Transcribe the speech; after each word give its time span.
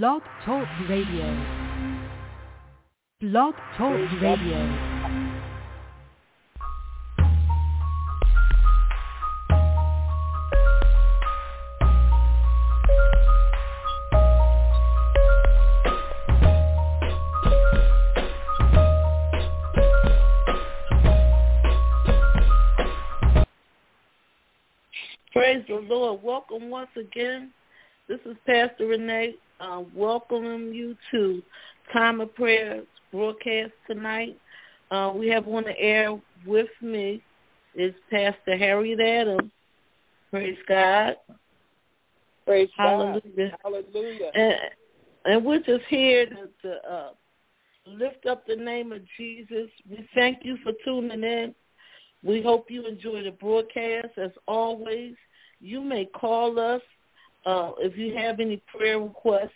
Blog 0.00 0.22
Talk 0.46 0.66
Radio. 0.88 1.36
Blog 3.20 3.54
Talk 3.76 4.22
Radio. 4.22 4.60
Praise 25.34 25.62
the 25.68 25.74
Lord. 25.86 26.22
Welcome 26.22 26.70
once 26.70 26.88
again. 26.96 27.52
This 28.08 28.20
is 28.24 28.38
Pastor 28.46 28.86
Renee 28.86 29.34
uh, 29.62 29.82
welcoming 29.94 30.74
you 30.74 30.96
to 31.10 31.42
Time 31.92 32.20
of 32.20 32.34
Prayer 32.34 32.82
broadcast 33.12 33.72
tonight. 33.86 34.38
Uh, 34.90 35.12
we 35.14 35.28
have 35.28 35.46
on 35.46 35.64
the 35.64 35.78
air 35.78 36.18
with 36.46 36.68
me 36.80 37.22
is 37.74 37.94
Pastor 38.10 38.56
Harriet 38.56 39.00
Adams. 39.00 39.50
Praise 40.30 40.58
God. 40.68 41.14
Praise 42.44 42.68
Hallelujah. 42.76 43.22
God. 43.36 43.58
Hallelujah. 43.62 44.30
And, 44.34 44.54
and 45.26 45.44
we're 45.44 45.60
just 45.60 45.84
here 45.88 46.26
to, 46.26 46.48
to 46.62 46.90
uh, 46.90 47.10
lift 47.86 48.26
up 48.26 48.46
the 48.46 48.56
name 48.56 48.92
of 48.92 49.00
Jesus. 49.16 49.70
We 49.88 50.08
thank 50.14 50.38
you 50.42 50.58
for 50.62 50.72
tuning 50.84 51.22
in. 51.22 51.54
We 52.24 52.42
hope 52.42 52.70
you 52.70 52.86
enjoy 52.86 53.22
the 53.22 53.30
broadcast. 53.30 54.18
As 54.18 54.30
always, 54.46 55.14
you 55.60 55.80
may 55.80 56.06
call 56.06 56.58
us 56.58 56.82
uh, 57.44 57.72
if 57.78 57.96
you 57.96 58.16
have 58.16 58.40
any 58.40 58.62
prayer 58.74 59.00
requests. 59.00 59.50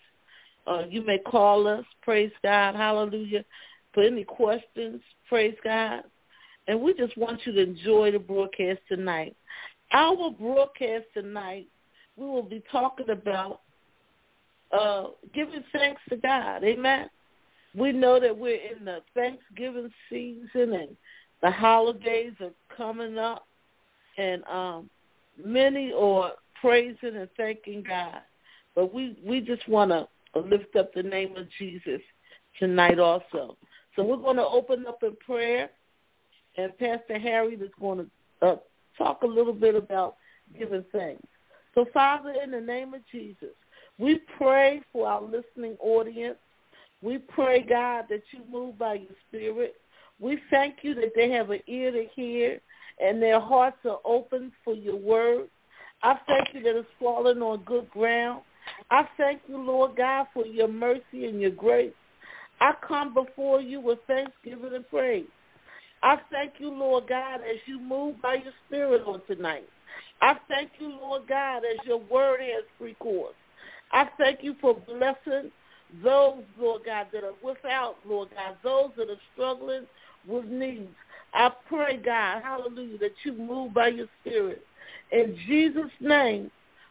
Uh, 0.66 0.82
you 0.90 1.04
may 1.04 1.18
call 1.18 1.68
us. 1.68 1.84
Praise 2.02 2.32
God. 2.42 2.74
Hallelujah. 2.74 3.44
For 3.94 4.02
any 4.02 4.24
questions, 4.24 5.00
praise 5.28 5.54
God. 5.62 6.02
And 6.66 6.80
we 6.80 6.92
just 6.94 7.16
want 7.16 7.40
you 7.46 7.52
to 7.52 7.62
enjoy 7.62 8.10
the 8.10 8.18
broadcast 8.18 8.80
tonight. 8.88 9.36
Our 9.92 10.30
broadcast 10.30 11.04
tonight, 11.14 11.68
we 12.16 12.26
will 12.26 12.42
be 12.42 12.62
talking 12.72 13.10
about 13.10 13.60
uh, 14.72 15.04
giving 15.32 15.62
thanks 15.72 16.02
to 16.08 16.16
God. 16.16 16.64
Amen. 16.64 17.08
We 17.76 17.92
know 17.92 18.18
that 18.18 18.36
we're 18.36 18.56
in 18.56 18.84
the 18.84 18.98
Thanksgiving 19.14 19.90
season 20.10 20.72
and 20.72 20.96
the 21.42 21.50
holidays 21.50 22.32
are 22.40 22.50
coming 22.76 23.18
up, 23.18 23.46
and 24.16 24.42
um, 24.44 24.90
many 25.42 25.92
are 25.92 26.32
praising 26.60 27.16
and 27.16 27.28
thanking 27.36 27.82
God. 27.82 28.20
But 28.74 28.92
we 28.92 29.16
we 29.24 29.40
just 29.40 29.66
want 29.68 29.90
to 29.90 30.08
lift 30.38 30.76
up 30.76 30.92
the 30.94 31.02
name 31.02 31.36
of 31.36 31.46
Jesus 31.58 32.00
tonight 32.58 32.98
also. 32.98 33.56
So 33.94 34.04
we're 34.04 34.16
going 34.16 34.36
to 34.36 34.46
open 34.46 34.86
up 34.86 35.02
in 35.02 35.16
prayer, 35.16 35.70
and 36.56 36.76
Pastor 36.78 37.18
Harry 37.18 37.54
is 37.54 37.70
going 37.80 38.06
to 38.40 38.46
uh, 38.46 38.56
talk 38.98 39.22
a 39.22 39.26
little 39.26 39.54
bit 39.54 39.74
about 39.74 40.16
giving 40.58 40.84
thanks. 40.92 41.26
So 41.74 41.86
Father, 41.92 42.34
in 42.42 42.50
the 42.50 42.60
name 42.60 42.94
of 42.94 43.00
Jesus, 43.10 43.54
we 43.98 44.20
pray 44.36 44.82
for 44.92 45.08
our 45.08 45.22
listening 45.22 45.76
audience. 45.80 46.36
We 47.02 47.18
pray, 47.18 47.62
God, 47.62 48.06
that 48.10 48.22
you 48.32 48.40
move 48.50 48.78
by 48.78 48.94
your 48.94 49.12
spirit. 49.28 49.76
We 50.18 50.38
thank 50.50 50.76
you 50.82 50.94
that 50.94 51.12
they 51.14 51.30
have 51.30 51.50
an 51.50 51.60
ear 51.66 51.92
to 51.92 52.06
hear 52.14 52.60
and 52.98 53.22
their 53.22 53.40
hearts 53.40 53.78
are 53.84 54.00
open 54.04 54.52
for 54.64 54.74
your 54.74 54.96
word. 54.96 55.48
I 56.02 56.16
thank 56.26 56.54
you 56.54 56.62
that 56.62 56.76
it's 56.76 56.88
fallen 57.00 57.42
on 57.42 57.62
good 57.64 57.90
ground. 57.90 58.42
I 58.90 59.08
thank 59.16 59.42
you, 59.48 59.58
Lord 59.58 59.96
God, 59.96 60.26
for 60.34 60.44
your 60.46 60.68
mercy 60.68 61.26
and 61.26 61.40
your 61.40 61.50
grace. 61.50 61.92
I 62.60 62.72
come 62.86 63.14
before 63.14 63.60
you 63.60 63.80
with 63.80 63.98
thanksgiving 64.06 64.74
and 64.74 64.88
praise. 64.88 65.26
I 66.02 66.16
thank 66.30 66.54
you, 66.58 66.70
Lord 66.70 67.08
God, 67.08 67.36
as 67.36 67.56
you 67.66 67.80
move 67.80 68.20
by 68.22 68.34
your 68.34 68.52
spirit 68.66 69.02
on 69.06 69.22
tonight. 69.26 69.68
I 70.20 70.34
thank 70.48 70.70
you, 70.78 70.88
Lord 70.88 71.22
God, 71.28 71.58
as 71.58 71.86
your 71.86 71.98
word 71.98 72.40
has 72.40 72.64
free 72.78 72.94
course. 72.94 73.34
I 73.92 74.08
thank 74.18 74.42
you 74.42 74.54
for 74.60 74.74
blessing 74.74 75.50
those, 76.02 76.42
Lord 76.58 76.82
God, 76.84 77.06
that 77.12 77.24
are 77.24 77.34
without, 77.42 77.96
Lord 78.06 78.28
God, 78.34 78.56
those 78.62 78.90
that 78.96 79.10
are 79.10 79.20
struggling 79.32 79.86
with 80.26 80.46
needs. 80.46 80.88
I 81.32 81.50
pray, 81.68 81.98
God, 81.98 82.42
hallelujah, 82.42 82.98
that 82.98 83.12
you 83.24 83.32
move 83.32 83.74
by 83.74 83.88
your 83.88 84.06
spirit. 84.20 84.62
In 85.12 85.36
Jesus' 85.46 85.90
name, 86.00 86.50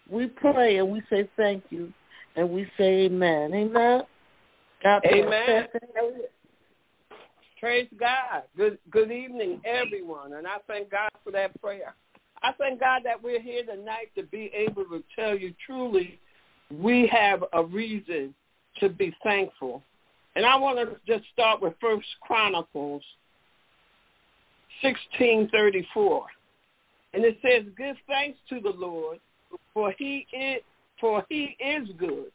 we 0.09 0.28
pray 0.28 0.78
and 0.78 0.92
we 0.92 1.02
say 1.09 1.30
thank 1.36 1.64
you 1.70 1.92
and 2.36 2.50
we 2.50 2.68
say 2.78 3.06
amen. 3.06 3.53
Amen. 3.53 4.02
God. 4.84 5.02
Amen. 5.06 5.68
Praise 7.59 7.88
God. 8.00 8.44
Good 8.56 8.78
good 8.92 9.12
evening, 9.12 9.62
everyone. 9.66 10.34
And 10.34 10.46
I 10.46 10.58
thank 10.68 10.92
God 10.92 11.09
for 11.24 11.31
that 11.31 11.59
prayer. 11.62 11.96
I 12.44 12.52
thank 12.59 12.80
God 12.80 13.02
that 13.06 13.22
we're 13.22 13.42
here 13.42 13.66
tonight 13.66 14.12
to 14.16 14.24
be 14.24 14.52
able 14.53 14.86
to 14.86 15.03
tell 15.16 15.36
you 15.36 15.53
truly 15.66 16.20
we 16.72 17.08
have 17.08 17.44
a 17.53 17.64
reason 17.64 18.36
to 18.80 18.90
be 18.90 19.16
thankful. 19.24 19.82
And 20.36 20.46
I 20.46 20.56
want 20.58 20.78
to 20.78 20.97
just 21.08 21.28
start 21.32 21.62
with 21.62 21.74
First 21.80 22.08
Chronicles 22.22 23.03
1634. 24.82 26.26
And 27.16 27.24
it 27.24 27.38
says, 27.42 27.64
Give 27.78 27.96
thanks 28.08 28.38
to 28.50 28.59
the 28.59 28.74
Lord, 28.78 29.20
for 29.74 29.94
he 29.98 30.28
is 30.34 30.62
for 31.00 31.26
he 31.30 31.56
is 31.59 31.88
good. 31.98 32.31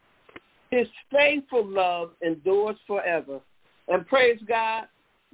His 0.70 0.86
faithful 1.10 1.66
love 1.66 2.12
endures 2.22 2.76
forever. 2.86 3.40
And 3.88 4.06
praise 4.06 4.38
God, 4.46 4.84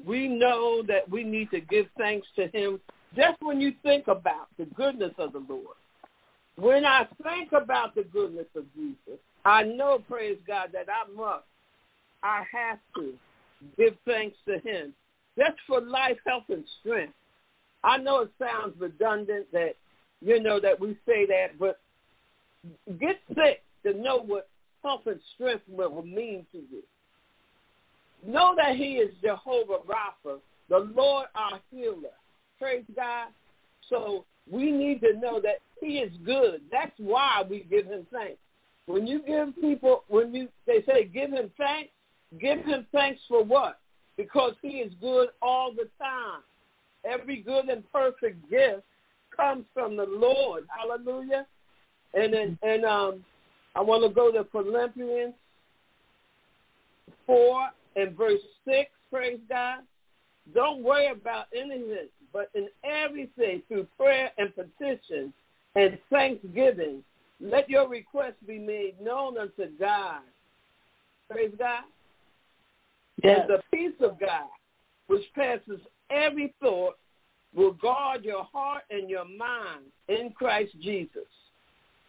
we 0.04 0.28
know 0.28 0.82
that 0.88 1.08
we 1.08 1.24
need 1.24 1.50
to 1.50 1.60
give 1.60 1.86
thanks 1.98 2.26
to 2.36 2.48
him 2.48 2.80
just 3.14 3.36
when 3.40 3.60
you 3.60 3.72
think 3.82 4.08
about 4.08 4.48
the 4.58 4.64
goodness 4.64 5.12
of 5.18 5.32
the 5.32 5.44
Lord. 5.48 5.76
When 6.56 6.84
I 6.84 7.06
think 7.22 7.52
about 7.52 7.94
the 7.94 8.04
goodness 8.04 8.46
of 8.56 8.64
Jesus, 8.74 9.20
I 9.44 9.62
know, 9.62 9.98
praise 10.08 10.38
God, 10.46 10.70
that 10.72 10.86
I 10.88 11.10
must, 11.14 11.44
I 12.22 12.42
have 12.52 12.78
to 12.96 13.12
give 13.76 13.94
thanks 14.06 14.36
to 14.48 14.58
him 14.58 14.94
just 15.38 15.56
for 15.66 15.80
life, 15.80 16.16
health, 16.26 16.44
and 16.48 16.64
strength. 16.80 17.12
I 17.86 17.98
know 17.98 18.22
it 18.22 18.30
sounds 18.36 18.74
redundant 18.78 19.46
that, 19.52 19.76
you 20.20 20.42
know, 20.42 20.58
that 20.58 20.78
we 20.78 20.98
say 21.06 21.24
that, 21.26 21.58
but 21.58 21.78
get 22.98 23.20
sick 23.28 23.62
to 23.84 23.94
know 23.94 24.18
what 24.18 24.48
health 24.82 25.02
and 25.06 25.20
strength 25.34 25.62
will 25.68 26.02
mean 26.02 26.44
to 26.50 26.58
you. 26.58 26.82
Know 28.26 28.54
that 28.56 28.74
he 28.74 28.94
is 28.94 29.14
Jehovah 29.22 29.78
Rapha, 29.86 30.38
the 30.68 30.90
Lord 30.96 31.26
our 31.36 31.60
healer. 31.70 32.16
Praise 32.58 32.84
God. 32.96 33.28
So 33.88 34.24
we 34.50 34.72
need 34.72 35.00
to 35.02 35.16
know 35.20 35.40
that 35.40 35.60
he 35.80 35.98
is 35.98 36.12
good. 36.24 36.62
That's 36.72 36.90
why 36.98 37.44
we 37.48 37.66
give 37.70 37.86
him 37.86 38.04
thanks. 38.12 38.38
When 38.86 39.06
you 39.06 39.22
give 39.22 39.54
people, 39.60 40.02
when 40.08 40.34
you 40.34 40.48
they 40.66 40.82
say 40.86 41.04
give 41.04 41.30
him 41.30 41.52
thanks, 41.56 41.90
give 42.40 42.64
him 42.64 42.86
thanks 42.90 43.20
for 43.28 43.44
what? 43.44 43.78
Because 44.16 44.54
he 44.60 44.78
is 44.78 44.92
good 45.00 45.28
all 45.40 45.72
the 45.72 45.88
time. 46.00 46.42
Every 47.06 47.42
good 47.42 47.68
and 47.68 47.84
perfect 47.92 48.50
gift 48.50 48.82
comes 49.34 49.64
from 49.72 49.96
the 49.96 50.06
Lord. 50.06 50.66
Hallelujah. 50.76 51.46
And 52.14 52.32
then, 52.32 52.58
and 52.62 52.84
um, 52.84 53.24
I 53.74 53.80
want 53.80 54.02
to 54.02 54.08
go 54.08 54.32
to 54.32 54.44
Philippians 54.50 55.34
four 57.26 57.68
and 57.96 58.16
verse 58.16 58.40
six. 58.64 58.90
Praise 59.10 59.40
God. 59.48 59.80
Don't 60.54 60.82
worry 60.82 61.08
about 61.08 61.46
anything, 61.54 62.08
but 62.32 62.50
in 62.54 62.68
everything 62.84 63.62
through 63.68 63.86
prayer 63.96 64.30
and 64.38 64.52
petition 64.54 65.32
and 65.74 65.98
thanksgiving, 66.10 67.02
let 67.40 67.68
your 67.68 67.88
requests 67.88 68.40
be 68.46 68.58
made 68.58 68.94
known 69.00 69.36
unto 69.38 69.66
God. 69.78 70.22
Praise 71.30 71.52
God. 71.58 71.82
Yes. 73.22 73.40
And 73.40 73.50
the 73.50 73.62
peace 73.72 73.96
of 74.00 74.18
God, 74.20 74.48
which 75.08 75.24
passes 75.34 75.80
every 76.10 76.54
thought, 76.60 76.96
will 77.54 77.72
guard 77.72 78.24
your 78.24 78.44
heart 78.44 78.82
and 78.90 79.08
your 79.08 79.24
mind 79.24 79.84
in 80.08 80.30
Christ 80.30 80.72
Jesus. 80.80 81.26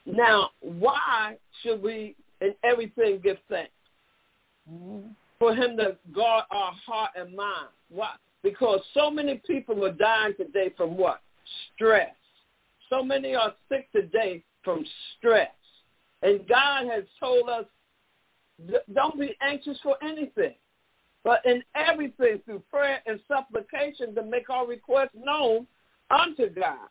Now, 0.05 0.51
why 0.61 1.37
should 1.61 1.81
we 1.81 2.15
in 2.41 2.53
everything 2.63 3.19
give 3.23 3.37
thanks? 3.49 3.71
For 5.39 5.55
him 5.55 5.77
to 5.77 5.97
guard 6.13 6.45
our 6.51 6.73
heart 6.85 7.11
and 7.15 7.35
mind. 7.35 7.69
Why? 7.89 8.11
Because 8.43 8.81
so 8.93 9.09
many 9.09 9.41
people 9.45 9.83
are 9.85 9.91
dying 9.91 10.33
today 10.35 10.73
from 10.75 10.97
what? 10.97 11.21
Stress. 11.73 12.13
So 12.89 13.03
many 13.03 13.35
are 13.35 13.53
sick 13.69 13.89
today 13.91 14.43
from 14.63 14.85
stress. 15.17 15.51
And 16.21 16.47
God 16.47 16.87
has 16.87 17.03
told 17.19 17.49
us, 17.49 17.65
don't 18.93 19.19
be 19.19 19.35
anxious 19.41 19.77
for 19.83 19.95
anything, 20.03 20.55
but 21.27 21.45
in 21.45 21.61
everything 21.75 22.39
through 22.45 22.63
prayer 22.71 23.01
and 23.05 23.19
supplication 23.27 24.15
to 24.15 24.23
make 24.23 24.49
our 24.49 24.65
requests 24.65 25.09
known 25.13 25.67
unto 26.09 26.49
God. 26.49 26.87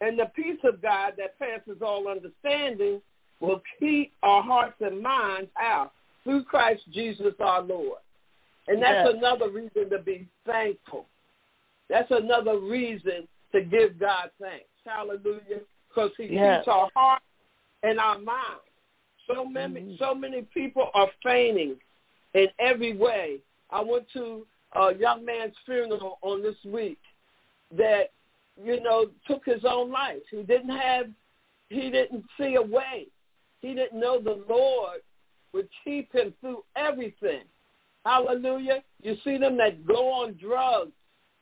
And 0.00 0.16
the 0.16 0.26
peace 0.26 0.60
of 0.62 0.80
God 0.80 1.14
that 1.18 1.36
passes 1.40 1.82
all 1.82 2.06
understanding 2.06 3.02
will 3.40 3.60
keep 3.80 4.12
our 4.22 4.44
hearts 4.44 4.76
and 4.80 5.02
minds 5.02 5.50
out 5.60 5.90
through 6.22 6.44
Christ 6.44 6.82
Jesus 6.92 7.34
our 7.40 7.62
Lord. 7.62 7.98
And 8.68 8.80
that's 8.80 9.04
Yes. 9.06 9.14
another 9.16 9.48
reason 9.48 9.90
to 9.90 9.98
be 9.98 10.28
thankful. 10.46 11.08
That's 11.88 12.12
another 12.12 12.58
reason 12.58 13.26
to 13.50 13.60
give 13.60 13.98
God 13.98 14.30
thanks. 14.40 14.68
Hallelujah. 14.86 15.62
Because 15.88 16.12
he 16.16 16.26
Yes. 16.26 16.58
keeps 16.64 16.68
our 16.68 16.88
heart 16.94 17.22
and 17.82 17.98
our 17.98 18.20
mind. 18.20 18.60
So 19.26 19.44
many 19.44 19.80
Mhm. 19.80 19.98
so 19.98 20.14
many 20.14 20.42
people 20.42 20.92
are 20.94 21.10
fainting 21.24 21.80
in 22.34 22.46
every 22.58 22.96
way. 22.96 23.38
I 23.70 23.82
went 23.82 24.06
to 24.14 24.46
a 24.74 24.94
young 24.94 25.24
man's 25.24 25.54
funeral 25.64 26.18
on 26.22 26.42
this 26.42 26.56
week 26.64 26.98
that, 27.76 28.10
you 28.62 28.82
know, 28.82 29.06
took 29.26 29.44
his 29.44 29.64
own 29.68 29.90
life. 29.90 30.22
He 30.30 30.42
didn't 30.42 30.76
have 30.76 31.06
he 31.68 31.90
didn't 31.90 32.24
see 32.38 32.56
a 32.56 32.62
way. 32.62 33.06
He 33.62 33.74
didn't 33.74 33.98
know 33.98 34.20
the 34.20 34.44
Lord 34.46 35.00
would 35.54 35.68
keep 35.84 36.12
him 36.12 36.34
through 36.40 36.64
everything. 36.76 37.44
Hallelujah. 38.04 38.82
You 39.02 39.16
see 39.24 39.38
them 39.38 39.56
that 39.56 39.86
go 39.86 40.12
on 40.12 40.34
drugs 40.34 40.92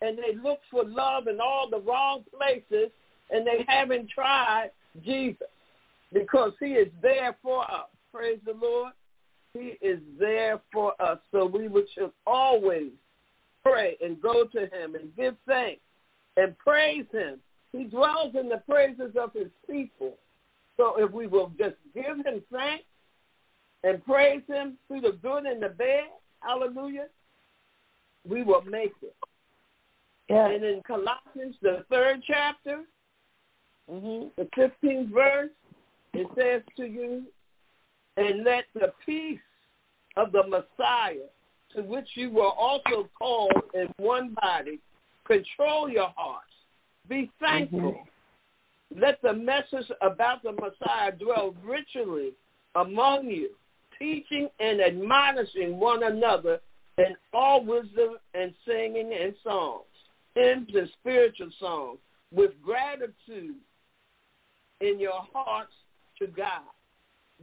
and 0.03 0.17
they 0.17 0.37
look 0.41 0.61
for 0.71 0.85
love 0.85 1.27
in 1.27 1.41
all 1.41 1.69
the 1.69 1.81
wrong 1.81 2.23
places 2.37 2.91
and 3.31 3.47
they 3.47 3.65
haven't 3.67 4.09
tried 4.11 4.71
Jesus 5.05 5.49
because 6.13 6.53
he 6.61 6.73
is 6.73 6.89
there 7.03 7.37
for 7.43 7.63
us. 7.63 7.89
Praise 8.13 8.39
the 8.45 8.53
Lord. 8.53 8.93
He 9.55 9.77
is 9.81 10.01
there 10.19 10.61
for 10.73 11.01
us. 11.01 11.19
So 11.33 11.47
we 11.47 11.69
should 11.95 12.13
always 12.27 12.91
pray 13.63 13.97
and 14.01 14.21
go 14.21 14.45
to 14.45 14.61
him 14.61 14.95
and 14.95 15.15
give 15.17 15.37
thanks 15.47 15.83
and 16.37 16.57
praise 16.59 17.07
him. 17.13 17.39
He 17.73 17.85
dwells 17.85 18.35
in 18.35 18.49
the 18.49 18.63
praises 18.69 19.15
of 19.21 19.33
his 19.33 19.49
people. 19.69 20.15
So 20.77 20.95
if 20.99 21.11
we 21.11 21.27
will 21.27 21.53
just 21.59 21.77
give 21.95 22.17
him 22.17 22.43
thanks 22.53 22.85
and 23.85 24.05
praise 24.05 24.43
him 24.49 24.79
through 24.89 25.03
the 25.03 25.19
good 25.23 25.45
and 25.45 25.63
the 25.63 25.69
bad, 25.69 26.09
hallelujah, 26.41 27.07
we 28.29 28.43
will 28.43 28.63
make 28.63 28.93
it. 29.03 29.15
And 30.29 30.65
in 30.65 30.83
Colossians, 30.87 31.57
the 31.61 31.85
third 31.91 32.23
chapter, 32.27 32.85
hmm 33.91 34.29
the 34.37 34.49
15th 34.57 35.13
verse, 35.13 35.51
it 36.13 36.27
says 36.37 36.63
to 36.77 36.85
you, 36.85 37.25
and 38.21 38.45
let 38.45 38.65
the 38.75 38.93
peace 39.05 39.39
of 40.17 40.33
the 40.33 40.43
Messiah, 40.45 41.29
to 41.75 41.83
which 41.83 42.09
you 42.15 42.31
were 42.31 42.51
also 42.51 43.09
called 43.19 43.53
in 43.75 43.89
one 43.97 44.37
body, 44.41 44.79
control 45.27 45.89
your 45.89 46.13
hearts. 46.17 46.47
Be 47.09 47.31
thankful. 47.41 47.81
Mm-hmm. 47.81 49.01
Let 49.01 49.23
the 49.23 49.33
message 49.33 49.91
about 50.03 50.43
the 50.43 50.53
Messiah 50.53 51.13
dwell 51.13 51.55
richly 51.65 52.33
among 52.75 53.29
you, 53.29 53.51
teaching 53.99 54.49
and 54.59 54.81
admonishing 54.81 55.79
one 55.79 56.03
another 56.03 56.61
in 56.99 57.15
all 57.33 57.65
wisdom 57.65 58.17
and 58.35 58.53
singing 58.67 59.17
and 59.19 59.35
songs, 59.43 59.85
hymns 60.35 60.69
and 60.75 60.91
spiritual 61.01 61.51
songs, 61.59 61.99
with 62.33 62.51
gratitude 62.63 63.57
in 64.81 64.99
your 64.99 65.23
hearts 65.33 65.73
to 66.19 66.27
God. 66.27 66.63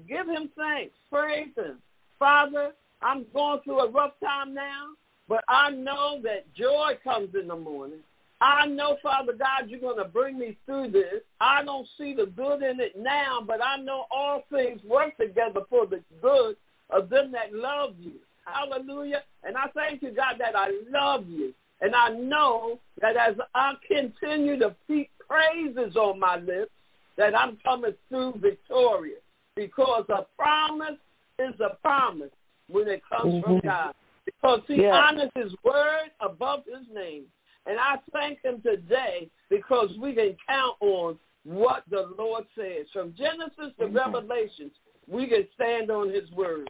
Give 0.08 0.28
him 0.28 0.50
thanks. 0.58 0.94
Praise 1.12 1.50
him. 1.56 1.78
Father, 2.20 2.74
I'm 3.02 3.26
going 3.34 3.62
through 3.64 3.80
a 3.82 3.90
rough 3.90 4.14
time 4.24 4.54
now, 4.54 4.88
but 5.28 5.44
I 5.48 5.70
know 5.72 6.20
that 6.24 6.52
joy 6.56 6.94
comes 7.04 7.30
in 7.40 7.48
the 7.48 7.56
morning. 7.56 8.00
I 8.40 8.68
know, 8.68 8.98
Father 9.02 9.34
God, 9.34 9.68
you're 9.70 9.80
going 9.80 9.98
to 9.98 10.06
bring 10.06 10.38
me 10.38 10.58
through 10.66 10.92
this. 10.92 11.22
I 11.42 11.64
don't 11.64 11.88
see 11.98 12.14
the 12.14 12.28
good 12.28 12.62
in 12.62 12.80
it 12.80 12.94
now, 12.98 13.40
but 13.46 13.64
I 13.64 13.78
know 13.78 14.06
all 14.12 14.44
things 14.52 14.82
work 14.84 15.18
together 15.18 15.62
for 15.70 15.88
the 15.88 16.02
good 16.22 16.56
of 16.92 17.10
them 17.10 17.32
that 17.32 17.54
love 17.54 17.96
you. 18.00 18.14
Hallelujah. 18.46 19.24
And 19.44 19.58
I 19.58 19.68
thank 19.74 20.04
you, 20.04 20.12
God, 20.12 20.36
that 20.40 20.56
I 20.56 20.72
love 20.92 21.28
you. 21.28 21.54
And 21.82 21.96
I 21.96 22.10
know 22.10 22.80
that 23.02 23.18
as 23.18 23.36
I 23.54 23.74
continue 23.88 24.58
to 24.60 24.76
keep 24.88 25.10
praises 25.28 25.96
on 25.96 26.20
my 26.20 26.38
lips, 26.38 26.72
that 27.18 27.38
I'm 27.38 27.58
coming 27.64 27.94
through 28.10 28.36
victorious 28.40 29.22
because 29.58 30.06
a 30.10 30.26
promise 30.38 31.00
is 31.40 31.60
a 31.60 31.76
promise 31.82 32.32
when 32.70 32.88
it 32.88 33.02
comes 33.10 33.44
from 33.44 33.60
Mhm. 33.60 33.64
God 33.64 33.96
because 34.26 34.64
he 34.68 34.82
Yes. 34.82 34.94
honors 34.94 35.32
his 35.36 35.54
word 35.64 36.12
above 36.20 36.66
his 36.66 36.88
name. 36.90 37.32
And 37.66 37.80
I 37.80 37.98
thank 38.12 38.42
him 38.42 38.62
today 38.62 39.30
because 39.50 39.98
we 39.98 40.14
can 40.14 40.38
count 40.48 40.78
on 40.80 41.20
what 41.44 41.84
the 41.90 42.08
Lord 42.18 42.46
says. 42.56 42.90
From 42.92 43.14
Genesis 43.14 43.74
to 43.78 43.88
Mhm. 43.88 43.96
Revelations, 43.96 44.78
we 45.08 45.28
can 45.28 45.50
stand 45.54 45.90
on 45.90 46.10
his 46.10 46.30
word. 46.32 46.70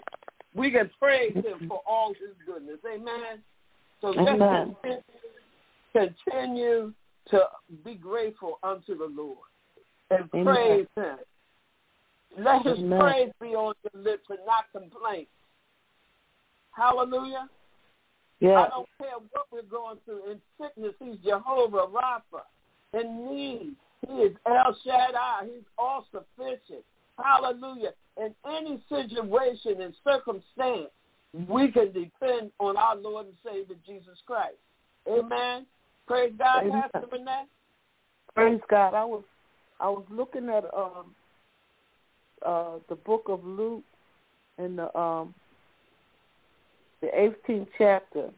We 0.54 0.72
can 0.72 0.90
praise 1.00 1.34
him 1.34 1.68
for 1.68 1.82
all 1.86 2.14
his 2.14 2.36
goodness. 2.46 2.84
Amen. 2.86 3.44
So 4.02 4.14
just 4.14 4.28
continue, 4.28 5.04
continue 5.94 6.94
to 7.26 7.50
be 7.84 7.96
grateful 7.96 8.60
unto 8.64 8.96
the 8.96 9.08
Lord 9.08 9.50
and 10.10 10.30
Amen. 10.34 10.46
praise 10.46 10.88
him. 10.96 11.20
Let 12.38 12.66
his 12.66 12.80
Amen. 12.80 13.00
praise 13.00 13.32
be 13.42 13.48
on 13.56 13.74
your 13.94 14.04
lips 14.04 14.26
and 14.30 14.40
not 14.46 14.66
complaint. 14.72 15.28
Hallelujah. 16.72 17.50
I 18.42 18.68
don't 18.70 18.88
care 19.00 19.18
what 19.32 19.48
we're 19.52 19.64
going 19.64 19.98
through. 20.06 20.32
In 20.32 20.40
sickness, 20.62 20.94
he's 21.04 21.18
Jehovah 21.26 21.88
Rapha. 21.88 22.42
In 22.94 23.26
need, 23.26 23.76
he 24.08 24.14
is 24.14 24.36
El 24.46 24.78
Shaddai. 24.84 25.46
He's 25.46 25.64
all 25.78 26.06
sufficient. 26.12 26.84
Hallelujah. 27.18 27.94
In 28.18 28.34
any 28.48 28.80
situation 28.90 29.82
and 29.82 29.94
circumstance, 30.04 30.92
we 31.50 31.72
can 31.72 31.92
depend 31.92 32.52
on 32.60 32.78
our 32.78 32.96
Lord 32.96 33.28
and 33.28 33.36
Savior 33.44 33.76
Jesus 33.86 34.20
Christ. 34.26 34.58
Amen. 35.08 35.66
Praise 36.08 36.34
God, 36.38 36.64
Amen. 36.64 36.84
Pastor 36.92 37.08
Renee. 37.12 37.44
Praise 38.36 38.62
God. 38.70 38.94
I 38.94 39.04
was 39.04 39.24
I 39.80 39.90
was 39.90 40.04
looking 40.10 40.50
at 40.50 40.64
um 40.76 41.16
uh 42.46 42.80
the 42.90 42.96
book 42.96 43.24
of 43.28 43.44
Luke 43.44 43.84
in 44.58 44.76
the 44.76 44.96
um 44.98 45.34
the 47.02 47.10
eighteenth 47.20 47.70
chapter 47.78 48.30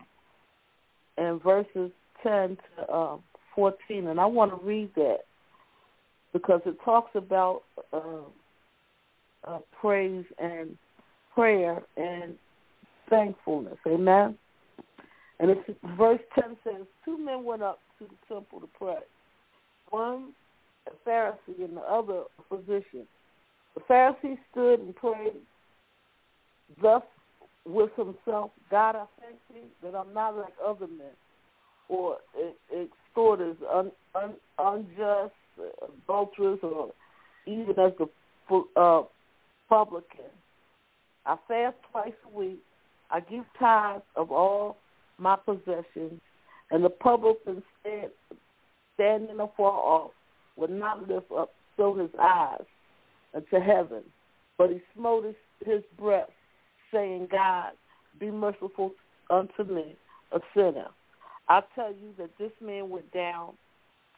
and 1.17 1.41
verses 1.41 1.91
ten 2.23 2.57
to 2.77 2.93
um 2.93 3.23
fourteen 3.55 4.07
and 4.07 4.19
I 4.19 4.25
want 4.25 4.51
to 4.51 4.65
read 4.65 4.93
that 4.95 5.19
because 6.33 6.61
it 6.65 6.77
talks 6.83 7.11
about 7.15 7.63
uh, 7.93 8.21
uh 9.45 9.59
praise 9.79 10.25
and 10.37 10.77
prayer 11.33 11.81
and 11.97 12.35
thankfulness. 13.09 13.77
Amen. 13.87 14.37
And 15.39 15.51
it's, 15.51 15.79
verse 15.97 16.19
10 16.35 16.57
says, 16.63 16.85
Two 17.05 17.17
men 17.17 17.43
went 17.43 17.61
up 17.61 17.79
to 17.97 18.05
the 18.05 18.33
temple 18.33 18.59
to 18.59 18.67
pray. 18.77 18.99
One 19.89 20.33
a 20.87 21.09
Pharisee 21.09 21.63
and 21.63 21.77
the 21.77 21.81
other 21.81 22.23
a 22.39 22.55
physician. 22.55 23.07
The 23.75 23.81
Pharisee 23.81 24.37
stood 24.51 24.79
and 24.79 24.95
prayed 24.95 25.33
thus 26.81 27.03
with 27.65 27.91
himself, 27.95 28.51
God, 28.71 28.95
I 28.95 29.05
thank 29.19 29.37
thee 29.53 29.69
that 29.83 29.95
I'm 29.95 30.13
not 30.13 30.37
like 30.37 30.53
other 30.65 30.87
men, 30.87 31.11
or 31.87 32.17
extorters, 32.71 33.57
un, 33.71 33.91
un, 34.15 34.33
unjust, 34.57 35.33
adulterers, 36.07 36.59
or 36.63 36.91
even 37.45 37.77
as 37.79 37.91
the 37.97 38.65
uh, 38.75 39.03
publican. 39.67 40.31
I 41.25 41.35
fast 41.47 41.75
twice 41.91 42.13
a 42.25 42.37
week. 42.37 42.59
I 43.11 43.19
give 43.19 43.43
tithes 43.59 44.03
of 44.15 44.31
all 44.31 44.77
my 45.17 45.35
possessions, 45.35 46.21
and 46.71 46.83
the 46.83 46.89
publican 46.89 47.61
stand, 47.81 48.11
standing 48.95 49.39
afar 49.39 49.71
off 49.71 50.11
would 50.55 50.69
not 50.69 51.07
lift 51.07 51.31
up 51.31 51.51
so 51.77 51.93
his 51.93 52.09
eyes 52.19 52.65
unto 53.35 53.59
heaven, 53.59 54.03
but 54.57 54.69
he 54.69 54.81
smote 54.95 55.25
his, 55.25 55.35
his 55.65 55.83
breast, 55.97 56.31
saying, 56.93 57.27
God, 57.31 57.71
be 58.19 58.31
merciful 58.31 58.93
unto 59.29 59.63
me, 59.63 59.95
a 60.31 60.39
sinner. 60.55 60.87
I 61.47 61.61
tell 61.75 61.91
you 61.91 62.13
that 62.17 62.37
this 62.37 62.51
man 62.61 62.89
went 62.89 63.11
down 63.13 63.53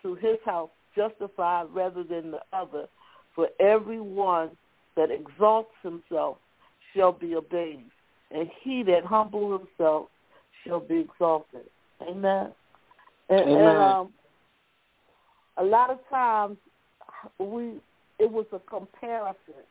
to 0.02 0.16
his 0.16 0.38
house 0.46 0.70
justified 0.96 1.68
rather 1.74 2.04
than 2.04 2.32
the 2.32 2.42
other, 2.54 2.88
for 3.36 3.48
every 3.60 4.02
one 4.02 4.52
that 4.96 5.10
exalts 5.12 5.72
himself 5.84 6.38
shall 6.94 7.12
be 7.12 7.34
abased, 7.34 7.84
and 8.32 8.50
he 8.62 8.84
that 8.84 9.06
humbles 9.06 9.62
himself 9.62 10.08
shall 10.66 10.80
be 10.80 11.00
exalted. 11.00 11.66
Amen. 12.02 12.52
And, 13.30 13.42
Amen. 13.42 13.58
and 13.58 13.78
um, 13.78 14.14
a 15.58 15.64
lot 15.64 15.90
of 15.90 16.00
times 16.10 16.58
we 17.40 17.74
it 18.22 18.32
was 18.32 18.46
a 18.54 18.60
comparison 18.60 19.64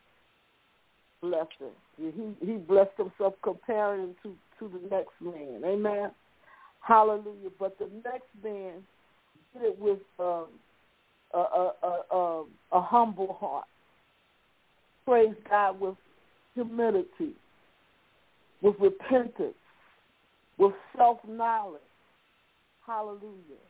blessing. 1.21 1.75
He 1.97 2.45
he 2.45 2.53
blessed 2.57 2.97
himself 2.97 3.35
comparing 3.43 4.15
to 4.23 4.35
to 4.59 4.67
the 4.69 4.89
next 4.89 5.13
man. 5.21 5.61
Amen. 5.65 6.11
Hallelujah. 6.81 7.51
But 7.59 7.77
the 7.79 7.89
next 8.03 8.29
man 8.43 8.83
did 9.53 9.63
it 9.63 9.79
with 9.79 9.99
um, 10.19 10.47
a, 11.33 11.37
a, 11.37 11.73
a, 11.83 12.15
a, 12.15 12.45
a 12.73 12.81
humble 12.81 13.37
heart. 13.39 13.65
praise 15.05 15.35
God, 15.49 15.79
with 15.79 15.95
humility, 16.55 17.35
with 18.61 18.75
repentance, 18.79 19.55
with 20.57 20.73
self-knowledge. 20.97 21.81
Hallelujah. 22.85 23.63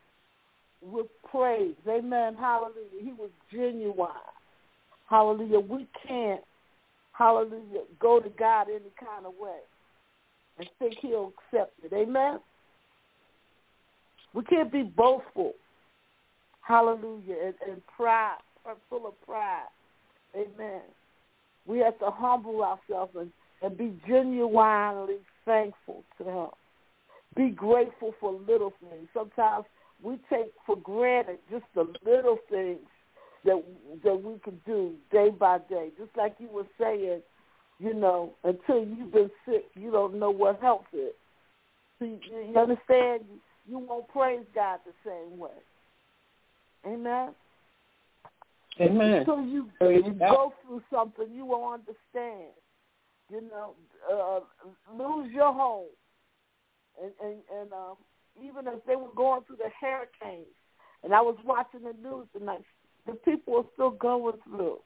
With 0.81 1.07
praise. 1.29 1.75
Amen. 1.88 2.35
Hallelujah. 2.39 3.01
He 3.03 3.13
was 3.13 3.29
genuine. 3.51 4.09
Hallelujah. 5.12 5.60
We 5.60 5.88
can't, 6.08 6.39
hallelujah, 7.12 7.82
go 8.00 8.22
to 8.22 8.30
God 8.30 8.68
any 8.70 8.91
kind 8.98 9.25
of 9.25 9.34
way 9.38 9.60
and 10.58 10.70
think 10.80 10.96
he'll 11.01 11.34
accept 11.51 11.74
it. 11.84 11.91
Amen. 11.94 12.39
We 14.34 14.44
can't 14.46 14.72
be 14.72 14.84
boastful. 14.84 15.51
Hallelujah. 16.62 17.36
And, 17.46 17.56
and 17.70 17.82
pride, 17.98 18.38
full 18.89 19.06
of 19.06 19.22
pride. 19.25 19.68
Amen. 20.34 20.82
We 21.65 21.80
have 21.80 22.00
to 22.00 22.10
humble 22.10 22.63
ourselves 22.63 23.12
and, 23.20 23.32
and 23.62 23.77
be 23.77 24.00
genuinely 24.08 25.18
thankful 25.44 26.06
to 26.20 26.24
him. 26.24 26.48
Be 27.36 27.50
grateful 27.50 28.13
for 28.22 28.32
little 28.32 28.72
things. 28.80 29.10
Sometimes 29.13 29.65
we 30.01 30.18
take 30.30 30.53
for 30.65 30.77
granted 30.77 31.39
just 31.51 31.65
the 31.75 31.94
little 32.06 32.38
things 32.50 32.80
that 33.45 33.63
that 34.03 34.24
we 34.24 34.39
can 34.43 34.60
do 34.65 34.93
day 35.12 35.29
by 35.29 35.60
day. 35.69 35.89
Just 35.98 36.15
like 36.15 36.36
you 36.39 36.50
were 36.50 36.67
saying, 36.79 37.21
you 37.79 37.93
know, 37.93 38.33
until 38.43 38.86
you've 38.86 39.12
been 39.12 39.31
sick, 39.45 39.65
you 39.74 39.91
don't 39.91 40.19
know 40.19 40.31
what 40.31 40.60
health 40.62 40.86
is. 40.93 41.13
So 42.00 42.05
you, 42.05 42.19
you 42.51 42.57
understand? 42.57 43.24
You 43.67 43.79
won't 43.79 44.07
praise 44.10 44.45
God 44.53 44.79
the 44.86 44.93
same 45.05 45.38
way. 45.39 45.50
Amen. 46.86 47.29
Amen. 48.79 49.13
Until 49.13 49.41
you, 49.41 49.69
you 49.81 50.15
go 50.17 50.53
through 50.65 50.81
something, 50.91 51.27
you 51.33 51.45
won't 51.45 51.81
understand. 51.81 52.51
You 53.29 53.41
know, 53.41 53.75
uh, 54.12 54.39
lose 54.98 55.31
your 55.31 55.53
home, 55.53 55.88
and 57.01 57.12
and 57.24 57.38
and 57.60 57.71
uh, 57.71 57.93
even 58.43 58.67
as 58.67 58.79
they 58.88 58.95
were 58.95 59.13
going 59.15 59.43
through 59.43 59.57
the 59.57 59.69
hurricanes, 59.79 60.48
and 61.03 61.13
I 61.13 61.21
was 61.21 61.38
watching 61.45 61.81
the 61.83 61.93
news 62.01 62.27
tonight, 62.38 62.63
the 63.05 63.13
people 63.13 63.58
are 63.58 63.65
still 63.74 63.91
going 63.91 64.36
through. 64.43 64.77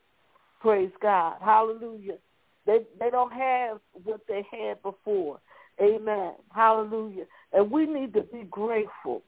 Praise 0.62 0.92
God, 1.02 1.38
Hallelujah. 1.42 2.18
They 2.66 2.80
they 3.00 3.10
don't 3.10 3.32
have 3.32 3.80
what 4.04 4.22
they 4.28 4.46
had 4.52 4.82
before. 4.82 5.40
Amen. 5.82 6.34
Hallelujah. 6.54 7.26
And 7.54 7.70
we 7.70 7.86
need 7.86 8.14
to 8.14 8.22
be 8.22 8.44
grateful. 8.50 9.22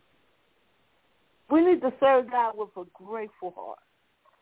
We 1.49 1.63
need 1.63 1.81
to 1.81 1.93
serve 1.99 2.31
God 2.31 2.53
with 2.57 2.69
a 2.77 2.83
grateful 2.93 3.53
heart. 3.55 3.79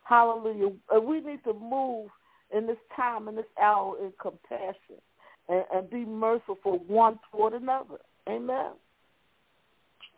Hallelujah. 0.03 0.71
And 0.91 1.05
we 1.05 1.19
need 1.19 1.43
to 1.43 1.53
move 1.53 2.09
in 2.55 2.67
this 2.67 2.77
time, 2.95 3.27
in 3.27 3.35
this 3.35 3.45
hour, 3.61 3.97
in 3.99 4.13
compassion 4.21 5.01
and, 5.49 5.63
and 5.73 5.89
be 5.89 6.05
merciful 6.05 6.79
one 6.87 7.19
toward 7.31 7.53
another. 7.53 7.97
Amen. 8.29 8.71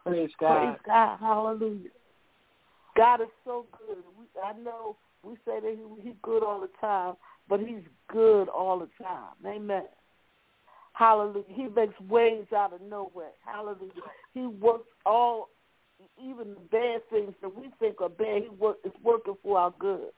Praise 0.05 0.29
God. 0.39 0.59
Praise 0.59 0.79
God. 0.85 1.17
Hallelujah. 1.19 1.89
God 2.95 3.21
is 3.21 3.27
so 3.45 3.65
good. 3.77 3.97
I 4.43 4.53
know 4.59 4.95
we 5.23 5.35
say 5.45 5.59
that 5.59 5.77
he, 5.77 6.01
he's 6.01 6.17
good 6.21 6.43
all 6.43 6.61
the 6.61 6.69
time, 6.79 7.15
but 7.49 7.59
he's 7.59 7.83
good 8.11 8.49
all 8.49 8.79
the 8.79 8.89
time. 9.03 9.33
Amen. 9.45 9.83
Hallelujah. 10.93 11.43
He 11.47 11.67
makes 11.67 11.99
ways 12.09 12.45
out 12.55 12.73
of 12.73 12.81
nowhere. 12.81 13.31
Hallelujah. 13.45 13.91
He 14.33 14.47
works 14.47 14.87
all, 15.05 15.49
even 16.23 16.55
the 16.55 16.61
bad 16.71 17.01
things 17.09 17.33
that 17.41 17.55
we 17.55 17.69
think 17.79 18.01
are 18.01 18.09
bad, 18.09 18.43
he 18.43 18.49
work, 18.49 18.77
is 18.83 18.91
working 19.03 19.37
for 19.43 19.59
our 19.59 19.73
good. 19.77 20.09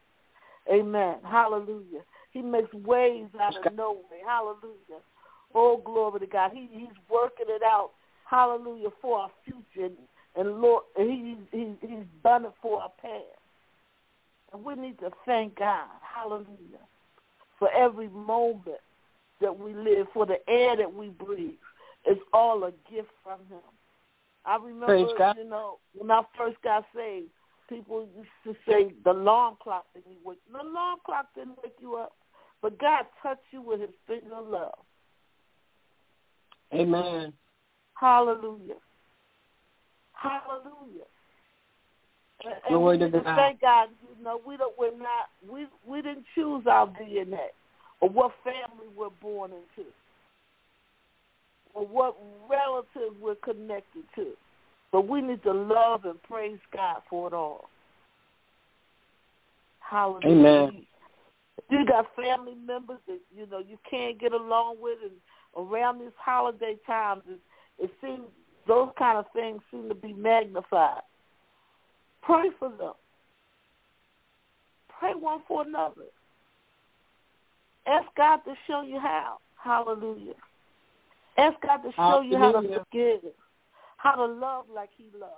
Amen. 0.71 1.17
Hallelujah. 1.23 2.01
He 2.31 2.41
makes 2.41 2.73
ways 2.73 3.27
out 3.41 3.65
of 3.65 3.73
nowhere. 3.75 4.23
Hallelujah. 4.25 5.01
Oh, 5.53 5.81
glory 5.83 6.19
to 6.21 6.27
God. 6.27 6.51
He, 6.53 6.69
he's 6.71 6.95
working 7.09 7.47
it 7.49 7.63
out. 7.63 7.91
Hallelujah 8.29 8.89
for 9.01 9.19
our 9.19 9.31
future. 9.43 9.93
And 10.35 10.61
Lord, 10.61 10.83
he, 10.95 11.35
he, 11.51 11.73
he's 11.81 12.05
done 12.23 12.45
it 12.45 12.53
for 12.61 12.81
our 12.81 12.91
past. 13.01 13.38
And 14.51 14.63
we 14.63 14.75
need 14.75 14.99
to 14.99 15.11
thank 15.25 15.57
God. 15.57 15.87
Hallelujah. 16.01 16.85
For 17.57 17.69
every 17.71 18.09
moment 18.09 18.79
that 19.41 19.57
we 19.57 19.73
live, 19.73 20.07
for 20.13 20.25
the 20.25 20.37
air 20.49 20.75
that 20.75 20.93
we 20.93 21.09
breathe. 21.09 21.51
It's 22.05 22.21
all 22.33 22.63
a 22.63 22.71
gift 22.91 23.09
from 23.23 23.39
him. 23.49 23.61
I 24.45 24.57
remember, 24.57 24.87
you 25.37 25.49
know, 25.49 25.79
when 25.93 26.09
I 26.11 26.21
first 26.37 26.57
got 26.63 26.85
saved, 26.95 27.27
people 27.67 28.07
used 28.17 28.29
to 28.45 28.55
say 28.69 28.93
the 29.03 29.11
alarm 29.11 29.57
clock 29.61 29.85
didn't 29.93 30.17
wake. 30.23 30.39
The 30.51 30.61
alarm 30.61 30.99
clock 31.05 31.27
didn't 31.35 31.57
wake 31.63 31.75
you 31.81 31.95
up, 31.95 32.13
but 32.61 32.79
God 32.79 33.05
touched 33.21 33.41
you 33.51 33.61
with 33.61 33.81
His 33.81 33.89
finger 34.07 34.35
of 34.35 34.47
love. 34.47 34.79
Amen. 36.73 37.33
Hallelujah. 37.95 38.75
Hallelujah. 40.13 41.05
Glory 42.67 42.97
to 42.99 43.09
God. 43.09 43.23
Thank 43.35 43.61
God. 43.61 43.89
You 44.17 44.23
know, 44.23 44.39
we 44.45 44.57
don't. 44.57 44.77
We're 44.77 44.97
not. 44.97 45.29
We 45.49 45.67
we 45.87 46.01
didn't 46.01 46.25
choose 46.35 46.63
our 46.67 46.87
DNA 46.87 47.49
or 48.01 48.09
what 48.09 48.31
family 48.43 48.87
we're 48.95 49.09
born 49.21 49.51
into 49.51 49.89
or 51.73 51.85
what 51.85 52.15
relative 52.49 53.19
we're 53.21 53.35
connected 53.35 54.03
to. 54.15 54.27
But 54.91 55.07
we 55.07 55.21
need 55.21 55.43
to 55.43 55.53
love 55.53 56.05
and 56.05 56.21
praise 56.23 56.59
God 56.73 57.01
for 57.09 57.27
it 57.27 57.33
all. 57.33 57.69
Hallelujah. 59.79 60.29
Amen. 60.29 60.85
You 61.69 61.85
got 61.85 62.07
family 62.15 62.55
members 62.65 62.99
that 63.07 63.19
you 63.35 63.45
know 63.47 63.59
you 63.59 63.77
can't 63.89 64.19
get 64.19 64.33
along 64.33 64.77
with, 64.79 64.97
and 65.03 65.11
around 65.57 65.99
these 65.99 66.09
holiday 66.17 66.77
times, 66.87 67.23
it, 67.27 67.39
it 67.83 67.91
seems 68.01 68.23
those 68.67 68.89
kind 68.97 69.17
of 69.17 69.25
things 69.33 69.61
seem 69.71 69.89
to 69.89 69.95
be 69.95 70.13
magnified. 70.13 71.01
Pray 72.21 72.49
for 72.57 72.69
them. 72.69 72.93
Pray 74.99 75.13
one 75.13 75.41
for 75.47 75.63
another. 75.63 76.05
Ask 77.87 78.07
God 78.17 78.37
to 78.45 78.53
show 78.67 78.81
you 78.81 78.99
how. 78.99 79.37
Hallelujah. 79.61 80.33
Ask 81.37 81.55
God 81.61 81.77
to 81.77 81.91
show 81.91 82.01
Hallelujah. 82.01 82.29
you 82.31 82.37
how 82.37 82.51
to 82.61 82.85
forgive, 82.85 83.31
how 83.97 84.15
to 84.15 84.25
love 84.25 84.65
like 84.73 84.89
He 84.97 85.05
loves. 85.17 85.33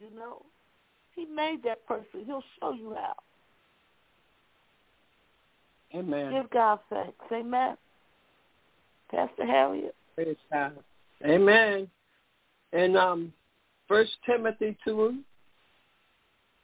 You 0.00 0.14
know, 0.14 0.42
He 1.14 1.24
made 1.24 1.62
that 1.64 1.86
person. 1.86 2.24
He'll 2.26 2.44
show 2.60 2.72
you 2.72 2.94
how. 2.94 3.14
Amen. 5.98 6.32
Give 6.32 6.50
God 6.50 6.80
thanks. 6.90 7.16
Amen. 7.32 7.76
Pastor 9.10 9.46
Harriet. 9.46 9.94
Praise 10.14 10.36
God. 10.52 10.72
Amen. 11.24 11.88
And 12.72 12.96
um, 12.96 13.32
First 13.88 14.12
Timothy 14.26 14.76
two, 14.84 15.18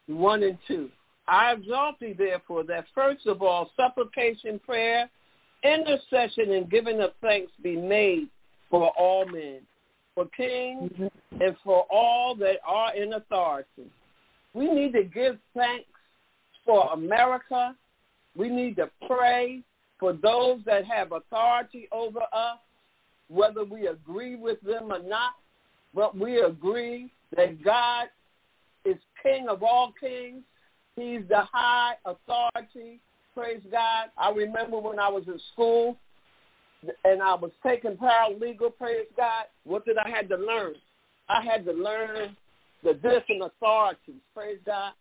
one 0.07 0.43
and 0.43 0.59
two. 0.69 0.90
I 1.26 1.52
exalt 1.52 1.99
thee, 2.00 2.14
therefore, 2.16 2.64
that 2.64 2.85
first 2.95 3.26
of 3.26 3.40
all, 3.40 3.71
supplication, 3.76 4.61
prayer, 4.64 5.09
intercession, 5.62 6.52
and 6.52 6.71
giving 6.71 7.00
of 7.00 7.12
thanks 7.23 7.50
be 7.62 7.76
made 7.76 8.28
for 8.71 8.90
all 8.99 9.25
men, 9.25 9.61
for 10.14 10.26
kings, 10.37 10.93
mm-hmm. 10.93 11.43
and 11.43 11.57
for 11.64 11.87
all 11.90 12.35
that 12.37 12.57
are 12.66 12.95
in 12.95 13.14
authority. 13.14 13.90
We 14.52 14.71
need 14.71 14.93
to 14.93 15.04
give 15.04 15.38
thanks 15.54 15.88
for 16.64 16.93
America. 16.93 17.75
We 18.37 18.50
need 18.50 18.76
to 18.76 18.90
pray 19.07 19.62
for 19.99 20.12
those 20.12 20.61
that 20.66 20.85
have 20.85 21.12
authority 21.12 21.88
over 21.90 22.21
us, 22.33 22.59
whether 23.28 23.64
we 23.64 23.87
agree 23.87 24.37
with 24.37 24.61
them 24.61 24.93
or 24.93 25.02
not. 25.02 25.33
But 25.95 26.17
we 26.17 26.41
agree 26.41 27.11
that 27.37 27.63
God 27.63 28.09
is 28.85 28.97
King 29.23 29.49
of 29.49 29.63
all 29.63 29.93
kings 29.99 30.43
He's 30.97 31.23
the 31.29 31.43
high 31.53 31.95
authority. 32.05 33.01
Praise 33.35 33.63
God. 33.71 34.11
I 34.17 34.31
remember 34.31 34.79
when 34.79 34.99
I 34.99 35.09
was 35.09 35.25
in 35.27 35.41
school 35.53 35.97
and 37.05 37.21
I 37.23 37.35
was 37.35 37.51
taking 37.67 37.97
paralegal, 37.97 38.77
praise 38.79 39.07
God, 39.17 39.47
what 39.65 39.85
did 39.85 39.97
I 39.99 40.09
had 40.09 40.29
to 40.29 40.37
learn? 40.37 40.75
I 41.29 41.43
had 41.43 41.65
to 41.65 41.73
learn 41.73 42.37
the 42.85 42.95
different 42.95 43.43
authorities, 43.43 44.21
praise 44.35 44.59
God. 44.67 44.93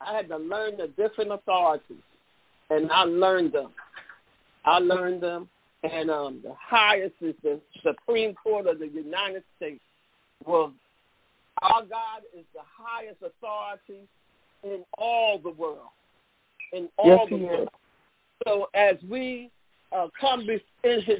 I 0.00 0.16
had 0.16 0.28
to 0.28 0.36
learn 0.36 0.76
the 0.76 0.88
different 0.96 1.32
authorities, 1.32 2.02
and 2.70 2.90
I 2.90 3.02
learned 3.02 3.52
them. 3.52 3.70
I 4.64 4.78
learned 4.78 5.22
them, 5.22 5.48
and 5.82 6.10
um, 6.10 6.40
the 6.44 6.54
highest 6.58 7.14
is 7.20 7.34
the 7.42 7.60
Supreme 7.82 8.34
Court 8.34 8.68
of 8.68 8.78
the 8.78 8.88
United 8.88 9.42
States. 9.56 9.82
Well, 10.46 10.72
our 11.60 11.82
God 11.82 12.22
is 12.36 12.44
the 12.54 12.60
highest 12.64 13.18
authority 13.22 14.06
in 14.64 14.84
all 14.98 15.38
the 15.38 15.50
world, 15.50 15.90
in 16.72 16.88
all 16.96 17.06
yes, 17.06 17.26
the 17.30 17.36
world. 17.36 17.68
So 18.44 18.68
as 18.74 18.96
we 19.08 19.50
uh, 19.92 20.08
come 20.20 20.40
in 20.40 20.60
his 21.02 21.18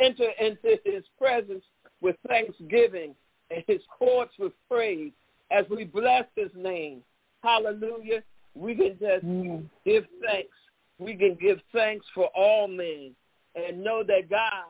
enter 0.00 0.30
into 0.40 0.78
his 0.84 1.04
presence 1.18 1.62
with 2.00 2.16
thanksgiving 2.26 3.14
and 3.50 3.62
his 3.66 3.80
courts 3.98 4.32
with 4.38 4.52
praise, 4.68 5.12
as 5.50 5.64
we 5.70 5.84
bless 5.84 6.24
his 6.34 6.50
name, 6.56 7.02
hallelujah, 7.42 8.22
we 8.54 8.74
can 8.74 8.96
just 8.98 9.24
mm. 9.24 9.62
give 9.84 10.04
thanks 10.24 10.56
we 10.98 11.16
can 11.16 11.36
give 11.40 11.58
thanks 11.72 12.06
for 12.14 12.28
all 12.36 12.68
men 12.68 13.14
and 13.56 13.82
know 13.82 14.02
that 14.04 14.30
God 14.30 14.64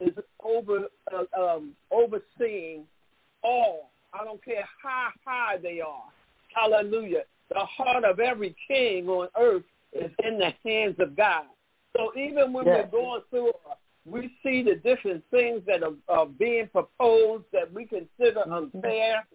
is 0.00 0.14
over 0.42 0.86
uh, 1.12 1.40
um, 1.40 1.72
overseeing 1.90 2.84
all. 3.48 3.90
I 4.12 4.24
don't 4.24 4.42
care 4.44 4.64
how 4.82 5.08
high 5.24 5.56
they 5.62 5.80
are. 5.80 6.10
Hallelujah. 6.54 7.22
The 7.50 7.60
heart 7.60 8.04
of 8.04 8.20
every 8.20 8.54
king 8.66 9.08
on 9.08 9.28
earth 9.38 9.64
is 9.92 10.10
in 10.24 10.38
the 10.38 10.52
hands 10.64 10.96
of 10.98 11.16
God. 11.16 11.44
So 11.96 12.12
even 12.16 12.52
when 12.52 12.66
Yes. 12.66 12.88
we're 12.92 13.00
going 13.00 13.22
through, 13.30 13.50
uh, 13.70 13.74
we 14.04 14.30
see 14.42 14.62
the 14.62 14.76
different 14.76 15.24
things 15.30 15.62
that 15.66 15.82
are, 15.82 15.94
are 16.08 16.26
being 16.26 16.68
proposed 16.68 17.44
that 17.52 17.72
we 17.72 17.86
consider 17.86 18.42
unfair. 18.50 19.26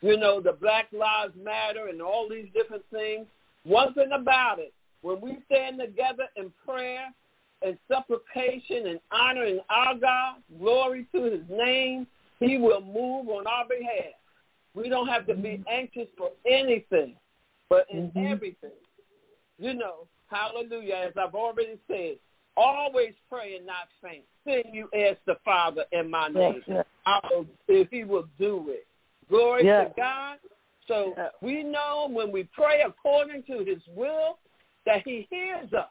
You 0.00 0.16
know, 0.16 0.40
the 0.40 0.52
Black 0.52 0.88
Lives 0.92 1.34
Matter 1.36 1.86
and 1.88 2.02
all 2.02 2.28
these 2.28 2.48
different 2.52 2.84
things. 2.90 3.26
One 3.64 3.94
thing 3.94 4.10
about 4.12 4.58
it, 4.58 4.72
when 5.02 5.20
we 5.20 5.38
stand 5.46 5.78
together 5.78 6.28
in 6.36 6.52
prayer 6.66 7.06
and 7.62 7.78
supplication 7.88 8.88
and 8.88 9.00
honoring 9.12 9.60
our 9.70 9.94
God, 9.94 10.42
glory 10.58 11.06
to 11.14 11.22
his 11.24 11.42
name, 11.48 12.06
he 12.42 12.58
will 12.58 12.80
move 12.80 13.28
on 13.28 13.46
our 13.46 13.66
behalf. 13.68 14.14
We 14.74 14.88
don't 14.88 15.08
have 15.08 15.26
to 15.26 15.34
be 15.34 15.62
anxious 15.70 16.08
for 16.16 16.30
anything, 16.46 17.16
but 17.68 17.86
in 17.90 18.10
Mhm. 18.12 18.30
everything. 18.30 18.72
You 19.58 19.74
know, 19.74 20.08
hallelujah, 20.28 20.96
as 20.96 21.16
I've 21.16 21.34
already 21.34 21.78
said, 21.86 22.18
always 22.56 23.14
pray 23.28 23.56
and 23.56 23.66
not 23.66 23.88
faint. 24.02 24.24
Then 24.44 24.64
you 24.72 24.88
ask 24.94 25.22
the 25.24 25.36
Father 25.44 25.86
in 25.92 26.10
my 26.10 26.28
name. 26.28 26.54
Yes, 26.54 26.64
yes. 26.66 26.86
I 27.06 27.20
will, 27.30 27.46
if 27.68 27.90
he 27.90 28.04
will 28.04 28.28
do 28.38 28.70
it. 28.70 28.86
Glory 29.28 29.64
Yes. 29.64 29.88
to 29.88 29.94
God. 30.00 30.38
So 30.86 31.14
we 31.40 31.62
know 31.62 32.08
when 32.10 32.32
we 32.32 32.44
pray 32.44 32.82
according 32.82 33.44
to 33.44 33.64
his 33.64 33.86
will 33.88 34.38
that 34.84 35.02
he 35.04 35.26
hears 35.30 35.72
us. 35.72 35.88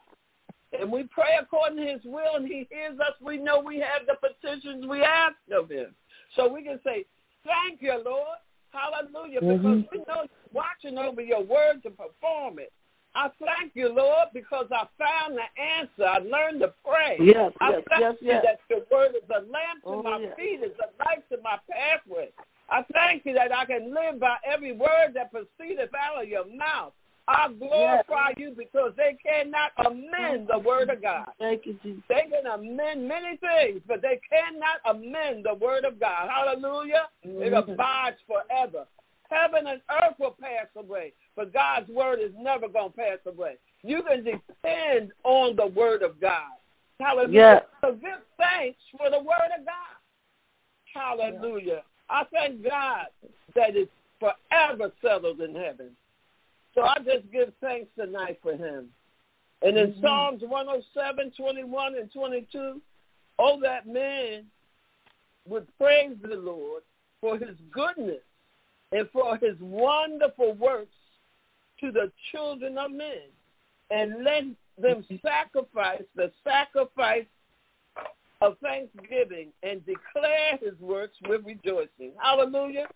And 0.74 0.92
we 0.92 1.04
pray 1.04 1.36
according 1.40 1.78
to 1.78 1.86
his 1.86 2.04
will 2.06 2.36
and 2.36 2.48
he 2.48 2.68
hears 2.70 3.00
us, 3.00 3.14
we 3.22 3.38
know 3.38 3.60
we 3.60 3.80
have 3.80 4.06
the 4.06 4.16
petitions 4.16 4.86
we 4.86 5.02
ask 5.02 5.36
of 5.52 5.70
him. 5.70 5.96
So 6.36 6.52
we 6.52 6.64
can 6.64 6.80
say, 6.84 7.06
thank 7.46 7.82
you, 7.82 8.02
Lord. 8.04 8.38
Hallelujah. 8.72 9.42
Because 9.42 9.60
Mhm. 9.60 9.92
we 9.92 9.98
know 10.08 10.24
you're 10.24 10.54
watching 10.54 10.98
over 10.98 11.22
your 11.22 11.42
word 11.42 11.84
to 11.84 11.92
perform 11.92 12.60
it. 12.60 12.72
I 13.14 13.30
thank 13.44 13.76
you, 13.76 13.90
Lord, 13.90 14.30
because 14.34 14.68
I 14.72 14.88
found 14.98 15.38
the 15.38 15.62
answer. 15.62 16.06
I 16.06 16.20
learned 16.20 16.62
to 16.62 16.74
pray. 16.86 17.18
Yes, 17.20 17.52
I 17.60 17.72
yes, 17.72 17.84
thank 17.90 18.02
yes, 18.02 18.16
you 18.22 18.28
yes. 18.28 18.46
that 18.46 18.60
your 18.70 18.86
word 18.90 19.16
is 19.16 19.30
a 19.30 19.42
lamp 19.52 19.84
to 19.84 19.90
Oh, 19.90 20.04
my 20.04 20.20
yes. 20.20 20.36
feet, 20.38 20.64
is 20.64 20.72
a 20.80 21.04
light 21.04 21.28
to 21.30 21.38
my 21.44 21.60
pathway. 21.70 22.32
I 22.70 22.84
thank 22.94 23.26
you 23.26 23.34
that 23.34 23.54
I 23.54 23.66
can 23.66 23.94
live 23.94 24.20
by 24.20 24.38
every 24.46 24.72
word 24.72 25.14
that 25.16 25.30
proceedeth 25.32 25.94
out 25.94 26.24
of 26.24 26.30
your 26.30 26.46
mouth. 26.46 26.94
I 27.28 27.52
glorify 27.54 28.32
you 28.38 28.54
because 28.58 28.94
they 28.98 29.18
cannot 29.24 29.72
amend 29.86 30.48
the 30.48 30.60
word 30.60 30.90
of 30.90 31.02
God. 31.02 31.28
Thank 31.40 31.66
you, 31.66 31.78
Jesus. 31.84 32.04
They 32.10 32.28
can 32.30 32.48
amend 32.48 33.08
many 33.08 33.38
things, 33.38 33.82
but 33.88 34.02
they 34.02 34.20
cannot 34.30 34.80
amend 34.86 35.46
the 35.46 35.54
word 35.54 35.86
of 35.86 36.00
God. 36.00 36.30
Hallelujah. 36.30 37.10
It 37.24 37.54
Mhm. 37.54 37.74
abides 37.74 38.22
forever. 38.24 38.88
Heaven 39.30 39.68
and 39.68 39.82
earth 39.90 40.20
will 40.20 40.32
pass 40.42 40.68
away, 40.76 41.14
but 41.36 41.54
God's 41.54 41.90
word 41.90 42.20
is 42.20 42.34
never 42.36 42.68
going 42.68 42.92
to 42.92 42.98
pass 42.98 43.20
away. 43.26 43.58
You 43.82 44.04
can 44.04 44.24
depend 44.24 45.14
on 45.24 45.56
the 45.56 45.68
word 45.68 46.04
of 46.04 46.20
God. 46.20 46.52
Hallelujah. 47.00 47.32
Yes. 47.32 47.64
So 47.82 47.94
give 47.94 48.22
thanks 48.38 48.80
for 48.98 49.10
the 49.10 49.20
word 49.20 49.52
of 49.58 49.66
God. 49.66 49.98
Hallelujah. 50.94 51.84
I 52.10 52.26
thank 52.26 52.62
God 52.64 53.08
that 53.56 53.76
it's 53.76 53.92
forever 54.20 54.92
settled 55.02 55.40
in 55.40 55.56
heaven. 55.56 55.96
So 56.74 56.82
I 56.82 56.98
just 57.00 57.30
give 57.32 57.54
thanks 57.62 57.90
tonight 57.98 58.40
for 58.42 58.56
him. 58.56 58.94
And 59.62 59.78
in 59.78 59.94
Mhm. 59.94 60.02
Psalms 60.02 60.44
107, 60.44 61.32
21, 61.32 61.96
and 61.96 62.12
22, 62.12 62.82
oh, 63.40 63.60
that 63.60 63.86
man 63.86 64.50
would 65.46 65.68
praise 65.78 66.18
the 66.22 66.36
Lord 66.36 66.84
for 67.20 67.38
his 67.38 67.58
goodness 67.72 68.24
and 68.92 69.10
for 69.12 69.38
his 69.38 69.60
wonderful 69.60 70.54
works 70.54 70.96
to 71.80 71.92
the 71.92 72.12
children 72.32 72.78
of 72.78 72.92
men. 72.92 73.32
And 73.90 74.24
let 74.24 74.46
them 74.78 75.06
sacrifice 75.22 76.04
the 76.16 76.32
sacrifice 76.44 77.28
of 78.42 78.58
thanksgiving 78.60 79.54
and 79.62 79.86
declare 79.86 80.58
his 80.58 80.80
works 80.80 81.20
with 81.28 81.46
rejoicing. 81.46 82.14
Hallelujah. 82.18 82.88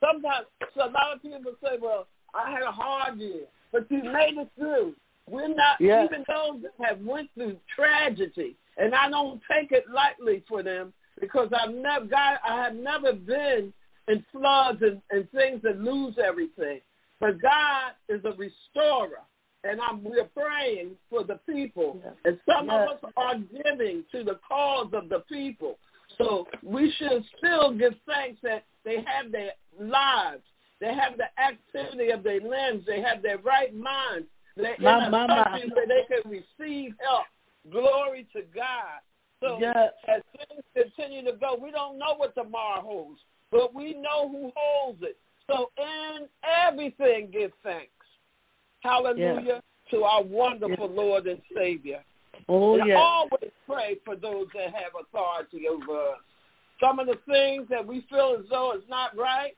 Sometimes 0.00 0.46
so 0.74 0.86
a 0.86 0.90
lot 0.90 1.12
of 1.14 1.22
people 1.22 1.54
say, 1.62 1.78
well, 1.78 2.06
I 2.36 2.50
had 2.50 2.62
a 2.62 2.72
hard 2.72 3.18
year, 3.18 3.44
but 3.72 3.90
you 3.90 4.02
made 4.02 4.36
it 4.38 4.48
through. 4.56 4.94
We're 5.28 5.48
not, 5.48 5.80
Yeah. 5.80 6.04
even 6.04 6.24
those 6.28 6.62
that 6.62 6.86
have 6.86 7.00
went 7.00 7.30
through 7.34 7.58
tragedy, 7.74 8.56
and 8.76 8.94
I 8.94 9.08
don't 9.10 9.40
take 9.50 9.72
it 9.72 9.88
lightly 9.90 10.44
for 10.48 10.62
them 10.62 10.92
because 11.18 11.48
I've 11.52 11.74
never, 11.74 12.04
God, 12.04 12.38
I 12.46 12.62
have 12.62 12.74
never 12.74 13.12
been 13.12 13.72
in 14.08 14.24
floods 14.30 14.82
and, 14.82 15.00
and 15.10 15.28
things 15.32 15.62
that 15.62 15.80
lose 15.80 16.16
everything. 16.18 16.80
But 17.18 17.40
God 17.40 17.92
is 18.08 18.20
a 18.24 18.32
restorer, 18.32 19.22
and 19.64 19.80
I'm, 19.80 20.04
we're 20.04 20.24
praying 20.26 20.90
for 21.10 21.24
the 21.24 21.40
people. 21.48 21.98
Yes. 22.04 22.14
And 22.24 22.40
some 22.46 22.66
Yes. 22.66 22.88
of 22.92 23.04
us 23.04 23.12
are 23.16 23.36
giving 23.36 24.04
to 24.12 24.22
the 24.22 24.38
cause 24.46 24.92
of 24.92 25.08
the 25.08 25.20
people. 25.20 25.78
So 26.18 26.46
we 26.62 26.92
should 26.92 27.24
still 27.38 27.72
give 27.72 27.94
thanks 28.06 28.40
that 28.42 28.64
they 28.84 29.02
have 29.06 29.32
their 29.32 29.52
lives. 29.80 30.42
They 30.80 30.94
have 30.94 31.16
the 31.16 31.28
activity 31.40 32.10
of 32.10 32.22
their 32.22 32.40
limbs. 32.40 32.84
They 32.86 33.00
have 33.00 33.22
their 33.22 33.38
right 33.38 33.74
minds. 33.74 34.28
They're 34.56 34.76
My, 34.78 34.98
in 34.98 35.04
a 35.04 35.10
my, 35.10 35.26
my. 35.26 35.60
where 35.74 35.86
they 35.86 36.04
can 36.08 36.30
receive 36.30 36.94
help. 36.98 37.24
Glory 37.70 38.26
to 38.34 38.42
God. 38.54 39.00
So 39.40 39.58
Yes. 39.60 39.92
as 40.08 40.22
things 40.48 40.62
continue 40.74 41.24
to 41.30 41.36
go, 41.36 41.56
we 41.60 41.70
don't 41.70 41.98
know 41.98 42.14
what 42.16 42.34
tomorrow 42.34 42.80
holds, 42.80 43.20
but 43.50 43.74
we 43.74 43.94
know 43.94 44.28
who 44.28 44.52
holds 44.54 45.02
it. 45.02 45.16
So 45.46 45.70
in 45.76 46.28
everything, 46.42 47.30
give 47.30 47.52
thanks. 47.62 47.90
Hallelujah 48.80 49.62
to 49.90 50.04
our 50.04 50.22
wonderful 50.22 50.88
Lord 50.88 51.26
and 51.26 51.40
Savior. 51.54 52.02
Oh, 52.48 52.78
and 52.78 52.88
yes. 52.88 52.98
always 52.98 53.52
pray 53.66 53.96
for 54.04 54.16
those 54.16 54.46
that 54.54 54.74
have 54.74 54.92
authority 55.00 55.68
over 55.68 56.10
us. 56.10 56.18
Some 56.80 56.98
of 56.98 57.06
the 57.06 57.18
things 57.26 57.66
that 57.70 57.86
we 57.86 58.04
feel 58.10 58.36
as 58.38 58.44
though 58.50 58.72
it's 58.72 58.88
not 58.88 59.16
right 59.16 59.56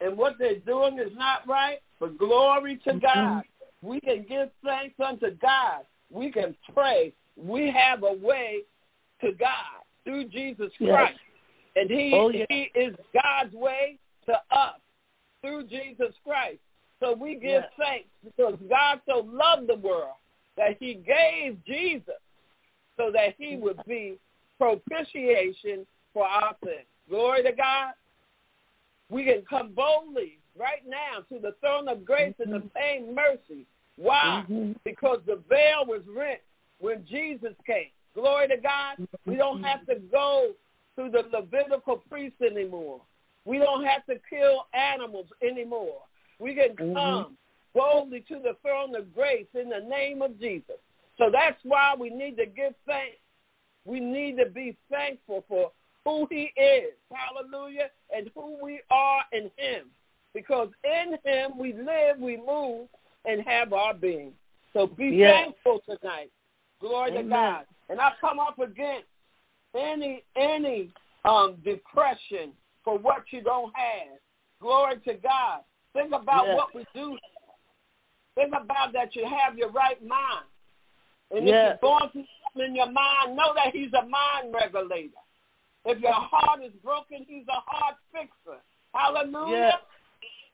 and 0.00 0.16
what 0.16 0.38
they're 0.38 0.60
doing 0.60 0.98
is 0.98 1.12
not 1.16 1.46
right, 1.46 1.80
but 2.00 2.16
glory 2.18 2.76
to 2.78 2.94
Mhm. 2.94 3.00
God. 3.00 3.44
We 3.82 4.00
can 4.00 4.22
give 4.24 4.50
thanks 4.64 4.98
unto 5.00 5.30
God. 5.32 5.86
We 6.10 6.30
can 6.30 6.56
pray. 6.74 7.12
We 7.36 7.70
have 7.70 8.02
a 8.02 8.12
way 8.12 8.64
to 9.20 9.32
God 9.32 9.84
through 10.04 10.24
Jesus 10.24 10.72
Yes. 10.80 10.94
Christ. 10.94 11.20
And 11.76 11.90
he, 11.90 12.12
Oh, 12.12 12.28
yes. 12.30 12.46
he 12.48 12.62
is 12.74 12.96
God's 13.12 13.54
way 13.54 13.98
to 14.26 14.42
us 14.50 14.80
through 15.42 15.64
Jesus 15.64 16.16
Christ. 16.24 16.60
So 17.00 17.12
we 17.12 17.34
give 17.34 17.62
Yes. 17.62 17.72
thanks 17.76 18.08
because 18.24 18.58
God 18.68 19.00
so 19.06 19.20
loved 19.20 19.68
the 19.68 19.76
world 19.76 20.16
that 20.56 20.76
he 20.78 20.94
gave 20.94 21.62
Jesus 21.64 22.20
so 22.96 23.12
that 23.12 23.36
he 23.36 23.56
would 23.56 23.80
be 23.84 24.18
propitiation 24.58 25.86
for 26.12 26.26
our 26.26 26.56
sins. 26.64 26.86
Glory 27.08 27.44
to 27.44 27.52
God. 27.52 27.94
We 29.10 29.24
can 29.24 29.42
come 29.48 29.72
boldly 29.72 30.38
right 30.58 30.86
now 30.86 31.20
to 31.32 31.38
the 31.40 31.52
throne 31.60 31.88
of 31.88 32.04
grace 32.04 32.34
and 32.38 32.54
obtain 32.54 33.14
mercy. 33.14 33.66
Why? 33.96 34.44
Mhm. 34.48 34.76
Because 34.84 35.20
the 35.24 35.36
veil 35.36 35.84
was 35.86 36.02
rent 36.06 36.40
when 36.78 37.04
Jesus 37.06 37.54
came. 37.66 37.90
Glory 38.14 38.48
to 38.48 38.56
God. 38.56 38.98
We 39.24 39.36
don't 39.36 39.62
have 39.62 39.86
to 39.86 39.96
go 39.96 40.54
through 40.94 41.10
the 41.10 41.22
Levitical 41.32 41.98
priest 42.08 42.36
anymore. 42.42 43.00
We 43.44 43.58
don't 43.58 43.84
have 43.84 44.04
to 44.06 44.18
kill 44.28 44.66
animals 44.74 45.32
anymore. 45.42 46.02
We 46.38 46.54
can 46.54 46.76
Mhm. 46.76 46.94
come 46.94 47.38
boldly 47.72 48.22
to 48.22 48.38
the 48.40 48.54
throne 48.54 48.94
of 48.94 49.14
grace 49.14 49.46
in 49.54 49.68
the 49.68 49.80
name 49.80 50.22
of 50.22 50.38
Jesus. 50.38 50.80
So 51.16 51.30
that's 51.30 51.62
why 51.64 51.94
we 51.94 52.10
need 52.10 52.36
to 52.36 52.46
give 52.46 52.74
thanks. 52.86 53.18
We 53.84 54.00
need 54.00 54.36
to 54.38 54.46
be 54.46 54.76
thankful 54.90 55.42
for 55.48 55.72
who 56.08 56.26
he 56.30 56.52
is, 56.58 56.94
hallelujah, 57.12 57.90
and 58.16 58.30
who 58.34 58.56
we 58.62 58.80
are 58.90 59.22
in 59.32 59.50
him. 59.56 59.86
Because 60.32 60.68
in 60.84 61.18
him 61.24 61.58
we 61.58 61.74
live, 61.74 62.18
we 62.18 62.36
move, 62.38 62.88
and 63.26 63.42
have 63.46 63.72
our 63.74 63.92
being. 63.92 64.32
So 64.72 64.86
be 64.86 65.16
Yes. 65.16 65.44
thankful 65.44 65.80
tonight. 65.80 66.30
Glory 66.80 67.12
to 67.12 67.22
God. 67.22 67.66
And 67.90 68.00
I 68.00 68.12
come 68.20 68.38
up 68.38 68.58
against 68.58 69.08
any 69.74 70.24
any 70.34 70.90
um, 71.24 71.56
depression 71.56 72.52
for 72.84 72.96
what 72.96 73.24
you 73.32 73.42
don't 73.42 73.74
have. 73.76 74.18
Glory 74.60 74.98
to 75.00 75.14
God. 75.14 75.62
Think 75.92 76.12
about 76.12 76.46
Yes. 76.46 76.56
what 76.56 76.74
we 76.74 76.86
do. 76.94 77.18
Think 78.34 78.54
about 78.54 78.92
that 78.92 79.14
you 79.14 79.26
have 79.26 79.58
your 79.58 79.70
right 79.70 80.02
mind. 80.02 80.46
And 81.30 81.46
Yes. 81.46 81.76
if 81.76 81.82
you're 81.82 81.90
going 81.90 82.10
through 82.10 82.26
something 82.44 82.68
in 82.70 82.76
your 82.76 82.90
mind, 82.90 83.36
know 83.36 83.52
that 83.54 83.74
he's 83.74 83.92
a 83.92 84.06
mind 84.06 84.54
regulator. 84.54 85.18
If 85.84 86.00
your 86.00 86.12
heart 86.12 86.62
is 86.62 86.72
broken, 86.82 87.24
he's 87.26 87.46
a 87.48 87.60
heart 87.66 87.96
fixer. 88.12 88.60
Hallelujah. 88.94 89.56
Yes. 89.56 89.80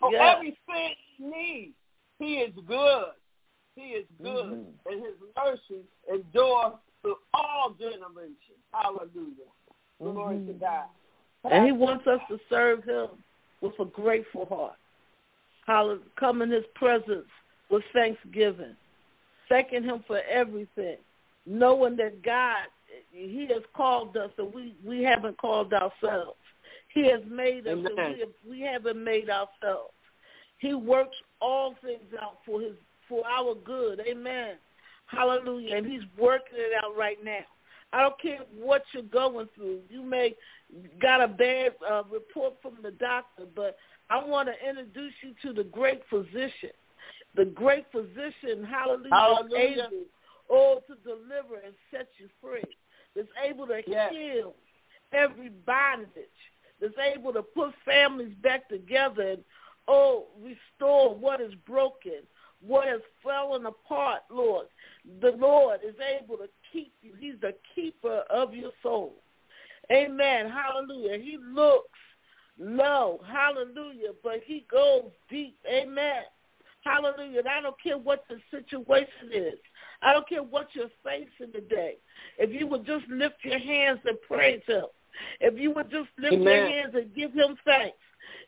For 0.00 0.12
Yes. 0.12 0.36
everything 0.36 0.96
you 1.18 1.30
need, 1.30 1.74
he 2.18 2.40
is 2.40 2.54
good. 2.66 3.12
He 3.74 3.94
is 3.94 4.06
good, 4.22 4.46
Mhm. 4.46 4.74
and 4.86 5.04
his 5.04 5.14
mercy 5.36 5.84
endures 6.08 6.74
to 7.02 7.18
all 7.32 7.70
generations. 7.70 8.62
Hallelujah. 8.72 9.50
Glory 9.98 10.36
to 10.46 10.52
Mhm. 10.52 10.60
God. 10.60 10.88
And 11.44 11.66
he 11.66 11.72
wants 11.72 12.06
us 12.06 12.20
to 12.28 12.38
serve 12.48 12.84
him 12.84 13.22
with 13.60 13.78
a 13.80 13.84
grateful 13.84 14.46
heart. 14.46 14.78
Hallelujah. 15.66 16.08
Come 16.16 16.42
in 16.42 16.50
his 16.50 16.66
presence 16.74 17.28
with 17.68 17.84
thanksgiving. 17.92 18.76
Thanking 19.48 19.82
him 19.82 20.02
for 20.04 20.20
everything. 20.20 20.98
Knowing 21.46 21.96
that 21.96 22.22
God, 22.22 22.68
he 23.14 23.46
has 23.52 23.62
called 23.74 24.16
us 24.16 24.30
and 24.38 24.52
we, 24.52 24.74
we 24.84 25.02
haven't 25.02 25.38
called 25.38 25.72
ourselves. 25.72 26.38
He 26.92 27.08
has 27.10 27.20
made 27.28 27.66
us 27.66 27.74
and 27.74 27.84
we, 27.84 28.20
have, 28.20 28.28
we 28.48 28.60
haven't 28.60 29.02
made 29.02 29.30
ourselves. 29.30 29.92
He 30.58 30.74
works 30.74 31.16
all 31.40 31.74
things 31.82 32.12
out 32.20 32.38
for 32.46 32.60
his 32.60 32.74
for 33.08 33.22
our 33.26 33.54
good. 33.54 34.00
Amen. 34.08 34.54
Hallelujah. 35.06 35.76
And 35.76 35.86
he's 35.86 36.02
working 36.18 36.56
it 36.56 36.72
out 36.82 36.96
right 36.96 37.18
now. 37.22 37.44
I 37.92 38.00
don't 38.00 38.20
care 38.20 38.40
what 38.58 38.82
you're 38.92 39.02
going 39.02 39.48
through. 39.54 39.80
You 39.88 40.02
may 40.02 40.34
got 41.00 41.20
a 41.20 41.28
bad 41.28 41.72
uh, 41.88 42.02
report 42.10 42.54
from 42.62 42.78
the 42.82 42.90
doctor, 42.92 43.44
but 43.54 43.76
I 44.10 44.24
want 44.24 44.48
to 44.48 44.68
introduce 44.68 45.12
you 45.22 45.34
to 45.42 45.52
the 45.52 45.68
great 45.68 46.02
physician. 46.10 46.70
The 47.36 47.44
great 47.44 47.86
physician, 47.92 48.64
hallelujah, 48.64 49.10
Hallelujah. 49.12 49.88
able, 49.90 50.04
oh, 50.50 50.80
to 50.86 50.94
deliver 51.02 51.56
and 51.64 51.74
set 51.90 52.08
you 52.18 52.28
free. 52.40 52.62
Is 53.14 53.28
able 53.42 53.66
to 53.68 53.82
Yes. 53.86 54.12
heal 54.12 54.54
every 55.12 55.48
bondage. 55.48 56.28
Is 56.80 56.92
able 56.98 57.32
to 57.32 57.42
put 57.42 57.74
families 57.84 58.34
back 58.36 58.68
together 58.68 59.22
and, 59.22 59.44
oh, 59.88 60.26
restore 60.40 61.14
what 61.14 61.40
is 61.40 61.54
broken, 61.54 62.26
what 62.60 62.88
has 62.88 63.00
fallen 63.22 63.66
apart, 63.66 64.22
Lord. 64.28 64.66
The 65.20 65.32
Lord 65.32 65.80
is 65.84 65.94
able 66.00 66.36
to 66.38 66.48
keep 66.72 66.92
you. 67.02 67.14
He's 67.14 67.38
the 67.40 67.54
keeper 67.74 68.24
of 68.30 68.54
your 68.54 68.72
soul. 68.82 69.14
Amen. 69.92 70.50
Hallelujah. 70.50 71.18
He 71.18 71.36
looks 71.38 71.98
low. 72.58 73.20
Hallelujah. 73.26 74.12
But 74.22 74.42
he 74.44 74.64
goes 74.70 75.10
deep. 75.28 75.56
Amen. 75.68 76.24
Hallelujah. 76.84 77.40
And 77.40 77.48
I 77.48 77.60
don't 77.60 77.80
care 77.80 77.98
what 77.98 78.24
the 78.28 78.40
situation 78.50 79.30
is. 79.32 79.58
I 80.04 80.12
don't 80.12 80.28
care 80.28 80.42
what 80.42 80.68
you're 80.74 80.90
facing 81.02 81.52
today. 81.52 81.96
If 82.38 82.50
you 82.52 82.66
would 82.66 82.84
just 82.84 83.06
lift 83.08 83.36
your 83.42 83.58
hands 83.58 84.00
and 84.04 84.18
praise 84.28 84.62
him. 84.66 84.84
If 85.40 85.58
you 85.58 85.72
would 85.72 85.90
just 85.90 86.08
lift 86.18 86.34
your 86.42 86.66
hands 86.66 86.94
and 86.94 87.14
give 87.14 87.32
him 87.32 87.56
thanks. 87.64 87.96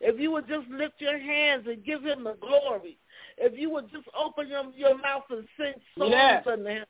If 0.00 0.20
you 0.20 0.30
would 0.32 0.48
just 0.48 0.68
lift 0.68 0.94
your 0.98 1.18
hands 1.18 1.64
and 1.66 1.84
give 1.84 2.02
him 2.04 2.24
the 2.24 2.34
glory. 2.34 2.98
If 3.38 3.58
you 3.58 3.70
would 3.70 3.90
just 3.90 4.06
open 4.18 4.48
your, 4.48 4.64
your 4.76 4.98
mouth 4.98 5.24
and 5.30 5.46
sing 5.56 5.74
songs 5.96 6.10
Yes. 6.10 6.46
unto 6.46 6.64
him. 6.66 6.86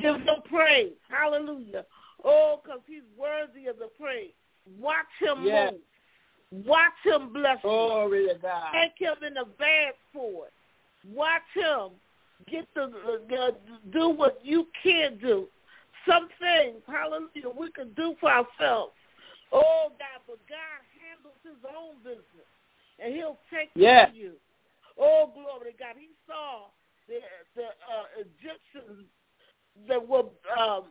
Give 0.00 0.16
him 0.16 0.42
praise. 0.48 0.92
Hallelujah. 1.10 1.84
Oh, 2.24 2.60
because 2.62 2.80
he's 2.86 3.02
worthy 3.18 3.66
of 3.66 3.78
the 3.78 3.88
praise. 4.00 4.32
Watch 4.78 5.06
him 5.18 5.44
Yes. 5.44 5.72
move. 5.72 6.66
Watch 6.66 6.92
him 7.04 7.32
bless 7.32 7.56
you. 7.62 7.70
Glory 7.70 8.28
to 8.28 8.34
God. 8.40 8.72
Thank 8.72 8.92
him 8.98 9.16
in 9.22 9.36
advance 9.36 9.96
for 10.12 10.46
it. 10.46 10.52
Watch 11.06 11.42
him 11.54 11.90
get 12.48 12.66
the, 12.74 12.84
uh, 12.84 13.50
do 13.92 14.10
what 14.10 14.40
you 14.42 14.66
can 14.82 15.18
do. 15.18 15.46
Some 16.08 16.28
things, 16.38 16.82
hallelujah, 16.86 17.54
we 17.58 17.70
can 17.72 17.92
do 17.94 18.14
for 18.20 18.30
ourselves. 18.30 18.92
Oh 19.52 19.88
God, 19.98 20.20
but 20.26 20.38
God 20.48 20.80
handles 20.96 21.38
His 21.42 21.58
own 21.66 21.96
business, 22.02 22.48
and 22.98 23.14
He'll 23.14 23.38
take 23.52 23.74
care 23.74 24.08
of 24.08 24.14
you. 24.14 24.32
Oh 24.98 25.30
glory 25.34 25.72
to 25.72 25.78
God! 25.78 25.96
He 25.98 26.10
saw 26.26 26.68
the 27.08 27.18
the 27.56 27.66
uh, 27.66 28.22
Egyptians 28.22 29.06
that 29.88 30.06
were 30.06 30.24
um, 30.58 30.84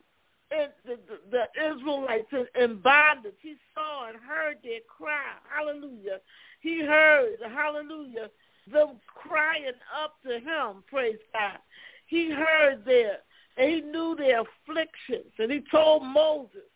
in, 0.51 0.67
the, 0.85 0.97
the, 1.07 1.19
the 1.31 1.75
Israelites 1.75 2.27
in, 2.31 2.45
in 2.61 2.77
bondage. 2.81 3.37
He 3.41 3.55
saw 3.73 4.09
and 4.09 4.17
heard 4.17 4.57
their 4.63 4.81
cry. 4.87 5.37
Hallelujah. 5.47 6.19
He 6.61 6.81
heard, 6.81 7.37
hallelujah, 7.55 8.29
them 8.71 8.99
crying 9.05 9.71
up 10.03 10.15
to 10.25 10.39
him, 10.39 10.83
praise 10.87 11.17
God. 11.33 11.59
He 12.07 12.31
heard 12.31 12.85
their, 12.85 13.17
and 13.57 13.69
he 13.69 13.81
knew 13.81 14.15
their 14.15 14.41
afflictions, 14.41 15.31
and 15.37 15.51
he 15.51 15.61
told 15.71 16.03
Moses, 16.03 16.67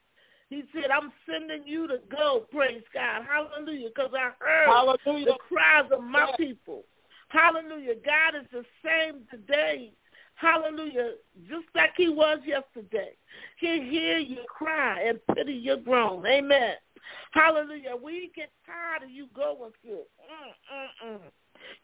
he 0.50 0.64
said, 0.74 0.92
I'm 0.92 1.12
sending 1.28 1.68
you 1.68 1.88
to 1.88 2.00
go, 2.12 2.46
praise 2.52 2.84
God, 2.94 3.24
hallelujah, 3.28 3.90
because 3.90 4.12
I 4.14 4.32
heard 4.40 4.68
Hallelujah. 4.68 5.26
the 5.26 5.38
cries 5.50 5.90
of 5.92 6.04
my 6.04 6.32
people. 6.38 6.84
Hallelujah. 7.30 7.96
God 8.06 8.36
is 8.36 8.48
the 8.52 8.64
same 8.86 9.24
today. 9.32 9.92
Hallelujah. 10.36 11.14
Just 11.50 11.66
like 11.74 11.92
he 11.98 12.10
was 12.10 12.40
yesterday. 12.46 13.14
He'll 13.60 13.82
hear 13.82 14.20
your 14.20 14.46
cry 14.46 15.02
and 15.02 15.20
pity 15.36 15.54
your 15.54 15.78
groan. 15.78 16.26
Amen. 16.28 16.76
Hallelujah. 17.32 17.96
We 18.02 18.32
get 18.36 18.52
tired 18.66 19.04
of 19.04 19.10
you 19.10 19.28
going 19.36 19.72
through, 19.82 19.94
mm. 19.94 20.54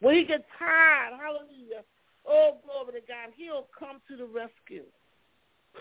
When 0.02 0.16
he 0.16 0.24
get 0.26 0.46
tired, 0.58 1.14
hallelujah, 1.20 1.84
oh, 2.28 2.58
glory 2.64 3.02
to 3.02 3.08
God, 3.08 3.34
he'll 3.36 3.68
come 3.78 4.00
to 4.08 4.18
the 4.18 4.26
rescue. 4.26 4.86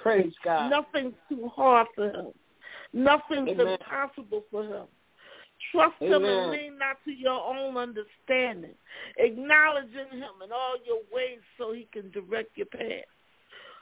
Praise 0.02 0.32
God. 0.44 0.70
Nothing's 0.70 1.14
too 1.28 1.48
hard 1.54 1.86
for 1.94 2.10
him. 2.10 2.32
Nothing's 2.92 3.50
Amen. 3.50 3.78
impossible 3.80 4.44
for 4.50 4.64
him. 4.64 4.86
Trust 5.72 6.00
him 6.00 6.12
and 6.12 6.24
Amen. 6.24 6.50
lean 6.50 6.78
not 6.78 6.96
to 7.04 7.10
your 7.10 7.40
own 7.40 7.76
understanding. 7.76 8.74
Acknowledging 9.18 10.10
him 10.12 10.42
in 10.44 10.52
all 10.52 10.76
your 10.86 11.00
ways 11.12 11.40
so 11.58 11.72
he 11.72 11.88
can 11.92 12.10
direct 12.10 12.56
your 12.56 12.66
path. 12.66 13.04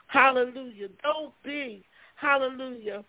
Hallelujah. 0.07 0.89
Don't 1.03 1.33
be, 1.43 1.85
hallelujah. 2.15 3.03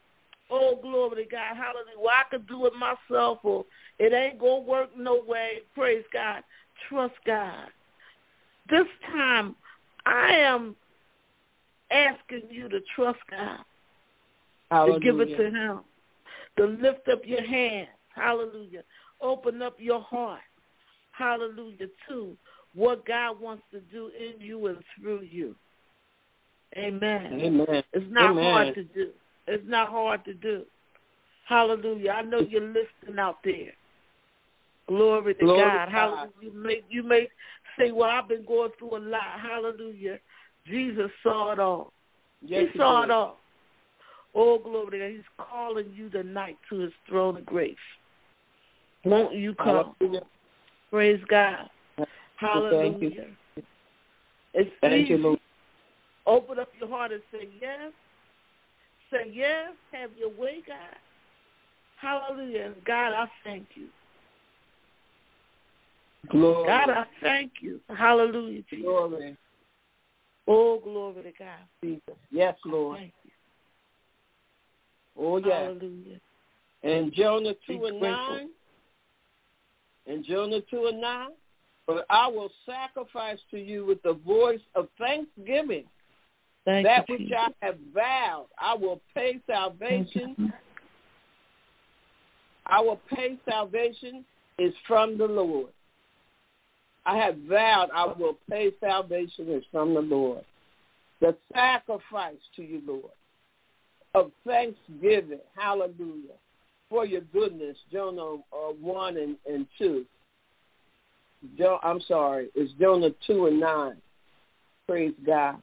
Oh, 0.50 0.78
glory 0.80 1.24
to 1.24 1.30
God. 1.30 1.56
Hallelujah. 1.56 1.98
Well, 1.98 2.14
I 2.14 2.24
could 2.30 2.46
do 2.46 2.66
it 2.66 2.72
myself 2.74 3.38
or 3.42 3.64
it 3.98 4.12
ain't 4.12 4.38
going 4.38 4.64
to 4.64 4.70
work 4.70 4.90
no 4.96 5.22
way. 5.26 5.60
Praise 5.74 6.04
God. 6.12 6.42
Trust 6.88 7.14
God. 7.26 7.68
This 8.70 8.86
time, 9.10 9.56
I 10.06 10.30
am 10.36 10.76
asking 11.90 12.42
you 12.50 12.68
to 12.68 12.80
trust 12.94 13.18
God 13.30 13.60
Hallelujah. 14.70 15.00
to 15.00 15.04
give 15.04 15.20
it 15.20 15.36
to 15.36 15.50
him. 15.50 15.80
To 16.58 16.64
lift 16.64 17.08
up 17.08 17.20
your 17.24 17.42
hands. 17.42 17.88
Hallelujah. 18.14 18.82
Open 19.20 19.62
up 19.62 19.76
your 19.78 20.00
heart. 20.02 20.40
Hallelujah. 21.12 21.86
To 22.08 22.36
what 22.74 23.06
God 23.06 23.40
wants 23.40 23.62
to 23.72 23.80
do 23.80 24.10
in 24.18 24.40
you 24.40 24.66
and 24.66 24.78
through 25.00 25.22
you. 25.22 25.54
Amen. 26.76 27.40
Amen. 27.40 27.82
It's 27.92 28.06
not 28.10 28.32
Amen. 28.32 28.44
hard 28.44 28.74
to 28.74 28.84
do. 28.84 29.10
It's 29.46 29.64
not 29.66 29.88
hard 29.88 30.24
to 30.26 30.34
do. 30.34 30.64
Hallelujah. 31.46 32.10
I 32.10 32.22
know 32.22 32.40
you're 32.40 32.60
listening 32.60 33.18
out 33.18 33.38
there. 33.42 33.72
Glory 34.88 35.35
to 35.35 35.40
Glory 35.40 35.59
to 35.59 35.64
God. 35.64 35.88
God. 35.88 35.92
Hallelujah. 35.92 36.31
You 36.40 36.53
may 36.53 36.83
you 36.90 37.03
may 37.03 37.29
say, 37.79 37.92
Well, 37.92 38.11
I've 38.11 38.29
been 38.29 38.44
going 38.44 38.70
through 38.79 38.96
a 38.96 38.98
lot. 38.98 39.40
Hallelujah. 39.40 40.18
Jesus 40.66 41.11
saw 41.22 41.53
it 41.53 41.59
all. 41.59 41.92
Yes, 42.44 42.68
he 42.72 42.79
saw 42.79 43.01
did. 43.01 43.05
it 43.05 43.11
all. 43.11 43.38
Oh, 44.35 44.59
glory 44.59 44.90
to 44.92 44.98
God. 44.98 45.11
He's 45.11 45.46
calling 45.51 45.92
you 45.94 46.09
tonight 46.11 46.59
to 46.70 46.79
his 46.79 46.92
throne 47.09 47.37
of 47.37 47.46
grace. 47.46 47.77
Won't 49.05 49.35
you 49.35 49.55
come? 49.55 49.94
Hallelujah. 50.01 50.22
Praise 50.90 51.20
God. 51.29 51.68
Thank 51.96 52.09
Hallelujah. 52.37 53.11
you. 53.57 53.62
It's 54.55 54.70
Thank 54.81 55.05
easy. 55.05 55.11
you, 55.11 55.18
Lord. 55.18 55.40
Open 56.27 56.59
up 56.59 56.68
your 56.79 56.88
heart 56.88 57.12
and 57.12 57.22
say 57.33 57.48
yes. 57.61 57.92
Say 59.11 59.31
yes. 59.33 59.72
Have 59.92 60.11
your 60.18 60.31
way, 60.31 60.59
God. 60.66 60.77
Hallelujah. 62.01 62.74
God, 62.87 63.12
I 63.12 63.27
thank 63.44 63.66
you. 63.74 63.88
Glory. 66.26 66.66
God, 66.66 66.90
I 66.90 67.04
thank 67.22 67.52
you. 67.61 67.81
Hallelujah, 67.96 68.62
Jesus. 68.68 68.85
Glory. 68.85 69.37
Oh, 70.46 70.81
glory 70.81 71.22
to 71.22 71.33
God. 71.38 71.59
Jesus. 71.83 72.18
Yes, 72.31 72.57
Lord. 72.64 72.98
Thank 72.98 73.12
you. 73.24 73.31
Oh, 75.18 75.37
yes. 75.38 75.48
Hallelujah. 75.48 76.20
And 76.83 77.12
Jonah 77.12 77.54
Be 77.66 77.78
2 77.78 77.85
and 77.87 78.00
grateful. 78.00 78.35
9. 78.37 78.48
And 80.07 80.24
Jonah 80.24 80.61
2 80.70 80.87
and 80.87 81.00
9. 81.00 81.28
But 81.87 82.04
I 82.11 82.26
will 82.26 82.50
sacrifice 82.66 83.38
to 83.50 83.59
you 83.59 83.87
with 83.87 84.02
the 84.02 84.12
voice 84.12 84.61
of 84.74 84.88
thanksgiving. 84.98 85.85
Thank 86.64 86.87
that 86.87 87.09
you, 87.09 87.14
which 87.14 87.28
Jesus. 87.28 87.37
I 87.38 87.66
have 87.66 87.76
vowed. 87.94 88.48
I 88.59 88.74
will 88.74 89.00
pay 89.14 89.40
salvation. 89.46 90.52
I 92.66 92.81
will 92.81 93.00
pay 93.11 93.38
salvation 93.48 94.24
is 94.59 94.74
from 94.87 95.16
the 95.16 95.24
Lord. 95.24 95.70
I 97.08 97.16
have 97.16 97.38
vowed 97.48 97.88
I 97.94 98.04
will 98.04 98.36
pay 98.50 98.70
salvation 98.80 99.48
is 99.48 99.64
from 99.72 99.94
the 99.94 100.00
Lord. 100.00 100.44
The 101.22 101.34
sacrifice 101.54 102.36
to 102.56 102.62
you, 102.62 102.82
Lord, 102.86 103.12
of 104.14 104.30
thanksgiving, 104.46 105.40
hallelujah, 105.56 106.36
for 106.90 107.06
your 107.06 107.22
goodness, 107.32 107.78
Jonah 107.90 108.34
uh, 108.52 108.72
1 108.78 109.16
and, 109.16 109.36
and 109.50 109.66
2. 109.78 110.04
Jo- 111.56 111.80
I'm 111.82 112.00
sorry, 112.02 112.50
it's 112.54 112.74
Jonah 112.78 113.10
2 113.26 113.46
and 113.46 113.58
9. 113.58 113.96
Praise 114.86 115.14
God. 115.24 115.62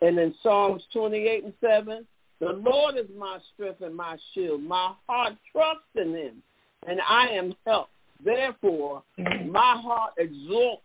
And 0.00 0.18
in 0.18 0.34
Psalms 0.42 0.82
28 0.94 1.44
and 1.44 1.52
7, 1.60 2.06
the 2.40 2.46
Lord 2.46 2.96
is 2.96 3.10
my 3.14 3.38
strength 3.52 3.82
and 3.82 3.94
my 3.94 4.16
shield. 4.32 4.62
My 4.62 4.94
heart 5.06 5.34
trusts 5.52 5.82
in 5.96 6.14
him, 6.14 6.42
and 6.86 6.98
I 7.06 7.28
am 7.28 7.54
helped. 7.66 7.90
Therefore, 8.24 9.02
mm-hmm. 9.18 9.50
my 9.50 9.80
heart 9.80 10.14
exults, 10.18 10.82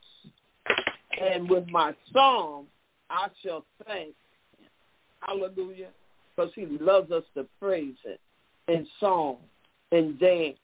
and 1.19 1.49
with 1.49 1.67
my 1.69 1.93
song 2.11 2.65
I 3.09 3.27
shall 3.43 3.65
thank 3.85 4.07
him. 4.57 4.67
Hallelujah. 5.19 5.89
Because 6.35 6.51
he 6.55 6.65
loves 6.65 7.11
us 7.11 7.23
to 7.35 7.45
praise 7.59 7.95
him 8.03 8.17
in 8.67 8.87
song, 8.99 9.37
in 9.91 10.17
dance, 10.17 10.57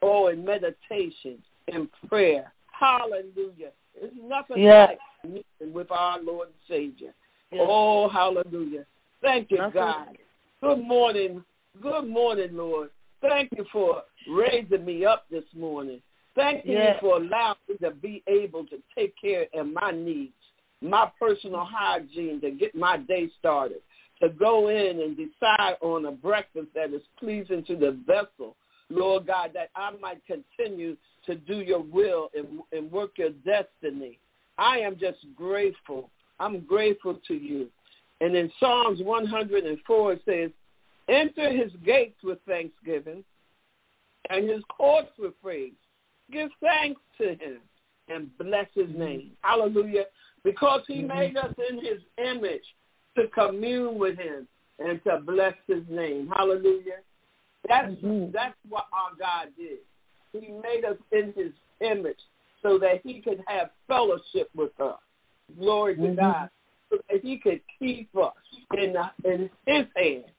or 0.00 0.32
in 0.32 0.44
meditation, 0.44 1.42
in 1.68 1.88
prayer. 2.08 2.52
Hallelujah. 2.70 3.72
There's 3.98 4.12
nothing 4.22 4.62
Yes. 4.62 4.90
like 4.90 5.32
meeting 5.32 5.72
with 5.72 5.90
our 5.90 6.20
Lord 6.20 6.48
and 6.48 6.56
Savior. 6.68 7.14
Yes. 7.50 7.66
Oh, 7.68 8.08
hallelujah. 8.08 8.86
Thank 9.22 9.50
you, 9.50 9.58
Nothing 9.58 9.72
God. 9.72 10.18
Good 10.60 10.84
morning. 10.84 11.44
Good 11.80 12.06
morning, 12.06 12.56
Lord. 12.56 12.90
Thank 13.28 13.50
you 13.56 13.64
for 13.72 14.02
raising 14.28 14.84
me 14.84 15.04
up 15.04 15.26
this 15.30 15.44
morning. 15.54 16.00
Thank 16.34 16.64
Yes. 16.64 17.00
you 17.00 17.08
for 17.08 17.16
allowing 17.16 17.56
me 17.68 17.76
to 17.78 17.90
be 17.90 18.22
able 18.26 18.64
to 18.66 18.82
take 18.94 19.14
care 19.20 19.46
of 19.54 19.66
my 19.66 19.90
needs, 19.90 20.34
my 20.82 21.10
personal 21.18 21.64
hygiene, 21.64 22.40
to 22.42 22.50
get 22.50 22.74
my 22.74 22.98
day 22.98 23.30
started, 23.38 23.80
to 24.20 24.28
go 24.28 24.68
in 24.68 25.00
and 25.00 25.16
decide 25.16 25.76
on 25.80 26.06
a 26.06 26.12
breakfast 26.12 26.68
that 26.74 26.92
is 26.92 27.02
pleasing 27.18 27.64
to 27.64 27.76
the 27.76 27.92
vessel, 28.06 28.54
Lord 28.90 29.26
God, 29.26 29.52
that 29.54 29.70
I 29.74 29.90
might 29.92 30.22
continue 30.26 30.96
to 31.24 31.34
do 31.34 31.60
your 31.60 31.80
will 31.82 32.30
and, 32.34 32.60
and 32.72 32.92
work 32.92 33.18
your 33.18 33.30
destiny. 33.30 34.18
I 34.58 34.78
am 34.78 34.98
just 34.98 35.18
grateful. 35.34 36.10
I'm 36.38 36.60
grateful 36.60 37.18
to 37.28 37.34
you. 37.34 37.68
And 38.20 38.34
in 38.36 38.50
Psalms 38.60 39.02
104 39.02 40.12
it 40.12 40.22
says, 40.24 40.50
enter 41.08 41.50
his 41.50 41.72
gates 41.84 42.18
with 42.22 42.38
thanksgiving 42.46 43.24
and 44.30 44.48
his 44.48 44.62
courts 44.68 45.10
with 45.18 45.40
praise. 45.42 45.72
Give 46.30 46.50
thanks 46.60 47.00
to 47.18 47.28
him 47.30 47.60
and 48.08 48.36
bless 48.38 48.66
his 48.74 48.88
name. 48.96 49.32
Hallelujah. 49.42 50.04
Because 50.44 50.82
he 50.86 51.02
made 51.02 51.36
us 51.36 51.54
in 51.70 51.76
his 51.76 52.00
image 52.18 52.62
to 53.16 53.28
commune 53.28 53.98
with 53.98 54.18
him 54.18 54.46
and 54.78 55.02
to 55.04 55.20
bless 55.24 55.54
his 55.66 55.82
name. 55.88 56.30
Hallelujah. 56.34 57.00
That's 57.68 57.94
Mhm. 57.94 58.32
that's 58.32 58.56
what 58.68 58.86
our 58.92 59.14
God 59.18 59.52
did. 59.56 59.80
He 60.32 60.52
made 60.52 60.84
us 60.84 60.98
in 61.12 61.32
his 61.32 61.52
image 61.80 62.20
so 62.62 62.78
that 62.78 63.00
he 63.02 63.20
could 63.20 63.42
have 63.46 63.70
fellowship 63.86 64.50
with 64.54 64.78
us. 64.80 65.00
Glory 65.58 65.96
to 65.96 66.02
Mhm. 66.02 66.16
God. 66.16 66.50
So 66.90 66.98
that 67.08 67.22
he 67.22 67.38
could 67.38 67.60
keep 67.78 68.14
us 68.16 68.34
in, 68.76 68.92
the, 68.92 69.10
in 69.24 69.50
his 69.66 69.86
hand. 69.96 70.32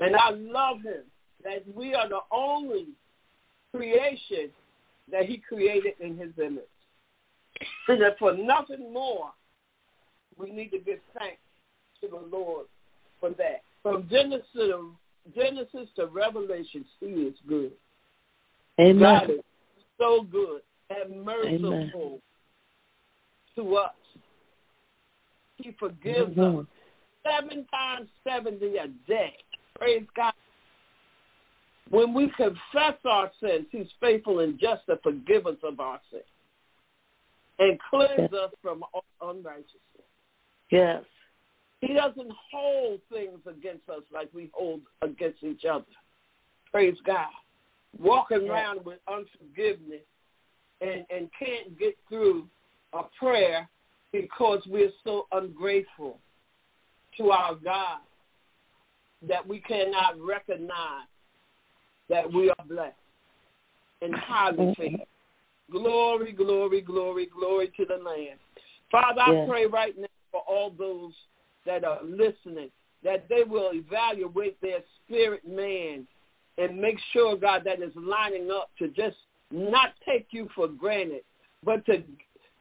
And 0.00 0.16
I 0.16 0.30
love 0.30 0.82
him 0.82 1.04
that 1.44 1.62
we 1.74 1.94
are 1.94 2.08
the 2.08 2.20
only 2.30 2.88
creation 3.74 4.50
that 5.10 5.26
he 5.26 5.38
created 5.38 5.94
in 6.00 6.16
his 6.16 6.30
image. 6.38 6.64
And 7.88 8.00
that 8.02 8.18
for 8.18 8.34
nothing 8.36 8.92
more, 8.92 9.30
we 10.36 10.52
need 10.52 10.70
to 10.70 10.78
give 10.78 10.98
thanks 11.18 11.40
to 12.00 12.08
the 12.08 12.36
Lord 12.36 12.66
for 13.18 13.30
that. 13.30 13.62
From 13.82 14.08
Genesis 14.08 14.46
to, 14.54 14.92
Genesis 15.34 15.88
to 15.96 16.06
Revelation, 16.06 16.84
he 17.00 17.06
is 17.06 17.34
good. 17.48 17.72
Amen. 18.80 18.98
God 19.00 19.24
Amen. 19.24 19.38
is 19.38 19.44
so 19.98 20.22
good 20.30 20.62
and 20.90 21.24
merciful 21.24 22.20
to 23.56 23.76
us. 23.76 23.94
He 25.56 25.72
forgives 25.72 26.38
us 26.38 26.54
Mhm. 26.54 26.66
seven 27.24 27.66
times 27.66 28.08
seventy 28.22 28.76
a 28.76 28.86
day. 28.86 29.36
Praise 29.78 30.06
God. 30.16 30.32
When 31.90 32.12
we 32.12 32.30
confess 32.36 32.98
our 33.04 33.30
sins, 33.42 33.66
he's 33.70 33.86
faithful 34.00 34.40
and 34.40 34.58
just 34.58 34.84
to 34.86 34.98
forgive 35.02 35.46
us 35.46 35.56
of 35.62 35.80
our 35.80 36.00
sins 36.10 36.24
and 37.58 37.78
cleanse 37.90 38.32
us 38.32 38.50
from 38.62 38.84
all 38.92 39.04
unrighteousness. 39.22 39.72
Yes. 40.70 41.02
He 41.80 41.94
doesn't 41.94 42.32
hold 42.52 43.00
things 43.10 43.38
against 43.46 43.88
us 43.88 44.02
like 44.12 44.28
we 44.34 44.50
hold 44.52 44.80
against 45.02 45.42
each 45.42 45.64
other. 45.64 45.84
Praise 46.70 46.96
God. 47.06 47.30
Walking 47.98 48.44
Yeah. 48.44 48.52
around 48.52 48.84
with 48.84 49.00
unforgiveness 49.08 50.04
and, 50.80 51.06
and 51.10 51.30
can't 51.38 51.78
get 51.78 51.96
through 52.08 52.48
a 52.92 53.04
prayer 53.18 53.68
because 54.12 54.60
we're 54.66 54.92
so 55.04 55.26
ungrateful 55.32 56.20
to 57.16 57.30
our 57.30 57.54
God 57.54 58.00
that 59.26 59.46
we 59.46 59.60
cannot 59.60 60.14
recognize 60.20 61.06
that 62.08 62.32
we 62.32 62.50
are 62.50 62.64
blessed 62.66 62.94
and 64.02 64.14
highly 64.14 64.74
favored. 64.76 65.00
Glory, 65.70 66.32
glory, 66.32 66.80
glory, 66.80 67.26
glory 67.26 67.72
to 67.76 67.84
the 67.84 67.96
Lamb. 67.96 68.38
Father, 68.90 69.20
I 69.20 69.46
pray 69.46 69.66
right 69.66 69.98
now 69.98 70.06
for 70.30 70.42
all 70.48 70.70
those 70.70 71.12
that 71.66 71.84
are 71.84 72.02
listening, 72.02 72.70
that 73.04 73.28
they 73.28 73.42
will 73.42 73.72
evaluate 73.74 74.60
their 74.62 74.78
spirit 75.04 75.46
man 75.46 76.06
and 76.56 76.80
make 76.80 76.98
sure, 77.12 77.36
God, 77.36 77.62
that 77.64 77.82
is 77.82 77.92
lining 77.94 78.50
up 78.50 78.70
to 78.78 78.88
just 78.88 79.16
not 79.50 79.90
take 80.06 80.28
you 80.30 80.48
for 80.54 80.68
granted, 80.68 81.22
but 81.64 81.84
to 81.86 82.02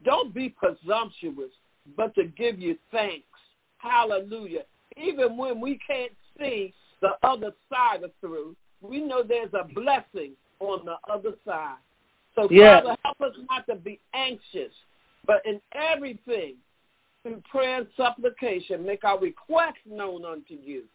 don't 0.03 0.33
be 0.33 0.49
presumptuous, 0.49 1.51
but 1.95 2.13
to 2.15 2.25
give 2.25 2.59
you 2.59 2.77
thanks. 2.91 3.25
Hallelujah. 3.77 4.63
Even 4.97 5.37
when 5.37 5.61
we 5.61 5.79
can't 5.87 6.11
see 6.39 6.73
the 7.01 7.11
other 7.23 7.51
side 7.71 8.03
of 8.03 8.11
through, 8.21 8.55
we 8.81 8.99
know 8.99 9.23
there's 9.23 9.53
a 9.53 9.63
blessing 9.73 10.33
on 10.59 10.85
the 10.85 10.97
other 11.11 11.33
side. 11.45 11.77
So, 12.35 12.47
Yes. 12.51 12.83
Father, 12.83 12.97
help 13.03 13.21
us 13.21 13.35
not 13.49 13.65
to 13.67 13.75
be 13.75 13.99
anxious, 14.13 14.73
but 15.25 15.45
in 15.45 15.61
everything, 15.73 16.55
through 17.23 17.41
prayer 17.49 17.79
and 17.79 17.87
supplication, 17.97 18.85
make 18.85 19.03
our 19.03 19.19
requests 19.19 19.85
known 19.85 20.23
unto 20.23 20.53
you. 20.53 20.87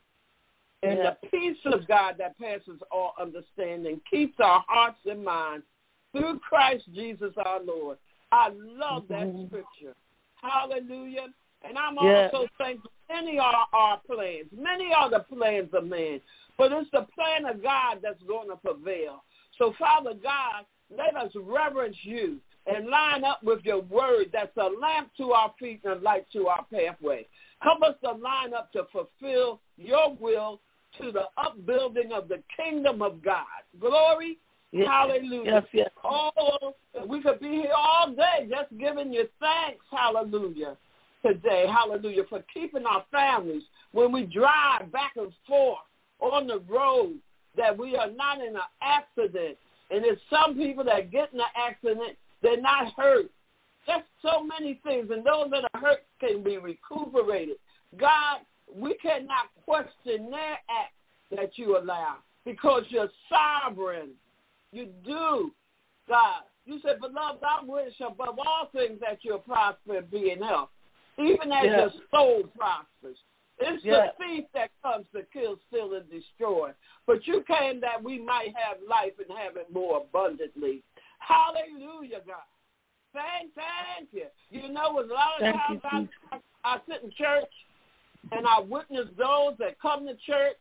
And 0.82 0.98
Yes. 0.98 1.16
the 1.20 1.28
peace 1.28 1.64
of 1.66 1.86
God 1.86 2.16
that 2.18 2.38
passes 2.38 2.80
all 2.90 3.14
understanding 3.18 4.00
keeps 4.10 4.38
our 4.40 4.64
hearts 4.66 5.04
and 5.06 5.24
minds 5.24 5.66
through 6.12 6.38
Christ 6.40 6.84
Jesus 6.92 7.36
our 7.36 7.60
Lord. 7.60 7.98
I 8.32 8.48
love 8.48 9.06
that 9.08 9.28
Mhm. 9.28 9.46
scripture. 9.46 9.94
Hallelujah. 10.36 11.32
And 11.64 11.78
I'm 11.78 11.96
Yes. 12.00 12.32
also 12.32 12.48
thankful. 12.58 12.90
Many 13.08 13.38
are 13.38 13.66
our 13.72 13.98
plans. 13.98 14.50
Many 14.52 14.92
are 14.92 15.10
the 15.10 15.20
plans 15.20 15.72
of 15.74 15.84
man. 15.84 16.20
But 16.56 16.72
it's 16.72 16.90
the 16.90 17.06
plan 17.14 17.46
of 17.46 17.62
God 17.62 18.00
that's 18.02 18.22
going 18.22 18.48
to 18.48 18.56
prevail. 18.56 19.22
So, 19.58 19.72
Father 19.72 20.14
God, 20.14 20.64
let 20.90 21.16
us 21.16 21.30
reverence 21.34 21.96
you 22.04 22.40
and 22.66 22.88
line 22.88 23.24
up 23.24 23.42
with 23.42 23.64
your 23.64 23.80
word 23.82 24.30
that's 24.32 24.56
a 24.56 24.68
lamp 24.80 25.10
to 25.16 25.32
our 25.32 25.52
feet 25.58 25.80
and 25.84 25.94
a 25.94 25.96
light 25.96 26.26
to 26.32 26.48
our 26.48 26.64
pathway. 26.72 27.26
Help 27.60 27.82
us 27.82 27.94
to 28.02 28.12
line 28.12 28.54
up 28.54 28.72
to 28.72 28.84
fulfill 28.92 29.60
your 29.76 30.14
will 30.18 30.60
to 30.98 31.12
the 31.12 31.24
upbuilding 31.38 32.12
of 32.12 32.28
the 32.28 32.42
kingdom 32.56 33.02
of 33.02 33.22
God. 33.22 33.46
Glory. 33.80 34.38
Yes. 34.72 34.88
Hallelujah. 34.88 35.44
Yes, 35.44 35.64
yes. 35.72 35.90
Oh, 36.04 36.74
we 37.06 37.20
could 37.22 37.40
be 37.40 37.48
here 37.48 37.72
all 37.76 38.12
day 38.12 38.48
just 38.48 38.76
giving 38.78 39.12
you 39.12 39.28
thanks. 39.38 39.84
Hallelujah. 39.90 40.76
Today, 41.24 41.66
hallelujah, 41.72 42.24
for 42.28 42.42
keeping 42.52 42.84
our 42.84 43.04
families 43.10 43.62
when 43.92 44.10
we 44.10 44.24
drive 44.24 44.90
back 44.90 45.12
and 45.16 45.32
forth 45.46 45.78
on 46.20 46.46
the 46.46 46.60
road 46.68 47.14
that 47.56 47.76
we 47.76 47.96
are 47.96 48.10
not 48.10 48.40
in 48.40 48.56
an 48.56 48.62
accident. 48.82 49.56
And 49.90 50.02
there's 50.02 50.18
some 50.30 50.56
people 50.56 50.84
that 50.84 51.10
get 51.10 51.32
in 51.32 51.40
an 51.40 51.46
accident, 51.56 52.16
they're 52.42 52.60
not 52.60 52.92
hurt. 52.96 53.30
Just 53.86 54.04
so 54.22 54.42
many 54.42 54.80
things. 54.84 55.08
And 55.10 55.24
those 55.24 55.50
that 55.50 55.64
are 55.74 55.80
hurt 55.80 56.04
can 56.20 56.42
be 56.42 56.58
recuperated. 56.58 57.56
God, 57.98 58.38
we 58.74 58.94
cannot 58.94 59.50
question 59.64 60.30
their 60.30 60.52
act 60.52 60.94
that 61.30 61.58
you 61.58 61.78
allow 61.78 62.16
because 62.44 62.84
you're 62.88 63.10
sovereign. 63.28 64.10
You 64.72 64.88
do, 65.04 65.52
God. 66.08 66.42
You 66.64 66.78
said, 66.84 67.00
beloved, 67.00 67.42
I 67.42 67.64
wish 67.64 67.94
above 68.00 68.38
all 68.38 68.70
things 68.72 69.00
that 69.00 69.18
you'll 69.22 69.38
prosper 69.38 70.00
be 70.00 70.30
in 70.30 70.40
health, 70.40 70.70
even 71.18 71.52
as 71.52 71.64
Yes. 71.64 71.94
your 71.94 72.02
soul 72.10 72.42
prospers. 72.56 73.18
It's 73.58 73.84
Yes. 73.84 74.14
the 74.18 74.24
thief 74.24 74.44
that 74.54 74.70
comes 74.82 75.06
to 75.12 75.22
kill, 75.24 75.58
steal, 75.68 75.94
and 75.94 76.08
destroy. 76.10 76.72
But 77.06 77.26
you 77.26 77.42
came 77.42 77.80
that 77.80 78.02
we 78.02 78.18
might 78.18 78.56
have 78.56 78.78
life 78.82 79.18
and 79.18 79.30
have 79.38 79.56
it 79.56 79.70
more 79.70 79.98
abundantly. 79.98 80.82
Hallelujah, 81.18 82.22
God. 82.26 82.42
Thank, 83.12 83.54
thank 83.54 84.08
you. 84.12 84.26
You 84.50 84.68
know, 84.68 84.98
a 84.98 85.04
lot 85.04 85.34
of 85.36 85.40
Thank 85.40 85.56
you, 85.68 85.78
times 85.80 86.08
I, 86.32 86.36
I, 86.36 86.74
I 86.74 86.80
sit 86.88 87.02
in 87.04 87.10
church 87.12 87.52
and 88.32 88.46
I 88.46 88.60
witness 88.60 89.08
those 89.18 89.56
that 89.58 89.78
come 89.80 90.06
to 90.06 90.14
church. 90.16 90.56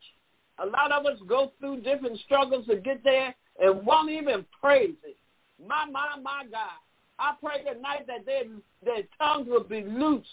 A 0.59 0.65
lot 0.65 0.91
of 0.91 1.05
us 1.05 1.17
go 1.27 1.53
through 1.59 1.81
different 1.81 2.19
struggles 2.19 2.67
to 2.67 2.75
get 2.75 3.03
there 3.03 3.33
and 3.59 3.85
won't 3.85 4.11
even 4.11 4.45
praise 4.59 4.95
it. 5.03 5.17
My, 5.65 5.85
my, 5.85 6.19
my 6.21 6.43
God. 6.51 6.77
I 7.21 7.33
pray 7.39 7.63
tonight 7.63 8.07
that 8.07 8.25
their, 8.25 8.43
their 8.83 9.03
tongues 9.19 9.47
will 9.47 9.63
be 9.63 9.83
loosed 9.83 10.27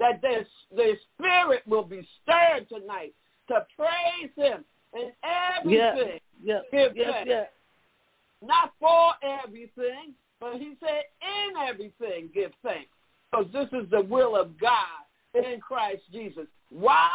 that 0.00 0.20
their, 0.22 0.46
their 0.74 0.94
spirit 1.14 1.62
will 1.66 1.84
be 1.84 2.06
stirred 2.22 2.68
tonight 2.68 3.14
to 3.48 3.66
praise 3.76 4.30
him 4.36 4.64
in 4.94 5.12
everything. 5.22 6.20
Yes, 6.42 6.62
thanks. 6.70 6.94
yes. 7.26 7.48
Not 8.42 8.72
for 8.80 9.12
everything, 9.42 10.14
but 10.40 10.54
he 10.54 10.76
said 10.80 11.04
in 11.22 11.56
everything 11.68 12.28
give 12.34 12.52
thanks. 12.62 12.90
Because 13.30 13.46
this 13.52 13.68
is 13.72 13.88
the 13.90 14.02
will 14.02 14.36
of 14.36 14.58
God 14.60 15.04
in 15.34 15.60
Christ 15.60 16.02
Jesus. 16.12 16.46
Why? 16.70 17.10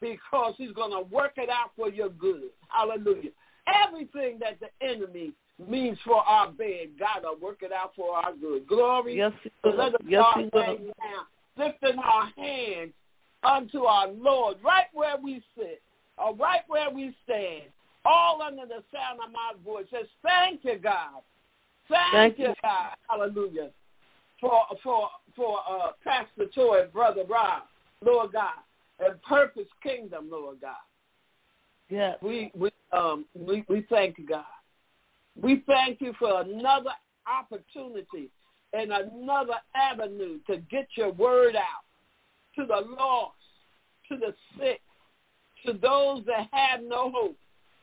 Because 0.00 0.54
he's 0.56 0.72
going 0.72 0.92
to 0.92 1.02
work 1.14 1.32
it 1.36 1.50
out 1.50 1.72
for 1.76 1.90
your 1.90 2.08
good. 2.10 2.50
Hallelujah. 2.68 3.30
Everything 3.86 4.38
that 4.40 4.58
the 4.60 4.68
enemy 4.86 5.32
means 5.68 5.98
for 6.04 6.16
our 6.16 6.50
bad, 6.50 6.98
God 6.98 7.22
will 7.22 7.38
work 7.48 7.62
it 7.62 7.72
out 7.72 7.92
for 7.96 8.16
our 8.16 8.34
good. 8.34 8.66
Glory. 8.66 9.16
Yes, 9.16 9.32
So 9.62 9.70
let 9.70 9.94
us 9.94 10.00
Yes, 10.06 10.22
start 10.22 10.44
he 10.44 10.50
will. 10.52 10.60
right 10.60 10.80
now, 11.02 11.26
lifting 11.56 11.98
our 11.98 12.26
hands 12.36 12.92
unto 13.42 13.84
our 13.84 14.08
Lord, 14.08 14.58
right 14.62 14.86
where 14.92 15.16
we 15.22 15.42
sit, 15.56 15.82
or 16.18 16.34
right 16.34 16.62
where 16.68 16.90
we 16.90 17.14
stand, 17.24 17.64
all 18.04 18.42
under 18.42 18.66
the 18.66 18.82
sound 18.92 19.20
of 19.24 19.32
my 19.32 19.52
voice. 19.64 19.86
Says, 19.90 20.06
thank 20.22 20.64
you, 20.64 20.78
God. 20.78 21.22
Thank, 21.88 22.36
Thank 22.36 22.38
you. 22.38 22.54
God. 22.62 22.94
Hallelujah. 23.08 23.70
For 24.40 24.62
for 24.82 25.08
for 25.36 25.58
uh, 25.68 25.88
Pastor 26.04 26.46
Toy, 26.54 26.86
Brother 26.92 27.24
Rob, 27.28 27.64
Lord 28.02 28.32
God, 28.32 28.60
and 29.00 29.20
Purpose 29.22 29.68
Kingdom, 29.82 30.28
Lord 30.30 30.60
God. 30.60 30.74
Yes. 31.90 32.16
We 32.22 32.52
we 32.54 32.70
um 32.92 33.26
we, 33.34 33.64
we 33.68 33.86
thank 33.90 34.18
you, 34.18 34.26
God. 34.26 34.44
We 35.40 35.62
thank 35.66 36.00
you 36.00 36.12
for 36.18 36.42
another 36.42 36.90
opportunity 37.26 38.30
and 38.72 38.92
another 38.92 39.54
avenue 39.74 40.38
to 40.46 40.58
get 40.70 40.88
your 40.96 41.12
word 41.12 41.56
out 41.56 41.84
to 42.56 42.66
the 42.66 42.86
lost, 42.96 43.34
to 44.08 44.16
the 44.16 44.34
sick, 44.58 44.80
to 45.66 45.72
those 45.72 46.24
that 46.26 46.48
have 46.52 46.82
no 46.82 47.10
hope. 47.14 47.36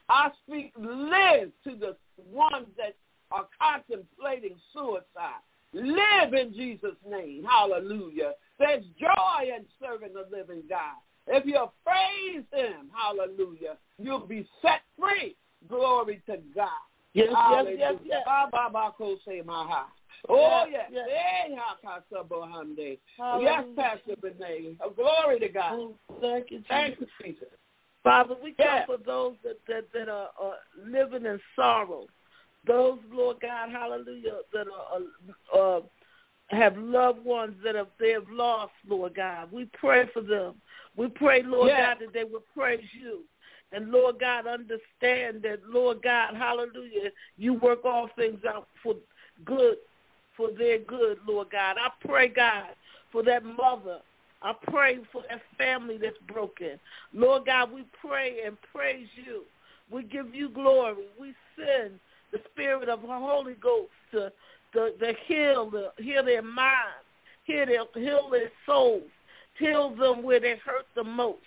I 0.10 0.30
speak 0.46 0.72
live 0.78 1.52
to 1.64 1.76
the 1.76 1.96
ones 2.32 2.68
that 2.78 2.96
are 3.32 3.48
contemplating 3.62 4.56
suicide. 4.74 5.42
Live 5.74 6.34
in 6.34 6.54
Jesus' 6.54 6.96
name. 7.08 7.44
Hallelujah. 7.44 8.34
There's 8.58 8.84
joy 9.00 9.56
in 9.56 9.66
serving 9.82 10.14
the 10.14 10.26
living 10.36 10.64
God. 10.70 10.96
If 11.28 11.46
you 11.46 11.68
praise 11.86 12.46
him, 12.54 12.90
hallelujah, 12.94 13.78
you'll 14.00 14.26
be 14.26 14.48
set 14.62 14.82
free. 14.98 15.36
Glory 15.68 16.22
to 16.28 16.38
God. 16.56 16.70
Yes, 17.18 17.30
yes, 17.32 17.66
yes, 17.78 17.94
yes. 18.06 18.22
Ba, 18.26 18.48
ba, 18.52 18.70
ba, 18.72 18.94
ko, 18.96 19.18
se, 19.26 19.42
ha. 19.48 19.88
Oh, 20.30 20.66
Yes, 20.70 20.90
yes. 20.92 21.08
yes. 21.10 21.58
Ha, 21.58 21.78
ka, 21.84 22.02
sa, 22.12 22.24
bo, 22.24 22.46
hande. 22.46 23.00
Yes, 23.40 23.64
Pastor 23.76 24.16
Benet. 24.22 24.78
Oh, 24.82 24.92
glory 24.92 25.40
to 25.40 25.50
God. 25.50 25.74
Oh, 25.74 25.96
thank 26.22 26.52
you, 26.52 26.58
Jesus. 26.60 26.68
Thank 26.70 27.00
you, 27.00 27.08
Jesus. 27.24 27.48
Father, 28.04 28.36
we 28.42 28.54
come 28.54 28.84
for 28.86 28.98
those 28.98 29.36
that, 29.44 29.58
that, 29.68 29.86
that 29.94 30.10
are, 30.10 30.30
are 30.40 30.58
living 30.86 31.26
in 31.26 31.40
sorrow. 31.56 32.06
Those, 32.68 33.00
Lord 33.12 33.38
God, 33.42 33.70
hallelujah, 33.72 34.40
that 34.54 34.68
are, 35.54 35.78
uh, 35.78 35.82
have 36.50 36.78
loved 36.78 37.24
ones 37.26 37.56
that 37.64 37.76
have 37.76 37.88
they 38.00 38.12
have 38.12 38.30
lost, 38.30 38.74
Lord 38.88 39.16
God. 39.16 39.52
We 39.52 39.70
pray 39.74 40.08
for 40.14 40.22
them. 40.22 40.56
We 40.96 41.08
pray, 41.08 41.44
Lord 41.44 41.70
Yeah. 41.70 41.94
God, 41.94 42.06
that 42.06 42.14
they 42.14 42.24
will 42.24 42.44
praise 42.54 42.88
you. 42.94 43.24
And 43.72 43.92
Lord 43.92 44.20
God, 44.20 44.48
understand 44.48 45.44
that, 45.44 45.60
Lord 45.68 46.02
God, 46.02 46.36
hallelujah, 46.36 47.12
you 47.38 47.54
work 47.56 47.84
all 47.84 48.10
things 48.16 48.40
out 48.48 48.68
for 48.82 48.96
good, 49.46 49.78
for 50.36 50.50
their 50.58 50.80
good, 50.80 51.18
Lord 51.28 51.50
God. 51.52 51.76
I 51.78 51.90
pray, 52.08 52.30
God, 52.30 52.68
for 53.12 53.24
that 53.24 53.44
mother. 53.44 54.00
I 54.42 54.54
pray 54.68 55.00
for 55.12 55.24
that 55.30 55.42
family 55.58 55.98
that's 55.98 56.18
broken. 56.32 56.80
Lord 57.14 57.46
God, 57.46 57.72
we 57.72 57.86
pray 58.02 58.38
and 58.46 58.56
praise 58.74 59.08
you. 59.16 59.44
We 59.92 60.04
give 60.04 60.34
you 60.34 60.50
glory. 60.50 61.06
We 61.20 61.34
send 61.56 62.00
the 62.32 62.40
spirit 62.52 62.90
of 62.90 63.02
the 63.02 63.08
Holy 63.08 63.56
Ghost 63.56 63.92
to, 64.12 64.32
to, 64.74 64.92
to 64.98 65.14
heal, 65.28 65.70
the, 65.70 65.92
heal 65.98 66.24
their 66.24 66.42
minds, 66.42 67.06
heal 67.46 67.66
their, 67.66 67.84
heal 67.96 68.30
their 68.30 68.52
souls, 68.66 69.04
heal 69.58 69.96
them 69.96 70.24
where 70.24 70.40
they 70.40 70.56
hurt 70.64 70.86
the 70.96 71.04
most, 71.04 71.40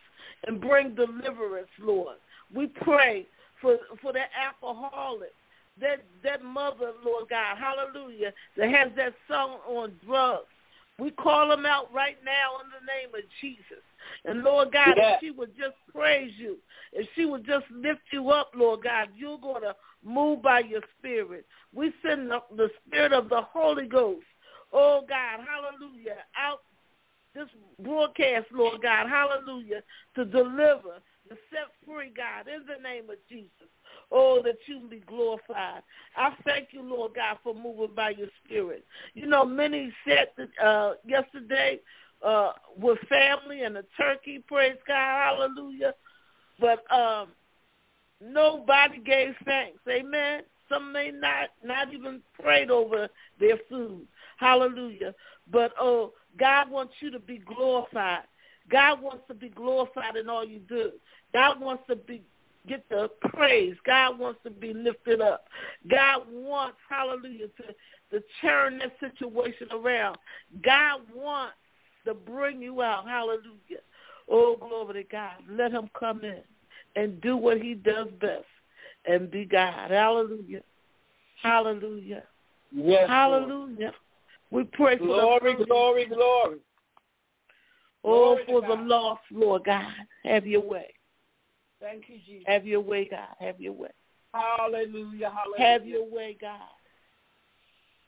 and 0.47 0.61
bring 0.61 0.95
deliverance, 0.95 1.69
Lord. 1.81 2.17
We 2.55 2.67
pray 2.67 3.27
for 3.61 3.77
for 4.01 4.13
that 4.13 4.31
alcoholic, 4.41 5.35
that 5.81 6.03
that 6.25 6.43
mother, 6.43 6.93
Lord 7.05 7.29
God, 7.29 7.57
hallelujah, 7.59 8.33
that 8.57 8.71
has 8.71 8.91
that 8.97 9.15
son 9.29 9.51
on 9.69 9.93
drugs. 10.07 10.47
We 10.99 11.11
call 11.11 11.49
them 11.49 11.65
out 11.65 11.93
right 11.95 12.19
now 12.25 12.61
in 12.63 12.69
the 12.71 12.85
name 12.93 13.15
of 13.15 13.29
Jesus. 13.41 13.83
And 14.27 14.43
Lord 14.43 14.71
God, 14.71 14.99
Yeah. 14.99 15.15
if 15.15 15.21
she 15.21 15.31
would 15.31 15.57
just 15.57 15.77
praise 15.93 16.33
you, 16.37 16.59
if 16.93 17.09
she 17.15 17.25
would 17.25 17.47
just 17.47 17.65
lift 17.71 18.03
you 18.13 18.31
up, 18.31 18.51
Lord 18.55 18.83
God, 18.83 19.09
you're 19.17 19.39
going 19.39 19.63
to 19.63 19.75
move 20.05 20.43
by 20.43 20.61
your 20.61 20.83
spirit. 20.99 21.47
We 21.73 21.93
send 22.03 22.31
the, 22.31 22.43
the 22.55 22.71
spirit 22.87 23.13
of 23.13 23.29
the 23.31 23.41
Holy 23.41 23.87
Ghost, 23.87 24.27
oh 24.73 25.03
God, 25.09 25.41
hallelujah, 25.47 26.17
out 26.37 26.63
this 27.35 27.49
broadcast, 27.79 28.47
Lord 28.53 28.83
God, 28.83 29.09
hallelujah, 29.09 29.83
to 30.17 30.25
deliver, 30.25 31.01
to 31.29 31.37
set 31.51 31.69
free, 31.87 32.13
God, 32.17 32.47
in 32.49 32.63
the 32.67 32.83
name 32.83 33.11
of 33.11 33.17
Jesus. 33.29 33.51
Oh, 34.13 34.43
that 34.43 34.57
you 34.67 34.81
be 34.89 35.01
glorified. 35.01 35.83
I 36.17 36.35
thank 36.45 36.69
you, 36.73 36.83
Lord 36.83 37.15
God, 37.15 37.39
for 37.45 37.55
moving 37.55 37.95
by 37.95 38.11
your 38.11 38.29
spirit. 38.45 38.85
You 39.15 39.27
know, 39.27 39.45
many 39.45 39.93
said 40.07 40.29
that, 40.37 40.49
uh, 40.65 40.95
yesterday 41.07 41.81
uh, 42.25 42.53
with 42.77 42.99
family 43.09 43.63
and 43.63 43.77
a 43.77 43.85
turkey, 43.97 44.43
praise 44.47 44.77
God, 44.87 45.39
hallelujah. 45.39 45.95
But 46.59 46.91
um, 46.93 47.29
nobody 48.21 49.01
gave 49.01 49.35
thanks, 49.45 49.79
amen. 49.89 50.43
Some 50.69 50.93
may 50.93 51.11
not 51.11 51.49
not 51.65 51.93
even 51.93 52.21
prayed 52.41 52.71
over 52.71 53.09
their 53.41 53.59
food, 53.69 54.07
hallelujah. 54.37 55.15
But 55.51 55.73
oh, 55.81 56.13
God 56.41 56.71
wants 56.71 56.95
you 57.01 57.11
to 57.13 57.21
be 57.21 57.39
glorified. 57.39 58.25
God 58.71 59.03
wants 59.03 59.23
to 59.29 59.35
be 59.35 59.51
glorified 59.51 60.17
in 60.17 60.29
all 60.29 60.45
you 60.45 60.61
do. 60.61 60.93
God 61.33 61.61
wants 61.61 61.85
to 61.89 61.97
be 61.97 62.23
get 62.67 62.89
the 62.89 63.11
praise. 63.21 63.77
God 63.87 64.19
wants 64.19 64.41
to 64.45 64.51
be 64.51 64.75
lifted 64.75 65.21
up. 65.21 65.47
God 65.91 66.23
wants, 66.31 66.77
hallelujah, 66.89 67.49
to, 67.49 67.65
to 68.13 68.25
turn 68.41 68.79
that 68.79 68.93
situation 69.01 69.69
around. 69.73 70.19
God 70.63 71.01
wants 71.15 71.55
to 72.05 72.15
bring 72.15 72.61
you 72.61 72.83
out. 72.83 73.09
Hallelujah. 73.09 73.83
Oh, 74.29 74.57
glory 74.57 75.03
to 75.03 75.11
God. 75.11 75.33
Let 75.49 75.73
him 75.73 75.91
come 75.99 76.23
in 76.25 76.43
and 76.97 77.21
do 77.21 77.37
what 77.37 77.61
he 77.61 77.75
does 77.75 78.09
best 78.21 78.45
and 79.07 79.31
be 79.31 79.45
God. 79.45 79.91
Hallelujah. 79.91 80.63
Hallelujah. 81.43 82.25
Yes. 82.73 83.09
Lord. 83.89 83.95
We 84.51 84.65
pray 84.65 84.99
for 84.99 85.05
Glory, 85.05 85.57
the 85.57 85.65
glory, 85.65 86.07
glory. 86.07 86.59
Oh, 88.03 88.35
Glory 88.37 88.43
for 88.47 88.61
the 88.63 88.83
lost, 88.83 89.23
Lord 89.31 89.65
God. 89.65 89.93
Have 90.25 90.47
your 90.47 90.63
way. 90.63 90.93
Thank 91.81 92.05
you, 92.09 92.19
Jesus. 92.27 92.45
Have 92.47 92.67
your 92.67 92.81
way, 92.81 93.07
God. 93.11 93.29
Have 93.39 93.61
your 93.61 93.73
way. 93.73 93.91
Hallelujah, 94.35 95.31
hallelujah. 95.31 95.59
Have 95.59 95.87
your 95.87 96.05
way, 96.09 96.37
God. 96.41 96.61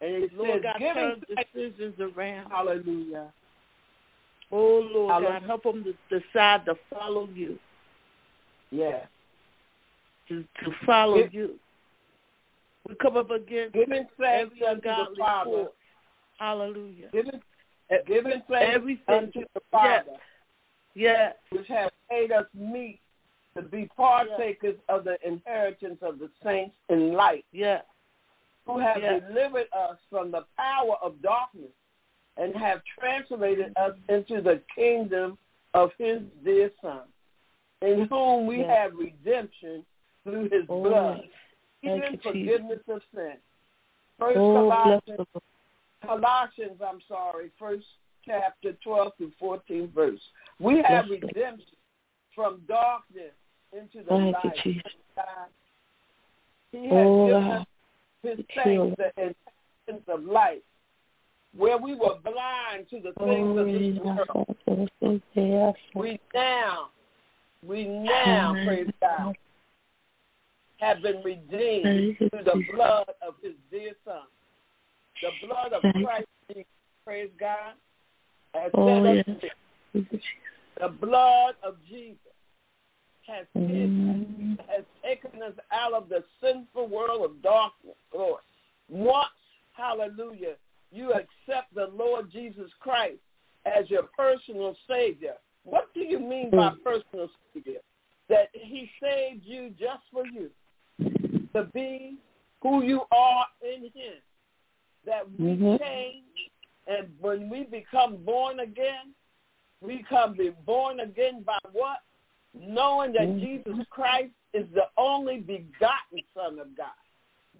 and 0.00 0.24
it 0.24 0.32
Lord 0.34 0.62
says, 0.62 0.72
God, 0.78 0.94
turn 0.94 1.22
decisions 1.54 1.94
around. 2.00 2.50
Hallelujah. 2.50 3.32
Oh, 4.50 4.88
Lord 4.92 5.10
Hallelujah. 5.12 5.40
God, 5.40 5.46
help 5.46 5.62
them 5.64 5.84
to 5.84 6.20
decide 6.20 6.64
to 6.66 6.74
follow 6.90 7.28
you, 7.34 7.58
Yeah. 8.70 9.06
to, 10.28 10.42
to 10.64 10.70
follow 10.86 11.22
Give- 11.22 11.34
you. 11.34 11.58
We 12.88 12.96
come 12.96 13.16
up 13.16 13.30
against 13.30 13.74
Giving 13.74 14.06
thanks 14.18 14.52
every 14.56 14.66
unto 14.66 14.80
the 14.82 14.90
ungodly 14.90 15.16
Father. 15.18 15.50
force. 15.50 15.70
Hallelujah. 16.42 17.08
Giving, 17.12 17.40
giving 18.08 18.42
thanks 18.48 18.74
Everything. 18.74 19.14
unto 19.14 19.44
the 19.54 19.60
Father, 19.70 20.16
Yes. 20.92 21.36
which 21.50 21.68
has 21.68 21.88
made 22.10 22.32
us 22.32 22.46
meet 22.52 22.98
to 23.54 23.62
be 23.62 23.86
partakers 23.96 24.74
of 24.88 25.04
the 25.04 25.24
inheritance 25.24 26.02
of 26.02 26.18
the 26.18 26.28
saints 26.42 26.74
in 26.88 27.12
light, 27.12 27.44
Yes. 27.52 27.84
who 28.66 28.78
have 28.78 29.00
Yes. 29.00 29.22
delivered 29.28 29.68
us 29.72 30.00
from 30.10 30.32
the 30.32 30.44
power 30.56 30.96
of 30.96 31.22
darkness 31.22 31.70
and 32.36 32.56
have 32.56 32.82
translated 32.86 33.72
us 33.76 33.96
into 34.08 34.40
the 34.40 34.58
kingdom 34.74 35.38
of 35.74 35.92
his 35.94 36.22
dear 36.42 36.72
Son, 36.80 37.06
in 37.82 38.06
whom 38.06 38.46
we 38.46 38.62
Yes. 38.62 38.68
have 38.70 38.96
redemption 38.96 39.86
through 40.24 40.48
his 40.48 40.68
Oh, 40.68 40.82
blood, 40.82 41.30
even 41.82 41.98
you, 41.98 42.02
Jesus. 42.16 42.22
forgiveness 42.24 42.88
of 42.88 43.00
sin. 43.14 43.40
First 44.18 44.38
Oh, 44.38 44.54
Colossians. 44.54 45.28
Colossians, 46.04 46.80
I'm 46.86 47.00
sorry, 47.08 47.50
first 47.58 47.84
chapter 48.24 48.72
12 48.84 49.12
through 49.16 49.32
14 49.38 49.90
verse. 49.94 50.20
We 50.58 50.82
have 50.86 51.06
Yes, 51.08 51.20
redemption 51.22 51.76
from 52.34 52.60
darkness 52.68 53.32
into 53.72 53.98
the 54.04 54.10
Thank 54.10 54.36
you, 54.44 54.50
light. 54.50 54.58
Jesus. 54.64 54.92
God. 55.16 55.48
He 56.72 56.84
has 56.88 57.06
Oh, 57.06 57.26
given 57.26 57.42
us 57.44 57.66
his 58.22 58.38
you, 58.38 58.44
saints 58.64 58.96
the 58.98 59.08
inheritance 59.16 60.08
of 60.08 60.24
light. 60.24 60.62
where 61.54 61.76
we 61.76 61.94
were 61.94 62.16
blind 62.24 62.88
to 62.88 62.98
the 63.00 63.12
things 63.12 63.58
of 63.58 63.66
this 63.66 63.98
world. 64.02 64.46
We 65.94 66.18
now, 66.34 66.88
we 67.66 67.84
now, 67.86 68.56
praise 68.64 68.88
God, 69.00 69.36
have 70.78 71.02
been 71.02 71.22
redeemed 71.22 72.16
through 72.16 72.44
the 72.44 72.64
blood 72.72 73.04
of 73.26 73.34
his 73.42 73.52
dear 73.70 73.92
son. 74.04 74.22
The 75.22 75.46
blood 75.46 75.72
of 75.72 75.82
Christ, 76.04 76.66
praise 77.04 77.30
God, 77.38 77.74
has 78.54 78.70
Oh, 78.74 78.86
set 78.86 79.06
us 79.06 79.24
yes. 79.26 79.52
free. 79.92 80.20
The 80.80 80.88
blood 80.88 81.54
of 81.62 81.76
Jesus 81.88 82.18
has, 83.26 83.46
Mm. 83.54 84.58
has 84.68 84.84
taken 85.02 85.42
us 85.42 85.54
out 85.70 85.92
of 85.92 86.08
the 86.08 86.24
sinful 86.40 86.88
world 86.88 87.24
of 87.24 87.40
darkness, 87.40 87.96
Lord. 88.12 88.42
Once, 88.88 89.28
hallelujah, 89.72 90.56
you 90.90 91.12
accept 91.12 91.72
the 91.74 91.86
Lord 91.86 92.30
Jesus 92.30 92.72
Christ 92.80 93.20
as 93.64 93.88
your 93.90 94.04
personal 94.16 94.76
Savior. 94.88 95.36
What 95.64 95.94
do 95.94 96.00
you 96.00 96.18
mean 96.18 96.50
by 96.50 96.70
personal 96.82 97.30
Savior? 97.54 97.80
That 98.28 98.50
he 98.52 98.90
saved 99.00 99.44
you 99.44 99.70
just 99.78 100.02
for 100.10 100.26
you 100.26 100.50
to 101.54 101.64
be 101.72 102.18
who 102.60 102.82
you 102.82 103.02
are 103.12 103.46
in 103.62 103.84
him. 103.84 104.20
That 105.04 105.28
we 105.32 105.56
Mhm. 105.56 105.78
change, 105.80 106.50
and 106.86 107.18
when 107.20 107.48
we 107.48 107.64
become 107.64 108.24
born 108.24 108.60
again, 108.60 109.14
we 109.80 110.02
come 110.04 110.34
be 110.34 110.50
born 110.50 111.00
again 111.00 111.42
by 111.42 111.58
what? 111.72 112.02
Knowing 112.54 113.12
that 113.12 113.28
Mhm. 113.28 113.40
Jesus 113.40 113.86
Christ 113.88 114.32
is 114.52 114.70
the 114.70 114.88
only 114.96 115.40
begotten 115.40 116.22
Son 116.34 116.58
of 116.58 116.74
God. 116.76 116.92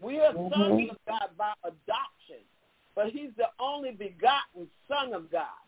We 0.01 0.20
are 0.20 0.32
Mhm. 0.34 0.51
sons 0.51 0.90
of 0.90 1.05
God 1.07 1.36
by 1.36 1.53
adoption, 1.64 2.45
but 2.95 3.11
he's 3.11 3.34
the 3.34 3.51
only 3.59 3.93
begotten 3.93 4.70
Son 4.86 5.12
of 5.14 5.30
God. 5.30 5.59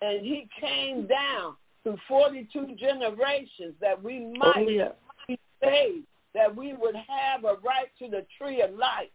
And 0.00 0.24
he 0.24 0.48
came 0.58 1.06
down 1.06 1.56
through 1.82 1.98
42 2.08 2.74
generations 2.74 3.78
that 3.78 4.02
we 4.02 4.20
might 4.20 4.56
Oh, 4.56 4.68
yeah. 4.68 4.92
be 5.28 5.38
saved, 5.62 6.06
that 6.32 6.54
we 6.54 6.72
would 6.72 6.96
have 6.96 7.44
a 7.44 7.54
right 7.56 7.94
to 7.98 8.08
the 8.08 8.22
tree 8.38 8.62
of 8.62 8.74
life. 8.76 9.10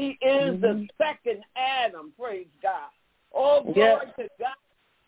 He 0.00 0.16
is 0.22 0.58
the 0.62 0.68
Mhm. 0.68 0.88
second 0.96 1.44
Adam, 1.56 2.12
praise 2.12 2.48
God. 2.62 2.90
Oh, 3.34 3.62
glory 3.62 4.06
Yes. 4.06 4.16
to 4.16 4.30
God. 4.38 4.56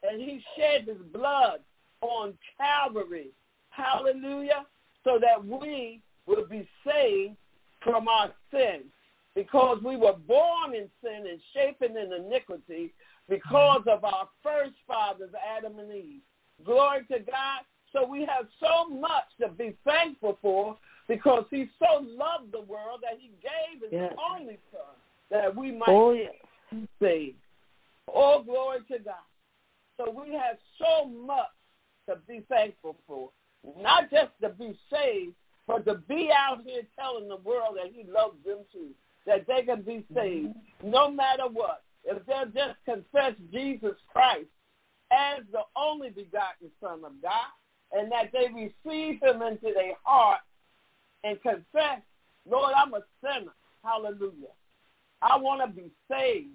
And 0.03 0.21
he 0.21 0.41
shed 0.55 0.85
his 0.85 0.99
blood 0.99 1.65
on 2.03 2.37
Calvary. 2.59 3.33
Hallelujah. 3.71 4.67
So 5.03 5.19
that 5.19 5.43
we 5.43 6.03
will 6.27 6.45
be 6.45 6.69
saved 6.85 7.39
from 7.81 8.07
our 8.07 8.35
sins. 8.51 8.93
Because 9.35 9.81
we 9.83 9.97
were 9.97 10.13
born 10.13 10.75
in 10.75 10.91
sin 11.01 11.27
and 11.27 11.43
shapen 11.55 11.97
in 11.97 12.13
iniquity 12.13 12.93
because 13.31 13.87
of 13.87 14.05
our 14.05 14.29
first 14.43 14.75
fathers, 14.87 15.35
Adam 15.35 15.79
and 15.79 15.91
Eve. 15.91 16.21
Glory 16.65 17.07
to 17.07 17.21
God. 17.21 17.65
So 17.93 18.05
we 18.05 18.27
have 18.27 18.47
so 18.61 18.91
much 18.91 19.35
to 19.41 19.49
be 19.49 19.71
thankful 19.85 20.35
for 20.43 20.77
because 21.15 21.45
he 21.51 21.69
so 21.79 22.01
loved 22.01 22.53
the 22.53 22.61
world 22.61 23.01
that 23.03 23.19
he 23.21 23.31
gave 23.43 23.83
his 23.83 23.93
Yes. 23.93 24.15
only 24.19 24.59
son 24.71 24.97
that 25.31 25.55
we 25.55 25.71
might 25.73 25.89
Oh, 25.89 26.13
yeah. 26.13 26.31
be 26.71 26.89
saved. 27.01 27.39
All 28.07 28.43
glory 28.43 28.83
to 28.85 28.99
God. 28.99 29.15
So 29.97 30.11
we 30.11 30.33
have 30.33 30.59
so 30.79 31.05
much 31.07 31.51
to 32.09 32.17
be 32.17 32.41
thankful 32.49 32.97
for. 33.07 33.31
Not 33.77 34.11
just 34.11 34.33
to 34.41 34.49
be 34.49 34.77
saved, 34.91 35.35
but 35.67 35.85
to 35.85 35.95
be 35.95 36.31
out 36.33 36.63
here 36.65 36.83
telling 36.97 37.29
the 37.29 37.37
world 37.37 37.77
that 37.77 37.93
he 37.93 38.05
loves 38.05 38.43
them 38.45 38.65
too, 38.73 38.91
that 39.27 39.47
they 39.47 39.63
can 39.63 39.83
be 39.83 39.99
mm-hmm. 39.99 40.15
saved 40.15 40.55
no 40.83 41.11
matter 41.11 41.47
what. 41.47 41.83
If 42.05 42.25
they'll 42.27 42.47
just 42.47 42.83
confess 42.85 43.35
Jesus 43.53 43.97
Christ 44.13 44.49
as 45.13 45.45
the 45.53 45.63
only 45.77 46.11
begotten 46.11 46.71
Son 46.81 47.05
of 47.05 47.23
God, 47.23 47.53
and 47.93 48.11
that 48.11 48.33
they 48.33 48.49
receive 48.49 49.23
him 49.23 49.43
into 49.43 49.73
their 49.75 49.95
heart 50.03 50.41
and 51.25 51.41
confess, 51.43 52.01
Lord, 52.49 52.73
I'm 52.77 52.95
a 52.95 53.03
sinner. 53.23 53.53
Hallelujah. 53.85 54.55
I 55.21 55.37
want 55.37 55.61
to 55.63 55.69
be 55.69 55.91
saved. 56.11 56.49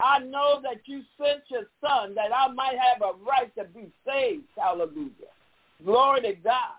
I 0.00 0.20
know 0.20 0.60
that 0.62 0.82
you 0.86 1.02
sent 1.20 1.42
your 1.48 1.64
son 1.80 2.14
that 2.14 2.32
I 2.32 2.52
might 2.52 2.76
have 2.78 3.02
a 3.02 3.12
right 3.24 3.52
to 3.56 3.64
be 3.64 3.90
saved. 4.06 4.44
Hallelujah. 4.56 5.32
Glory 5.84 6.20
to 6.22 6.32
God. 6.34 6.78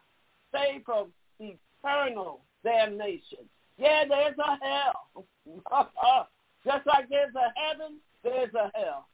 Saved 0.54 0.86
from 0.86 1.12
eternal 1.40 2.40
damnation. 2.64 3.40
Yeah, 3.78 4.06
there's 4.08 4.38
a 4.38 4.58
hell. 4.66 5.26
Just 6.66 6.86
like 6.88 7.10
there's 7.10 7.34
a 7.36 7.54
heaven, 7.60 7.98
there's 8.24 8.54
a 8.54 8.72
hell. 8.76 9.06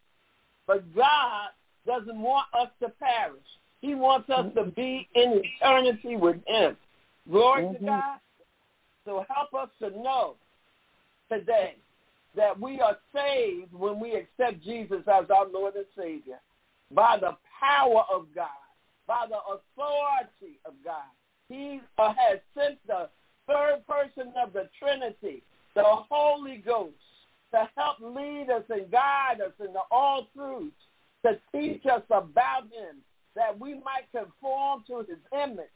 But 0.67 0.95
God 0.95 1.49
doesn't 1.85 2.19
want 2.19 2.47
us 2.59 2.69
to 2.81 2.89
perish. 2.89 3.41
He 3.81 3.93
wants 3.93 4.29
us 4.29 4.47
to 4.55 4.65
be 4.65 5.07
in 5.13 5.41
eternity 5.61 6.15
with 6.15 6.37
him. 6.47 6.75
Glory 7.29 7.73
to 7.73 7.79
Mhm. 7.79 7.85
God. 7.85 8.19
So 9.03 9.21
help 9.29 9.53
us 9.53 9.69
to 9.79 9.89
know 9.91 10.35
today 11.29 11.75
that 12.33 12.59
we 12.59 12.81
are 12.81 12.99
saved 13.13 13.73
when 13.73 13.99
we 13.99 14.15
accept 14.15 14.61
Jesus 14.61 15.07
as 15.07 15.29
our 15.29 15.45
Lord 15.45 15.75
and 15.75 15.87
Savior 15.95 16.39
by 16.91 17.17
the 17.17 17.37
power 17.59 18.05
of 18.09 18.33
God, 18.33 18.49
by 19.07 19.25
the 19.27 19.41
authority 19.43 20.59
of 20.65 20.73
God. 20.83 21.09
He 21.47 21.81
has 21.97 22.39
sent 22.53 22.85
the 22.87 23.09
third 23.47 23.85
person 23.87 24.33
of 24.35 24.53
the 24.53 24.69
Trinity, 24.79 25.43
the 25.75 25.83
Holy 25.83 26.57
Ghost, 26.57 26.95
to 27.51 27.69
help 27.77 27.99
lead 27.99 28.49
us 28.49 28.63
and 28.69 28.89
guide 28.91 29.41
us 29.41 29.53
into 29.59 29.81
all 29.91 30.25
truth, 30.35 30.73
to 31.23 31.39
teach 31.51 31.85
us 31.85 32.03
about 32.09 32.63
him, 32.71 33.03
that 33.35 33.57
we 33.57 33.75
might 33.75 34.11
conform 34.11 34.83
to 34.87 34.99
his 34.99 35.19
image. 35.31 35.67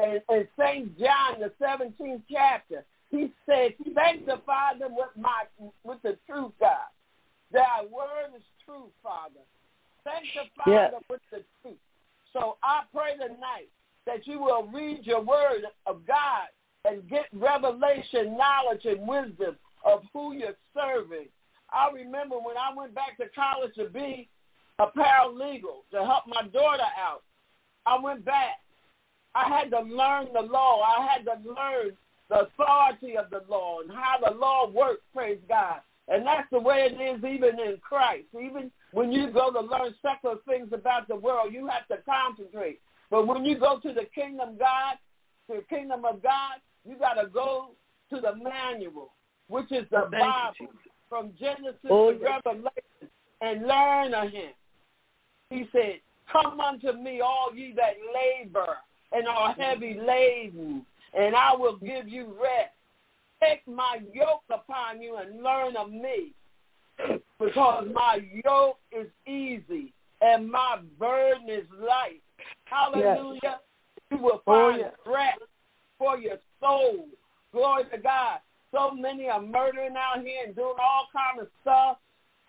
And 0.00 0.22
in 0.30 0.48
St. 0.58 0.98
John, 0.98 1.40
the 1.40 1.52
17th 1.60 2.22
chapter, 2.30 2.84
he 3.10 3.32
said, 3.46 3.74
sanctify 3.94 4.78
them 4.78 4.94
with 4.94 5.08
my 5.16 5.44
with 5.82 6.00
the 6.02 6.16
truth, 6.28 6.52
God. 6.60 6.92
Thy 7.50 7.82
word 7.90 8.36
is 8.36 8.42
true, 8.64 8.90
Father. 9.02 9.40
Sanctify 10.04 10.70
Yes. 10.70 10.92
them 10.92 11.02
with 11.10 11.20
the 11.30 11.42
truth. 11.62 11.78
So 12.32 12.58
I 12.62 12.82
pray 12.94 13.14
tonight 13.14 13.68
that 14.06 14.26
you 14.26 14.38
will 14.40 14.64
read 14.64 15.06
your 15.06 15.22
word 15.22 15.62
of 15.86 16.06
God 16.06 16.48
and 16.84 17.08
get 17.08 17.26
revelation, 17.32 18.36
knowledge, 18.36 18.84
and 18.84 19.06
wisdom 19.08 19.56
of 19.84 20.02
who 20.12 20.34
you're 20.34 20.56
serving. 20.74 21.26
I 21.72 21.90
remember 21.90 22.36
when 22.36 22.56
I 22.56 22.72
went 22.74 22.94
back 22.94 23.16
to 23.16 23.28
college 23.34 23.74
to 23.74 23.86
be 23.86 24.28
a 24.78 24.86
paralegal 24.86 25.82
to 25.92 26.04
help 26.04 26.24
my 26.26 26.42
daughter 26.48 26.82
out. 26.98 27.22
I 27.86 27.98
went 27.98 28.24
back. 28.24 28.60
I 29.34 29.48
had 29.48 29.70
to 29.70 29.80
learn 29.80 30.28
the 30.32 30.42
law. 30.42 30.82
I 30.82 31.06
had 31.06 31.24
to 31.24 31.48
learn 31.48 31.96
the 32.28 32.46
authority 32.46 33.16
of 33.16 33.30
the 33.30 33.42
law 33.48 33.80
and 33.80 33.90
how 33.90 34.18
the 34.24 34.36
law 34.36 34.70
works, 34.70 35.02
praise 35.14 35.38
God. 35.48 35.80
And 36.08 36.26
that's 36.26 36.48
the 36.50 36.58
way 36.58 36.88
it 36.90 37.00
is 37.00 37.18
even 37.24 37.60
in 37.60 37.78
Christ. 37.80 38.26
Even 38.34 38.70
when 38.92 39.12
you 39.12 39.30
go 39.30 39.52
to 39.52 39.60
learn 39.60 39.94
secular 40.00 40.36
things 40.46 40.68
about 40.72 41.06
the 41.08 41.16
world, 41.16 41.52
you 41.52 41.68
have 41.68 41.86
to 41.88 42.02
concentrate. 42.04 42.80
But 43.10 43.26
when 43.26 43.44
you 43.44 43.58
go 43.58 43.78
to 43.80 43.92
the 43.92 44.06
kingdom 44.14 44.56
God, 44.58 44.96
to 45.50 45.56
the 45.56 45.74
kingdom 45.74 46.04
of 46.04 46.22
God, 46.22 46.54
you 46.86 46.96
got 46.98 47.14
to 47.14 47.28
go 47.28 47.70
to 48.10 48.20
the 48.20 48.34
manual, 48.36 49.12
which 49.48 49.70
is 49.70 49.84
the 49.90 50.08
Thank 50.10 50.12
Bible, 50.12 50.54
Jesus. 50.58 50.74
from 51.08 51.32
Genesis 51.38 51.78
Oh, 51.90 52.12
to 52.12 52.18
yes. 52.18 52.40
Revelation, 52.44 53.10
and 53.40 53.66
learn 53.66 54.14
of 54.14 54.30
him. 54.30 54.52
He 55.50 55.68
said, 55.72 56.00
Come 56.30 56.60
unto 56.60 56.92
me, 56.92 57.20
all 57.20 57.50
ye 57.54 57.72
that 57.76 57.94
labor 58.14 58.76
and 59.12 59.26
are 59.26 59.52
mm-hmm. 59.52 59.60
heavy 59.60 59.98
laden, 60.00 60.84
and 61.14 61.34
I 61.34 61.54
will 61.54 61.76
give 61.76 62.08
you 62.08 62.34
rest. 62.40 62.72
Take 63.42 63.66
my 63.66 63.98
yoke 64.12 64.42
upon 64.50 65.00
you 65.00 65.16
and 65.16 65.42
learn 65.42 65.76
of 65.76 65.90
me, 65.90 66.32
because 67.40 67.86
my 67.92 68.20
yoke 68.44 68.78
is 68.92 69.06
easy 69.26 69.92
and 70.20 70.50
my 70.50 70.78
burden 70.98 71.48
is 71.48 71.64
light. 71.80 72.20
Hallelujah. 72.64 73.60
You 74.10 74.18
will 74.18 74.42
Oh, 74.46 74.70
find 74.70 74.80
yes. 74.80 74.94
rest 75.06 75.42
for 75.98 76.18
your 76.18 76.38
soul. 76.60 77.06
Glory 77.52 77.84
to 77.92 77.98
God. 77.98 78.40
So 78.72 78.90
many 78.90 79.28
are 79.28 79.40
murdering 79.40 79.94
out 79.96 80.24
here 80.24 80.44
and 80.46 80.54
doing 80.54 80.74
all 80.80 81.08
kind 81.12 81.40
of 81.40 81.48
stuff 81.62 81.98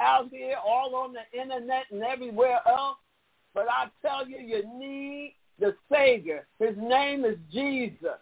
out 0.02 0.30
here, 0.32 0.56
all 0.66 0.96
on 0.96 1.14
the 1.14 1.40
internet 1.40 1.86
and 1.92 2.04
everywhere 2.04 2.60
else. 2.68 2.98
But 3.54 3.68
I 3.70 3.88
tell 4.02 4.28
you, 4.28 4.38
you 4.38 4.64
need 4.78 5.36
the 5.60 5.76
Savior. 5.92 6.48
His 6.60 6.76
name 6.78 7.26
is 7.26 7.38
Jesus. 7.52 8.18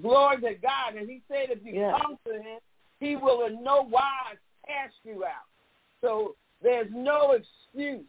Glory 0.00 0.40
to 0.42 0.54
God. 0.54 0.94
And 0.96 1.08
he 1.08 1.22
said 1.28 1.50
if 1.50 1.64
you 1.64 1.74
Yeah. 1.74 1.98
come 1.98 2.18
to 2.26 2.40
him, 2.40 2.60
he 3.00 3.16
will 3.16 3.44
in 3.46 3.62
no 3.62 3.82
wise 3.82 4.38
cast 4.66 4.94
you 5.04 5.24
out. 5.24 5.46
So 6.00 6.36
there's 6.62 6.90
no 6.90 7.32
excuse 7.32 8.04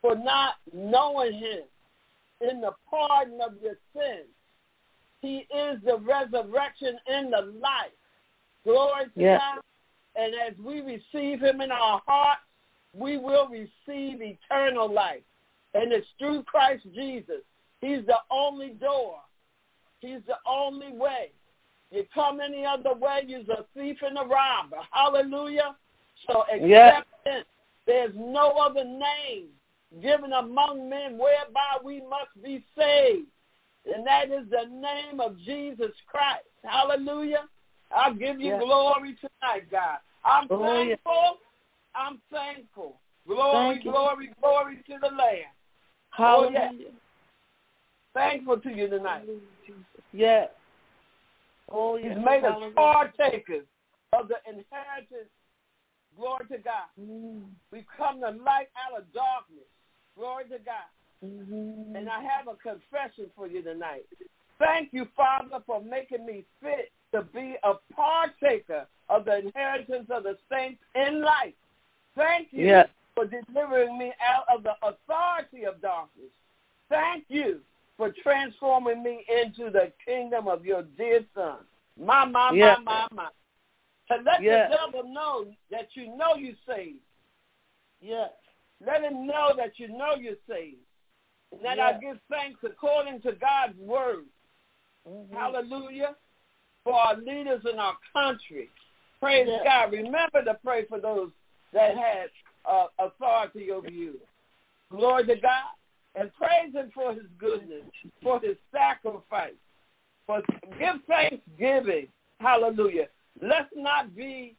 for 0.00 0.14
not 0.14 0.56
knowing 0.72 1.34
him 1.34 1.64
in 2.40 2.60
the 2.60 2.74
pardon 2.90 3.40
of 3.40 3.60
your 3.62 3.78
sins. 3.92 4.28
He 5.20 5.46
is 5.50 5.80
the 5.82 5.98
resurrection 5.98 6.98
and 7.06 7.32
the 7.32 7.42
life. 7.42 7.92
Glory 8.64 9.06
to 9.06 9.20
Yes. 9.20 9.40
God. 9.40 9.62
And 10.16 10.34
as 10.34 10.56
we 10.58 10.80
receive 10.80 11.42
him 11.42 11.60
in 11.60 11.72
our 11.72 12.00
hearts, 12.06 12.42
we 12.92 13.16
will 13.16 13.48
receive 13.48 14.22
eternal 14.22 14.88
life. 14.88 15.24
And 15.74 15.92
it's 15.92 16.08
through 16.18 16.44
Christ 16.44 16.84
Jesus. 16.92 17.42
He's 17.84 18.06
the 18.06 18.16
only 18.30 18.70
door. 18.70 19.16
He's 20.00 20.20
the 20.26 20.36
only 20.46 20.90
way. 20.92 21.32
You 21.90 22.04
come 22.14 22.40
any 22.40 22.64
other 22.64 22.94
way, 22.94 23.24
you're 23.26 23.40
a 23.40 23.64
thief 23.76 23.98
and 24.00 24.16
a 24.16 24.22
robber. 24.22 24.78
Hallelujah. 24.90 25.76
So 26.26 26.44
accept 26.44 26.66
Yes. 26.66 27.04
it. 27.26 27.46
There's 27.86 28.14
no 28.16 28.52
other 28.52 28.84
name 28.84 29.48
given 30.00 30.32
among 30.32 30.88
men 30.88 31.18
whereby 31.18 31.76
we 31.84 32.00
must 32.00 32.42
be 32.42 32.64
saved. 32.76 33.28
And 33.94 34.06
that 34.06 34.30
is 34.30 34.48
the 34.48 34.64
name 34.70 35.20
of 35.20 35.38
Jesus 35.40 35.92
Christ. 36.06 36.46
Hallelujah. 36.64 37.44
I 37.94 38.12
give 38.14 38.40
you 38.40 38.52
Yes. 38.52 38.62
glory 38.62 39.14
tonight, 39.16 39.70
God. 39.70 39.98
I'm 40.24 40.46
Oh, 40.48 40.62
yeah. 40.62 40.96
thankful. 40.96 41.38
I'm 41.94 42.22
thankful. 42.32 42.98
Glory, 43.28 43.74
Thank 43.74 43.84
you. 43.84 43.90
glory, 43.90 44.30
glory 44.40 44.76
to 44.86 44.98
the 45.00 45.08
Lamb. 45.08 45.52
Oh, 46.18 46.48
Hallelujah. 46.50 46.90
Thankful 48.14 48.60
to 48.60 48.70
you 48.70 48.88
tonight. 48.88 49.28
Yes. 50.12 50.48
Oh, 51.70 51.96
yes. 51.96 52.16
He's 52.16 52.24
made 52.24 52.44
us 52.44 52.72
partakers 52.74 53.64
of 54.12 54.28
the 54.28 54.36
inheritance. 54.46 55.30
Glory 56.16 56.46
to 56.52 56.58
God. 56.58 56.88
Mm. 57.00 57.42
We've 57.72 57.84
come 57.96 58.20
to 58.20 58.30
light 58.30 58.68
out 58.78 58.96
of 58.96 59.12
darkness. 59.12 59.66
Glory 60.16 60.44
to 60.44 60.58
God. 60.58 60.86
Mhm. 61.24 61.96
And 61.96 62.08
I 62.08 62.22
have 62.22 62.46
a 62.46 62.54
confession 62.54 63.30
for 63.34 63.48
you 63.48 63.62
tonight. 63.62 64.06
Thank 64.58 64.92
you, 64.92 65.06
Father, 65.16 65.60
for 65.66 65.80
making 65.80 66.24
me 66.24 66.44
fit 66.60 66.92
to 67.12 67.22
be 67.22 67.56
a 67.64 67.74
partaker 67.92 68.86
of 69.08 69.24
the 69.24 69.38
inheritance 69.38 70.08
of 70.10 70.22
the 70.22 70.38
saints 70.48 70.82
in 70.94 71.20
life. 71.22 71.54
Thank 72.14 72.52
you 72.52 72.66
Yes. 72.66 72.88
for 73.16 73.26
delivering 73.26 73.98
me 73.98 74.12
out 74.20 74.48
of 74.48 74.62
the 74.62 74.76
authority 74.86 75.64
of 75.64 75.80
darkness. 75.80 76.30
Thank 76.88 77.24
you 77.28 77.64
for 77.96 78.10
transforming 78.22 79.02
me 79.02 79.24
into 79.28 79.70
the 79.70 79.92
kingdom 80.04 80.48
of 80.48 80.64
your 80.64 80.82
dear 80.96 81.24
son. 81.34 81.58
My, 81.98 82.24
my, 82.24 82.50
Yes. 82.52 82.78
my, 82.84 83.06
my, 83.12 83.28
my. 84.08 84.16
To 84.16 84.22
let 84.22 84.42
Yes. 84.42 84.70
the 84.70 84.76
devil 84.76 85.12
know 85.12 85.46
that 85.70 85.88
you 85.94 86.14
know 86.16 86.34
you're 86.34 86.56
saved. 86.66 86.98
Yes. 88.00 88.30
Let 88.84 89.02
him 89.02 89.26
know 89.26 89.52
that 89.56 89.78
you 89.78 89.88
know 89.88 90.14
you're 90.18 90.34
saved. 90.48 90.76
And 91.52 91.64
that 91.64 91.78
I 91.78 91.94
give 91.98 92.18
thanks 92.28 92.58
according 92.64 93.20
to 93.22 93.32
God's 93.32 93.78
word. 93.78 94.26
Mhm. 95.08 95.30
Hallelujah. 95.32 96.16
For 96.82 96.92
our 96.94 97.16
leaders 97.16 97.64
in 97.64 97.78
our 97.78 97.96
country. 98.12 98.68
Praise. 99.20 99.48
God. 99.64 99.92
Remember 99.92 100.44
to 100.44 100.54
pray 100.62 100.84
for 100.86 101.00
those 101.00 101.30
that 101.72 101.96
had 101.96 102.30
uh, 102.66 102.88
authority 102.98 103.70
over 103.70 103.90
you. 103.90 104.20
Glory 104.90 105.24
to 105.26 105.36
God. 105.36 105.64
And 106.16 106.32
praise 106.34 106.72
him 106.72 106.90
for 106.94 107.12
his 107.12 107.24
goodness, 107.38 107.82
for 108.22 108.40
his 108.40 108.56
sacrifice. 108.72 109.52
For 110.26 110.42
give 110.78 110.96
thanksgiving. 111.08 112.08
Hallelujah. 112.40 113.08
Let's 113.42 113.70
not 113.74 114.14
be 114.14 114.54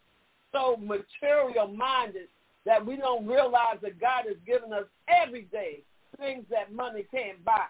so 0.52 0.78
material 0.78 1.68
minded 1.68 2.28
that 2.66 2.86
we 2.86 2.98
don't 2.98 3.26
realize 3.26 3.78
that 3.82 4.00
God 4.00 4.26
has 4.28 4.38
given 4.46 4.74
us 4.74 4.86
every 5.08 5.44
day 5.44 5.82
things 6.20 6.46
that 6.50 6.74
money 6.74 7.06
can't 7.12 7.44
buy. 7.44 7.66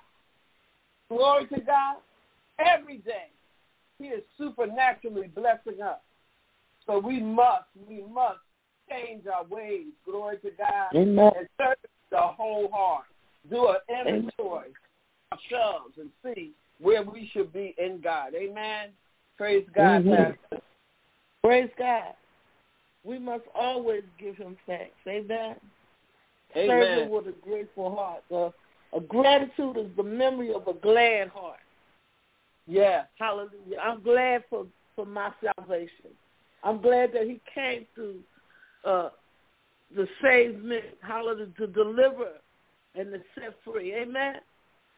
Glory 1.10 1.48
to 1.48 1.62
God. 1.62 1.98
Every 2.60 3.00
day, 3.00 3.30
He 4.00 4.06
is 4.06 4.24
supernaturally 4.38 5.28
blessing 5.28 5.82
us. 5.82 6.00
So 6.86 7.00
we 7.00 7.22
must, 7.22 7.66
we 7.88 8.04
must 8.04 8.40
change 8.90 9.24
our 9.28 9.44
ways. 9.46 9.88
Glory 10.06 10.38
to 10.38 10.52
God. 10.52 10.96
Amen. 10.96 11.32
And 11.38 11.48
search 11.58 11.80
the 12.12 12.20
whole 12.20 12.70
heart. 12.72 13.06
Do 13.50 13.70
an 13.70 13.78
inventory 13.90 14.72
ourselves 15.32 15.94
and 16.00 16.10
see 16.24 16.52
where 16.80 17.04
we 17.04 17.30
should 17.34 17.54
be 17.54 17.76
in 17.78 18.02
God. 18.02 18.34
Amen. 18.36 18.90
Praise 19.38 19.68
God. 19.74 20.04
Mhm. 20.04 20.38
Pastor. 20.52 20.62
Praise 21.44 21.70
God. 21.78 22.16
We 23.04 23.20
must 23.20 23.46
always 23.54 24.04
give 24.18 24.36
him 24.36 24.58
thanks. 24.66 24.96
Amen. 25.08 25.60
Serve 26.54 27.04
him 27.04 27.10
with 27.10 27.28
a 27.28 27.34
grateful 27.34 27.96
heart. 27.96 28.24
A 28.94 29.00
gratitude 29.02 29.78
is 29.78 29.96
the 29.96 30.04
memory 30.04 30.54
of 30.54 30.68
a 30.68 30.74
glad 30.74 31.28
heart. 31.28 31.60
Yeah. 32.66 33.04
Hallelujah. 33.20 33.78
I'm 33.82 34.02
glad 34.02 34.44
for, 34.50 34.66
for 34.96 35.06
my 35.06 35.32
salvation. 35.44 36.12
I'm 36.64 36.82
glad 36.82 37.14
that 37.14 37.24
he 37.24 37.40
came 37.54 37.86
to 37.96 38.24
uh, 38.86 39.10
to 39.96 40.08
save 40.22 40.64
me. 40.64 40.80
Hallelujah. 41.02 41.48
To 41.58 41.68
deliver 41.68 42.30
and 42.98 43.12
to 43.12 43.22
set 43.36 43.56
free. 43.64 43.94
Amen. 43.96 44.36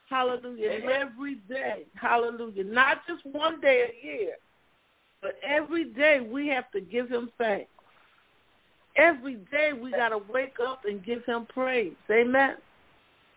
Hallelujah. 0.10 0.70
Amen. 0.70 0.90
every 0.96 1.36
day. 1.50 1.86
Hallelujah. 1.96 2.64
Not 2.64 3.00
just 3.08 3.26
one 3.26 3.60
day 3.60 3.86
a 3.90 4.06
year, 4.06 4.34
but 5.22 5.36
every 5.46 5.86
day 5.86 6.22
we 6.22 6.48
have 6.48 6.72
to 6.72 6.82
give 6.82 7.10
him 7.10 7.30
thanks. 7.38 7.70
Every 8.96 9.36
day 9.52 9.74
we 9.74 9.92
got 9.92 10.10
to 10.10 10.20
wake 10.32 10.58
up 10.66 10.82
and 10.86 11.04
give 11.06 11.24
him 11.26 11.46
praise. 11.54 11.94
Amen 12.10 12.56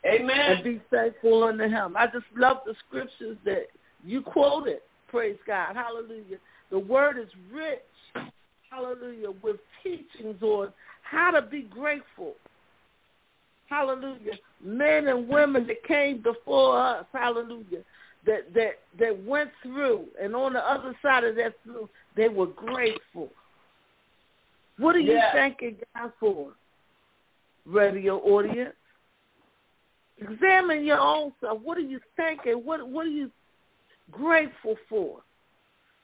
Amen. 0.06 0.52
and 0.52 0.64
be 0.64 0.80
thankful 0.90 1.44
unto 1.44 1.68
him. 1.68 1.96
I 1.96 2.06
just 2.06 2.24
love 2.36 2.58
the 2.64 2.74
scriptures 2.88 3.36
that 3.44 3.66
you 4.04 4.22
quoted. 4.22 4.78
Praise 5.08 5.38
God. 5.46 5.76
Hallelujah. 5.76 6.38
The 6.70 6.78
word 6.78 7.18
is 7.18 7.28
rich. 7.52 7.80
Hallelujah. 8.70 9.30
With 9.42 9.56
teachings 9.82 10.42
on 10.42 10.72
how 11.02 11.32
to 11.32 11.42
be 11.42 11.62
grateful. 11.62 12.34
Hallelujah. 13.71 14.33
Men 14.62 15.07
and 15.07 15.29
women 15.29 15.66
that 15.68 15.85
came 15.85 16.21
before 16.21 16.77
us. 16.79 17.07
Hallelujah. 17.12 17.83
That 18.27 18.53
that 18.53 18.81
that 18.99 19.25
went 19.25 19.51
through 19.62 20.07
and 20.21 20.35
on 20.37 20.53
the 20.53 20.59
other 20.59 20.95
side 21.01 21.25
of 21.25 21.37
that 21.37 21.55
through, 21.62 21.89
they 22.16 22.29
were 22.29 22.49
grateful. 22.49 23.31
What 24.77 24.97
are 24.97 25.01
you 25.01 25.12
Yes. 25.12 25.33
thanking 25.35 25.77
God 25.95 26.12
for? 26.18 26.53
Radio 27.64 28.18
audience. 28.18 28.75
Examine 30.18 30.85
your 30.85 30.99
own 30.99 31.33
self. 31.41 31.61
What 31.62 31.79
are 31.79 31.83
you 31.83 32.01
thinking? 32.16 32.64
What 32.64 32.87
What 32.87 33.07
are 33.07 33.11
you 33.11 33.31
grateful 34.11 34.77
for? 34.89 35.23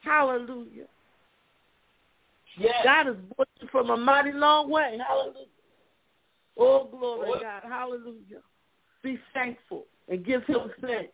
Hallelujah. 0.03 0.87
Yes. 2.57 2.85
God 2.85 3.07
has 3.07 3.17
brought 3.35 3.49
you 3.61 3.69
from 3.69 3.91
a 3.91 3.97
mighty 3.97 4.33
long 4.33 4.71
way. 4.71 4.99
Hallelujah. 5.07 5.47
Oh, 6.59 6.88
glory 6.90 7.38
to 7.38 7.44
God. 7.44 7.62
Hallelujah. 7.68 8.42
Be 9.02 9.18
thankful 9.34 9.84
and 10.09 10.24
give 10.24 10.44
him 10.44 10.70
thanks. 10.80 11.12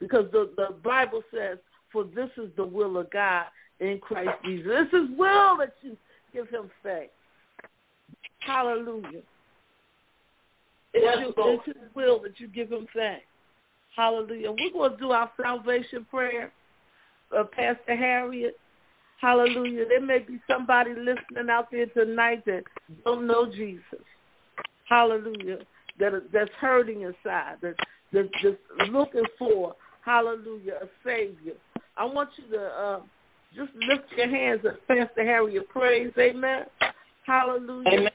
Because 0.00 0.26
the, 0.32 0.50
the 0.56 0.74
Bible 0.82 1.22
says, 1.32 1.58
for 1.92 2.04
this 2.04 2.30
is 2.36 2.50
the 2.56 2.64
will 2.64 2.98
of 2.98 3.10
God 3.10 3.44
in 3.80 3.98
Christ 3.98 4.30
Jesus. 4.44 4.66
This 4.66 5.00
is 5.00 5.08
will 5.16 5.56
that 5.58 5.74
you 5.82 5.96
give 6.32 6.48
him 6.48 6.70
thanks. 6.82 7.12
Hallelujah. 8.40 9.22
It's, 10.92 11.36
Lord. 11.36 11.60
it's 11.66 11.78
his 11.78 11.94
will 11.94 12.20
that 12.22 12.38
you 12.38 12.48
give 12.48 12.70
him 12.70 12.86
thanks. 12.94 13.24
Hallelujah. 13.96 14.52
We're 14.52 14.72
going 14.72 14.92
to 14.92 14.96
do 14.96 15.10
our 15.12 15.30
salvation 15.40 16.06
prayer. 16.10 16.52
Uh, 17.36 17.44
Pastor 17.44 17.96
Harriet, 17.96 18.56
hallelujah. 19.20 19.86
There 19.88 20.00
may 20.00 20.18
be 20.18 20.40
somebody 20.48 20.90
listening 20.90 21.50
out 21.50 21.68
there 21.70 21.86
tonight 21.86 22.44
that 22.46 22.64
don't 23.04 23.26
know 23.26 23.50
Jesus. 23.50 23.82
Hallelujah. 24.84 25.58
That 25.98 26.12
that's 26.32 26.50
hurting 26.60 27.02
inside. 27.02 27.56
That 27.62 27.74
that's 28.12 28.28
just 28.42 28.58
looking 28.90 29.24
for 29.38 29.74
hallelujah 30.04 30.74
a 30.82 30.86
savior. 31.04 31.54
I 31.96 32.04
want 32.04 32.30
you 32.36 32.56
to 32.56 32.64
uh, 32.64 33.00
just 33.54 33.70
lift 33.74 34.04
your 34.16 34.28
hands 34.28 34.60
as 34.66 34.74
Pastor 34.88 35.08
Harry 35.24 35.54
Harriet 35.54 35.68
prays. 35.68 36.12
Amen. 36.18 36.64
Hallelujah. 37.24 37.88
Amen. 37.88 38.10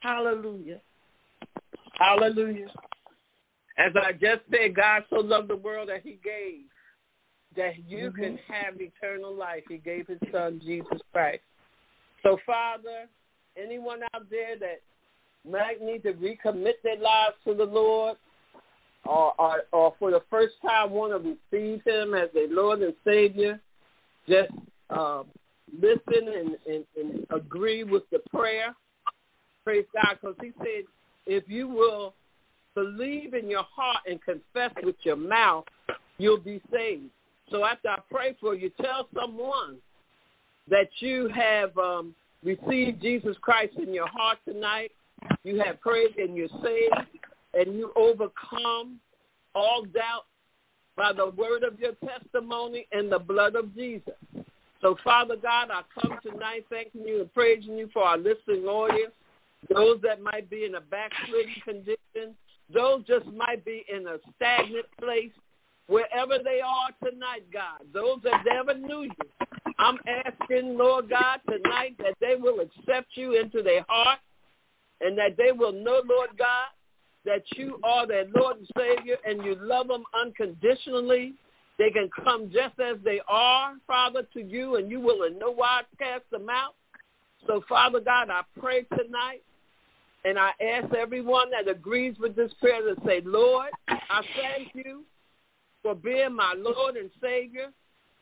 Hallelujah. 0.00 0.80
Hallelujah. 1.98 2.68
As 3.76 3.92
I 3.94 4.12
just 4.12 4.42
said, 4.50 4.74
God 4.74 5.04
so 5.10 5.16
loved 5.16 5.48
the 5.48 5.56
world 5.56 5.88
that 5.88 6.02
he 6.02 6.18
gave 6.24 6.64
that 7.56 7.78
you 7.88 8.10
Mhm. 8.10 8.16
can 8.16 8.38
have 8.38 8.80
eternal 8.80 9.32
life. 9.32 9.64
He 9.68 9.78
gave 9.78 10.06
his 10.06 10.20
son, 10.30 10.60
Jesus 10.60 11.00
Christ. 11.12 11.44
So, 12.22 12.36
Father, 12.38 13.08
anyone 13.56 14.02
out 14.14 14.28
there 14.28 14.56
that 14.56 14.80
might 15.48 15.82
need 15.82 16.02
to 16.04 16.12
recommit 16.14 16.74
their 16.82 16.98
lives 16.98 17.36
to 17.44 17.54
the 17.54 17.64
Lord 17.64 18.16
or, 19.04 19.34
or, 19.38 19.62
or 19.72 19.94
for 19.98 20.10
the 20.10 20.22
first 20.30 20.54
time 20.64 20.90
want 20.90 21.12
to 21.12 21.36
receive 21.52 21.82
him 21.84 22.14
as 22.14 22.28
their 22.34 22.48
Lord 22.48 22.82
and 22.82 22.94
Savior, 23.04 23.60
just 24.28 24.50
um, 24.90 25.26
listen 25.80 26.00
and, 26.28 26.56
and, 26.66 26.84
and 26.96 27.26
agree 27.30 27.84
with 27.84 28.02
the 28.10 28.20
prayer. 28.30 28.74
Praise 29.64 29.86
God, 29.94 30.18
because 30.20 30.36
he 30.40 30.52
said, 30.58 30.84
if 31.26 31.44
you 31.48 31.68
will 31.68 32.14
believe 32.74 33.34
in 33.34 33.50
your 33.50 33.64
heart 33.74 34.02
and 34.08 34.22
confess 34.22 34.72
with 34.82 34.96
your 35.02 35.16
mouth, 35.16 35.64
you'll 36.18 36.38
be 36.38 36.60
saved. 36.72 37.10
So 37.50 37.64
after 37.64 37.88
I 37.88 37.98
pray 38.10 38.36
for 38.40 38.54
you, 38.54 38.70
tell 38.80 39.08
someone 39.18 39.76
that 40.70 40.88
you 41.00 41.28
have 41.34 41.76
um, 41.78 42.14
received 42.44 43.00
Jesus 43.00 43.36
Christ 43.40 43.74
in 43.78 43.94
your 43.94 44.08
heart 44.08 44.38
tonight 44.46 44.92
You 45.44 45.60
have 45.60 45.80
prayed 45.80 46.16
and 46.16 46.36
you're 46.36 46.48
saved, 46.62 47.08
and 47.54 47.74
you 47.74 47.92
overcome 47.96 49.00
all 49.54 49.84
doubt 49.84 50.26
by 50.96 51.12
the 51.12 51.30
word 51.30 51.62
of 51.62 51.78
your 51.78 51.92
testimony 52.04 52.86
and 52.92 53.10
the 53.10 53.18
blood 53.18 53.54
of 53.54 53.74
Jesus. 53.74 54.14
So, 54.80 54.96
Father 55.02 55.36
God, 55.36 55.70
I 55.72 55.82
come 56.00 56.18
tonight 56.22 56.66
thanking 56.70 57.02
you 57.06 57.20
and 57.20 57.34
praising 57.34 57.76
you 57.76 57.88
for 57.92 58.02
our 58.02 58.18
listening 58.18 58.64
audience, 58.64 59.12
those 59.72 60.00
that 60.02 60.20
might 60.20 60.48
be 60.48 60.64
in 60.64 60.76
a 60.76 60.80
backslidden 60.80 61.54
condition, 61.64 62.34
those 62.72 63.04
just 63.06 63.26
might 63.26 63.64
be 63.64 63.84
in 63.92 64.06
a 64.06 64.18
stagnant 64.36 64.86
place, 65.00 65.32
wherever 65.88 66.38
they 66.42 66.60
are 66.60 66.90
tonight, 67.02 67.44
God, 67.52 67.80
those 67.92 68.20
that 68.22 68.44
never 68.46 68.74
knew 68.74 69.02
you. 69.02 69.42
I'm 69.78 69.98
asking, 70.06 70.76
Lord 70.76 71.08
God, 71.08 71.40
tonight 71.50 71.96
that 71.98 72.14
they 72.20 72.34
will 72.36 72.60
accept 72.60 73.08
you 73.14 73.40
into 73.40 73.62
their 73.62 73.84
heart 73.88 74.18
and 75.00 75.16
that 75.18 75.36
they 75.36 75.52
will 75.52 75.72
know, 75.72 76.02
Lord 76.04 76.30
God, 76.38 76.68
that 77.24 77.42
you 77.56 77.78
are 77.84 78.06
their 78.06 78.24
Lord 78.34 78.58
and 78.58 78.68
Savior 78.76 79.16
and 79.26 79.44
you 79.44 79.56
love 79.60 79.88
them 79.88 80.04
unconditionally. 80.18 81.34
They 81.78 81.90
can 81.90 82.10
come 82.24 82.50
just 82.52 82.78
as 82.80 82.96
they 83.04 83.20
are, 83.28 83.74
Father, 83.86 84.22
to 84.34 84.42
you, 84.42 84.76
and 84.76 84.90
you 84.90 85.00
will 85.00 85.24
in 85.24 85.38
no 85.38 85.50
wise 85.52 85.84
cast 85.98 86.28
them 86.30 86.48
out. 86.50 86.74
So, 87.46 87.62
Father 87.68 88.00
God, 88.00 88.30
I 88.30 88.42
pray 88.58 88.82
tonight, 88.96 89.42
and 90.24 90.38
I 90.38 90.50
ask 90.60 90.92
everyone 90.92 91.50
that 91.50 91.70
agrees 91.70 92.16
with 92.18 92.34
this 92.34 92.52
prayer 92.60 92.82
to 92.82 93.00
say, 93.06 93.20
Lord, 93.24 93.70
I 93.88 94.22
thank 94.40 94.74
you 94.74 95.04
for 95.82 95.94
being 95.94 96.34
my 96.34 96.54
Lord 96.56 96.96
and 96.96 97.10
Savior, 97.22 97.68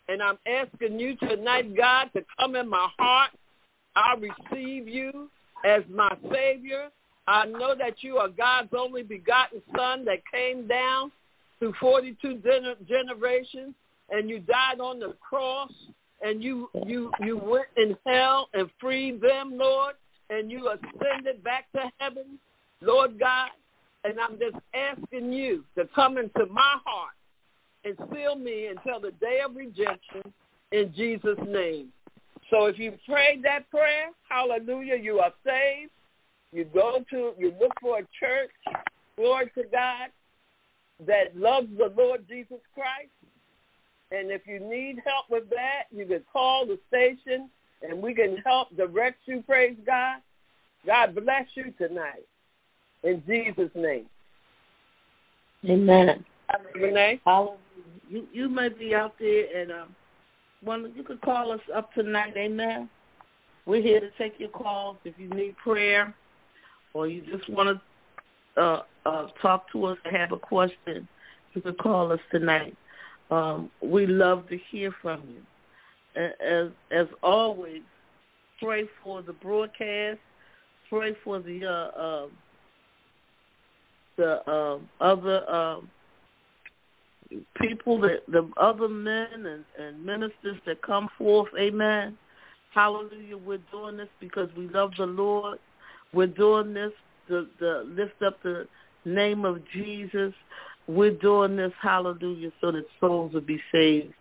and 0.08 0.22
I'm 0.22 0.38
asking 0.46 1.00
you 1.00 1.16
tonight, 1.16 1.74
God, 1.74 2.10
to 2.14 2.22
come 2.38 2.56
in 2.56 2.68
my 2.68 2.88
heart. 2.98 3.30
I 3.94 4.14
receive 4.20 4.86
you 4.86 5.30
as 5.66 5.82
my 5.92 6.16
Savior. 6.32 6.88
I 7.26 7.44
know 7.46 7.74
that 7.76 8.02
you 8.02 8.18
are 8.18 8.28
God's 8.28 8.72
only 8.76 9.02
begotten 9.02 9.60
Son 9.76 10.04
that 10.04 10.18
came 10.32 10.68
down 10.68 11.10
through 11.58 11.74
42 11.80 12.36
gener- 12.36 12.86
generations, 12.86 13.74
and 14.10 14.30
you 14.30 14.38
died 14.38 14.78
on 14.80 15.00
the 15.00 15.14
cross, 15.20 15.72
and 16.22 16.42
you 16.42 16.70
you 16.86 17.10
you 17.20 17.36
went 17.36 17.66
in 17.76 17.96
hell 18.06 18.48
and 18.54 18.70
freed 18.80 19.20
them, 19.20 19.58
Lord, 19.58 19.94
and 20.30 20.50
you 20.50 20.70
ascended 20.70 21.42
back 21.42 21.70
to 21.72 21.90
heaven, 21.98 22.38
Lord 22.80 23.18
God. 23.18 23.50
And 24.04 24.20
I'm 24.20 24.38
just 24.38 24.56
asking 24.72 25.32
you 25.32 25.64
to 25.76 25.88
come 25.92 26.16
into 26.16 26.46
my 26.46 26.76
heart 26.84 27.14
and 27.84 27.96
seal 28.12 28.36
me 28.36 28.68
until 28.68 29.00
the 29.00 29.10
day 29.12 29.40
of 29.44 29.56
rejection 29.56 30.32
in 30.70 30.94
Jesus' 30.94 31.38
name. 31.44 31.88
So 32.50 32.66
if 32.66 32.78
you 32.78 32.94
prayed 33.08 33.42
that 33.44 33.68
prayer, 33.70 34.10
hallelujah, 34.28 34.96
you 34.96 35.18
are 35.18 35.32
saved. 35.44 35.90
You 36.52 36.64
go 36.64 37.04
to, 37.10 37.32
you 37.38 37.52
look 37.60 37.72
for 37.80 37.98
a 37.98 38.02
church, 38.20 38.50
glory 39.16 39.50
to 39.56 39.64
God, 39.64 40.10
that 41.06 41.36
loves 41.36 41.68
the 41.76 41.92
Lord 41.96 42.24
Jesus 42.28 42.60
Christ. 42.74 43.10
And 44.12 44.30
if 44.30 44.42
you 44.46 44.60
need 44.60 45.02
help 45.04 45.26
with 45.28 45.50
that, 45.50 45.84
you 45.90 46.06
can 46.06 46.22
call 46.32 46.66
the 46.66 46.78
station 46.88 47.50
and 47.82 48.00
we 48.00 48.14
can 48.14 48.36
help 48.44 48.74
direct 48.76 49.18
you, 49.26 49.42
praise 49.46 49.76
God. 49.84 50.20
God 50.86 51.14
bless 51.14 51.46
you 51.54 51.74
tonight. 51.76 52.24
In 53.02 53.22
Jesus' 53.26 53.70
name. 53.74 54.06
Amen. 55.68 56.24
Renee? 56.74 57.20
Hallelujah. 57.24 57.58
You 58.08 58.26
you 58.32 58.48
may 58.48 58.68
be 58.68 58.94
out 58.94 59.14
there 59.18 59.60
and 59.60 59.72
um 59.72 59.96
one 60.62 60.92
you 60.96 61.02
could 61.02 61.20
call 61.20 61.52
us 61.52 61.60
up 61.74 61.92
tonight, 61.94 62.34
amen. 62.36 62.88
We're 63.66 63.82
here 63.82 64.00
to 64.00 64.10
take 64.18 64.38
your 64.38 64.48
calls 64.50 64.96
if 65.04 65.14
you 65.18 65.28
need 65.30 65.56
prayer 65.56 66.14
or 66.94 67.06
you 67.08 67.22
just 67.22 67.48
want 67.48 67.80
to 68.56 68.62
uh, 68.62 68.82
uh, 69.04 69.26
talk 69.42 69.70
to 69.72 69.84
us 69.86 69.98
and 70.04 70.16
have 70.16 70.32
a 70.32 70.38
question. 70.38 71.06
You 71.54 71.60
can 71.60 71.74
call 71.74 72.12
us 72.12 72.20
tonight. 72.30 72.76
Um, 73.30 73.70
we 73.82 74.06
love 74.06 74.48
to 74.48 74.58
hear 74.70 74.94
from 75.02 75.22
you. 75.28 75.42
As 76.40 76.70
as 76.90 77.06
always, 77.22 77.82
pray 78.62 78.88
for 79.04 79.20
the 79.20 79.34
broadcast. 79.34 80.18
Pray 80.88 81.14
for 81.22 81.40
the 81.40 81.66
uh, 81.66 82.00
uh, 82.00 82.26
the 84.16 84.50
uh, 84.50 84.78
other 85.00 85.44
uh, 85.48 85.80
people 87.60 88.00
that 88.00 88.20
the 88.28 88.48
other 88.56 88.88
men 88.88 89.28
and, 89.34 89.64
and 89.78 90.04
ministers 90.04 90.56
that 90.66 90.82
come 90.82 91.08
forth. 91.18 91.48
Amen. 91.58 92.16
Hallelujah. 92.72 93.38
We're 93.38 93.58
doing 93.72 93.96
this 93.96 94.08
because 94.20 94.48
we 94.56 94.68
love 94.68 94.92
the 94.98 95.06
Lord. 95.06 95.58
We're 96.12 96.26
doing 96.26 96.74
this 96.74 96.92
to, 97.28 97.46
to 97.58 97.82
lift 97.82 98.22
up 98.22 98.42
the 98.42 98.66
name 99.04 99.44
of 99.44 99.60
Jesus. 99.72 100.32
We're 100.86 101.12
doing 101.12 101.56
this, 101.56 101.72
hallelujah, 101.82 102.52
so 102.60 102.70
that 102.70 102.84
souls 103.00 103.32
will 103.32 103.40
be 103.40 103.60
saved 103.72 104.14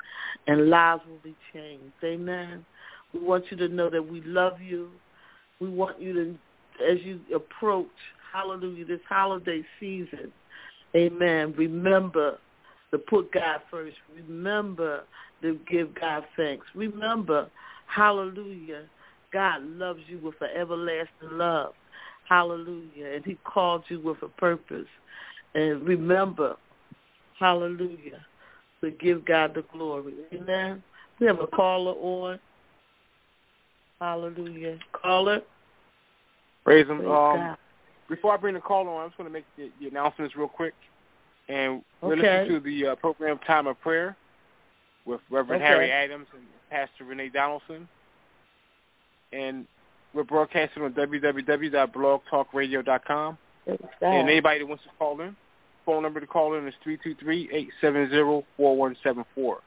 and 0.48 0.70
lives 0.70 1.04
will 1.08 1.20
be 1.24 1.36
changed. 1.54 1.94
Amen. 2.04 2.66
We 3.14 3.20
want 3.20 3.46
you 3.52 3.58
to 3.58 3.68
know 3.68 3.90
that 3.90 4.02
we 4.02 4.22
love 4.22 4.60
you. 4.62 4.90
We 5.60 5.70
want 5.70 6.02
you 6.02 6.14
to, 6.14 6.84
as 6.92 6.98
you 7.04 7.20
approach, 7.34 7.88
hallelujah, 8.34 8.86
this 8.86 9.00
holiday 9.08 9.64
season, 9.80 10.32
amen, 10.96 11.54
remember 11.58 12.40
to 12.96 13.00
put 13.00 13.30
God 13.34 13.60
first. 13.70 13.98
Remember 14.16 15.04
to 15.42 15.60
give 15.70 15.94
God 16.00 16.24
thanks. 16.38 16.66
Remember, 16.74 17.50
hallelujah, 17.88 18.84
God 19.34 19.64
loves 19.64 20.00
you 20.08 20.18
with 20.20 20.36
an 20.40 20.50
everlasting 20.56 21.10
love. 21.32 21.74
Hallelujah. 22.30 23.08
And 23.16 23.26
he 23.26 23.38
called 23.44 23.84
you 23.90 24.00
with 24.00 24.22
a 24.22 24.30
purpose. 24.30 24.88
And 25.54 25.86
remember, 25.86 26.56
hallelujah, 27.38 28.26
to 28.82 28.92
give 28.92 29.26
God 29.26 29.54
the 29.56 29.64
glory. 29.74 30.14
Amen. 30.34 30.82
We 31.20 31.28
have 31.28 31.42
a 31.42 31.48
caller 31.48 31.94
on. 31.94 32.40
Hallelujah. 34.00 34.80
Caller. 34.94 35.42
Praise 36.64 36.88
him. 36.88 37.00
Praise 37.00 37.10
Um, 37.10 37.58
before 38.08 38.34
I 38.34 38.38
bring 38.38 38.54
the 38.54 38.62
call 38.62 38.88
on, 38.88 39.04
I 39.04 39.08
just 39.08 39.20
want 39.20 39.30
to 39.30 39.34
make 39.34 39.46
the, 39.58 39.70
the 39.82 39.90
announcements 39.90 40.36
real 40.36 40.48
quick. 40.48 40.74
And 41.48 41.82
we're 42.02 42.14
Okay. 42.14 42.42
listening 42.48 42.62
to 42.62 42.70
the 42.70 42.88
uh, 42.88 42.96
program 42.96 43.38
Time 43.40 43.68
of 43.68 43.80
Prayer 43.82 44.16
with 45.06 45.22
Reverend 45.30 45.62
Okay. 45.62 45.72
Harry 45.72 45.92
Adams 45.92 46.28
and 46.34 46.42
Pastor 46.70 47.04
Renee 47.06 47.30
Donaldson. 47.30 47.88
And 49.32 49.66
we're 50.14 50.24
broadcasting 50.24 50.84
on 50.84 50.94
www.blogtalkradio.com. 50.94 53.38
Praise 53.66 53.80
And 54.02 54.30
anybody 54.30 54.60
that 54.60 54.66
wants 54.66 54.84
to 54.84 54.90
call 54.98 55.20
in, 55.22 55.36
phone 55.86 56.04
number 56.04 56.20
to 56.20 56.28
call 56.28 56.56
in 56.56 56.68
is 56.68 56.74
three 56.84 56.98
two 57.04 57.16
three 57.16 57.50
eight 57.52 57.70
seven 57.82 58.10
zero 58.10 58.44
four 58.58 58.76
one 58.78 58.96
seven 59.04 59.26
four. 59.36 59.60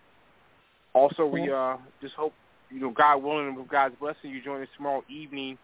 Also, 0.95 1.27
we 1.27 1.51
uh, 1.51 1.77
just 2.01 2.15
hope, 2.15 2.33
you 2.71 2.81
know, 2.81 2.91
God 2.91 3.19
willing 3.23 3.49
and 3.49 3.57
with 3.57 3.69
God's 3.69 3.95
blessing, 4.01 4.31
you 4.31 4.41
join 4.43 4.63
us 4.63 4.69
tomorrow 4.77 5.05
evening 5.09 5.59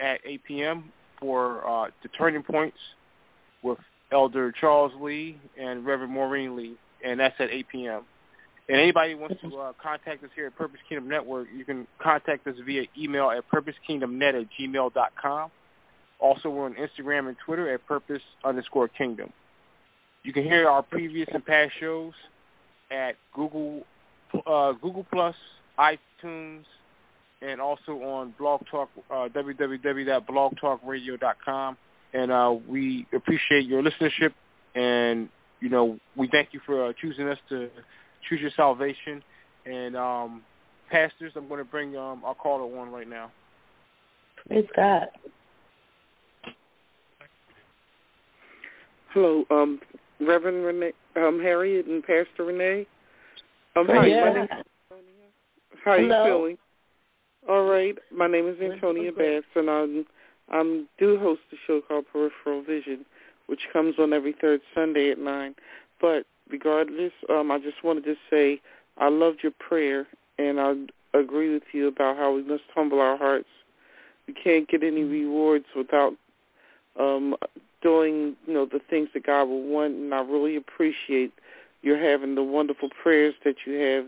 at 0.00 0.20
8 0.26 0.44
p.m. 0.44 0.92
for 1.20 1.66
uh, 1.66 1.88
the 2.02 2.08
Turning 2.10 2.42
Points 2.42 2.76
with 3.62 3.78
Elder 4.12 4.52
Charles 4.52 4.92
Lee 5.00 5.38
and 5.58 5.84
Reverend 5.84 6.12
Maureen 6.12 6.56
Lee, 6.56 6.76
and 7.04 7.20
that's 7.20 7.34
at 7.38 7.50
8 7.50 7.68
p.m. 7.68 8.02
And 8.68 8.78
anybody 8.78 9.14
wants 9.14 9.40
to 9.42 9.56
uh, 9.58 9.72
contact 9.82 10.22
us 10.24 10.30
here 10.34 10.46
at 10.46 10.56
Purpose 10.56 10.80
Kingdom 10.88 11.06
Network, 11.08 11.48
you 11.54 11.64
can 11.64 11.86
contact 11.98 12.46
us 12.46 12.54
via 12.64 12.84
email 12.98 13.30
at 13.30 13.44
purposekingdomnet 13.50 14.40
at 14.40 14.46
gmail.com. 14.58 15.50
Also, 16.18 16.48
we're 16.48 16.64
on 16.64 16.74
Instagram 16.74 17.28
and 17.28 17.36
Twitter 17.44 17.74
at 17.74 17.86
purpose 17.86 18.22
underscore 18.42 18.88
kingdom. 18.88 19.30
You 20.22 20.32
can 20.32 20.44
hear 20.44 20.66
our 20.68 20.82
previous 20.82 21.28
and 21.34 21.44
past 21.44 21.72
shows 21.78 22.14
at 22.90 23.16
Google, 23.34 23.82
uh, 24.46 24.72
Google 24.72 25.06
Plus, 25.12 25.36
iTunes, 25.78 26.64
and 27.42 27.60
also 27.60 28.02
on 28.02 28.34
Blog 28.38 28.62
Talk, 28.70 28.88
uh, 29.10 29.28
www.blogtalkradio.com. 29.28 31.76
And 32.14 32.30
uh, 32.30 32.54
we 32.68 33.06
appreciate 33.12 33.66
your 33.66 33.82
listenership, 33.82 34.32
and 34.74 35.28
you 35.60 35.68
know 35.68 35.98
we 36.16 36.28
thank 36.28 36.50
you 36.52 36.60
for 36.64 36.86
uh, 36.86 36.92
choosing 37.00 37.28
us 37.28 37.38
to 37.48 37.68
choose 38.28 38.40
your 38.40 38.52
salvation. 38.56 39.22
And 39.66 39.96
um, 39.96 40.42
pastors, 40.90 41.32
I'm 41.34 41.48
going 41.48 41.58
to 41.58 41.64
bring 41.64 41.96
um, 41.96 42.22
our 42.24 42.34
caller 42.34 42.64
on 42.80 42.90
right 42.90 43.08
now. 43.08 43.32
Praise 44.46 44.66
God. 44.76 45.08
Hello, 49.12 49.44
um, 49.50 49.80
Reverend 50.20 50.64
Renee, 50.64 50.92
um, 51.16 51.40
Harriet 51.40 51.86
and 51.86 52.02
Pastor 52.02 52.44
Renee. 52.44 52.86
Um, 53.76 53.86
hi, 53.86 53.98
Praise 53.98 54.16
my 54.20 54.28
God. 54.28 54.34
name, 54.34 54.48
how 55.84 55.90
are 55.92 55.98
you 55.98 56.08
Hello. 56.08 56.24
feeling? 56.24 56.58
All 57.48 57.64
right, 57.64 57.96
my 58.12 58.26
name 58.26 58.48
is 58.48 58.56
Antonia 58.60 59.12
good, 59.12 59.18
good. 59.18 59.42
Batts, 59.42 59.46
and 59.56 59.70
I'm, 59.70 60.06
I'm 60.50 60.88
do 60.98 61.18
host 61.18 61.40
a 61.52 61.56
show 61.66 61.80
called 61.80 62.06
Peripheral 62.12 62.62
Vision, 62.62 63.04
which 63.46 63.68
comes 63.72 63.96
on 63.98 64.12
every 64.12 64.32
third 64.32 64.60
Sunday 64.74 65.10
at 65.10 65.18
9. 65.18 65.54
But 66.00 66.26
regardless, 66.50 67.12
um, 67.28 67.50
I 67.50 67.58
just 67.58 67.82
wanted 67.82 68.04
to 68.04 68.16
say 68.30 68.60
I 68.98 69.08
loved 69.08 69.40
your 69.42 69.52
prayer, 69.52 70.06
and 70.38 70.60
I 70.60 70.74
agree 71.18 71.52
with 71.52 71.62
you 71.72 71.88
about 71.88 72.16
how 72.16 72.34
we 72.34 72.42
must 72.42 72.64
humble 72.74 73.00
our 73.00 73.16
hearts. 73.16 73.48
We 74.26 74.34
can't 74.34 74.68
get 74.68 74.82
any 74.82 75.04
rewards 75.04 75.66
without 75.76 76.14
um, 76.98 77.36
doing 77.82 78.36
you 78.46 78.54
know 78.54 78.66
the 78.66 78.80
things 78.90 79.08
that 79.14 79.26
God 79.26 79.44
will 79.44 79.62
want, 79.62 79.94
and 79.94 80.14
I 80.14 80.20
really 80.20 80.56
appreciate 80.56 81.32
your 81.82 81.98
having 81.98 82.34
the 82.34 82.42
wonderful 82.42 82.88
prayers 83.02 83.34
that 83.44 83.56
you 83.66 83.74
have. 83.74 84.06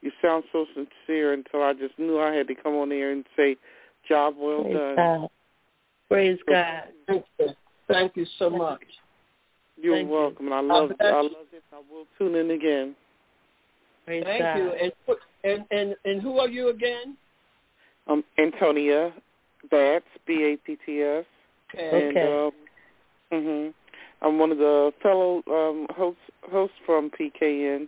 You 0.00 0.12
sound 0.22 0.44
so 0.52 0.66
sincere 0.74 1.32
until 1.32 1.62
I 1.62 1.72
just 1.72 1.98
knew 1.98 2.18
I 2.18 2.32
had 2.32 2.48
to 2.48 2.54
come 2.54 2.74
on 2.74 2.88
there 2.88 3.10
and 3.10 3.24
say, 3.36 3.56
"Job 4.08 4.36
well 4.38 4.62
Praise 4.62 4.76
done." 4.76 4.96
God. 4.96 5.30
Praise 6.08 6.38
God. 6.48 6.84
Thank 7.06 7.24
you. 7.38 7.48
Thank 7.88 8.16
you 8.16 8.26
so 8.38 8.50
much. 8.50 8.82
You're 9.80 9.96
Thank 9.96 10.08
you. 10.08 10.14
welcome, 10.14 10.46
and 10.46 10.54
I 10.54 10.60
love 10.60 10.92
bless 10.98 11.12
I 11.12 11.20
love 11.20 11.46
it. 11.52 11.62
I 11.72 11.76
will 11.90 12.04
tune 12.18 12.34
in 12.34 12.50
again. 12.50 12.96
Praise 14.06 14.24
Thank 14.24 14.42
God. 14.42 14.56
you. 14.56 14.72
And, 14.72 14.92
and 15.44 15.64
and 15.70 15.96
and 16.04 16.22
who 16.22 16.38
are 16.38 16.48
you 16.48 16.68
again? 16.70 17.16
Um, 18.08 18.24
Antonia 18.38 19.12
Batts, 19.70 20.06
B 20.26 20.44
A 20.44 20.56
T 20.66 20.78
T 20.84 21.02
S. 21.02 21.24
Okay. 21.74 22.08
And 22.08 22.16
Okay. 22.16 22.50
um, 23.30 23.42
hmm 23.42 23.68
I'm 24.20 24.38
one 24.38 24.50
of 24.50 24.58
the 24.58 24.92
fellow 25.02 25.42
um, 25.48 25.86
hosts 25.90 26.20
hosts 26.50 26.76
from 26.84 27.10
PKN, 27.10 27.86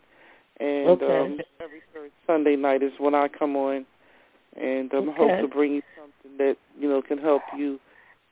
and 0.60 1.02
Okay. 1.02 1.18
um, 1.18 1.38
every 1.60 1.82
third 1.92 2.10
Sunday 2.26 2.54
night 2.54 2.82
is 2.82 2.92
when 2.98 3.14
I 3.14 3.26
come 3.28 3.56
on, 3.56 3.84
and 4.60 4.92
um, 4.94 5.12
hope 5.16 5.40
to 5.40 5.48
bring 5.48 5.74
you 5.74 5.82
something 5.96 6.38
that 6.38 6.56
you 6.78 6.88
know 6.88 7.02
can 7.02 7.18
help 7.18 7.42
you 7.56 7.80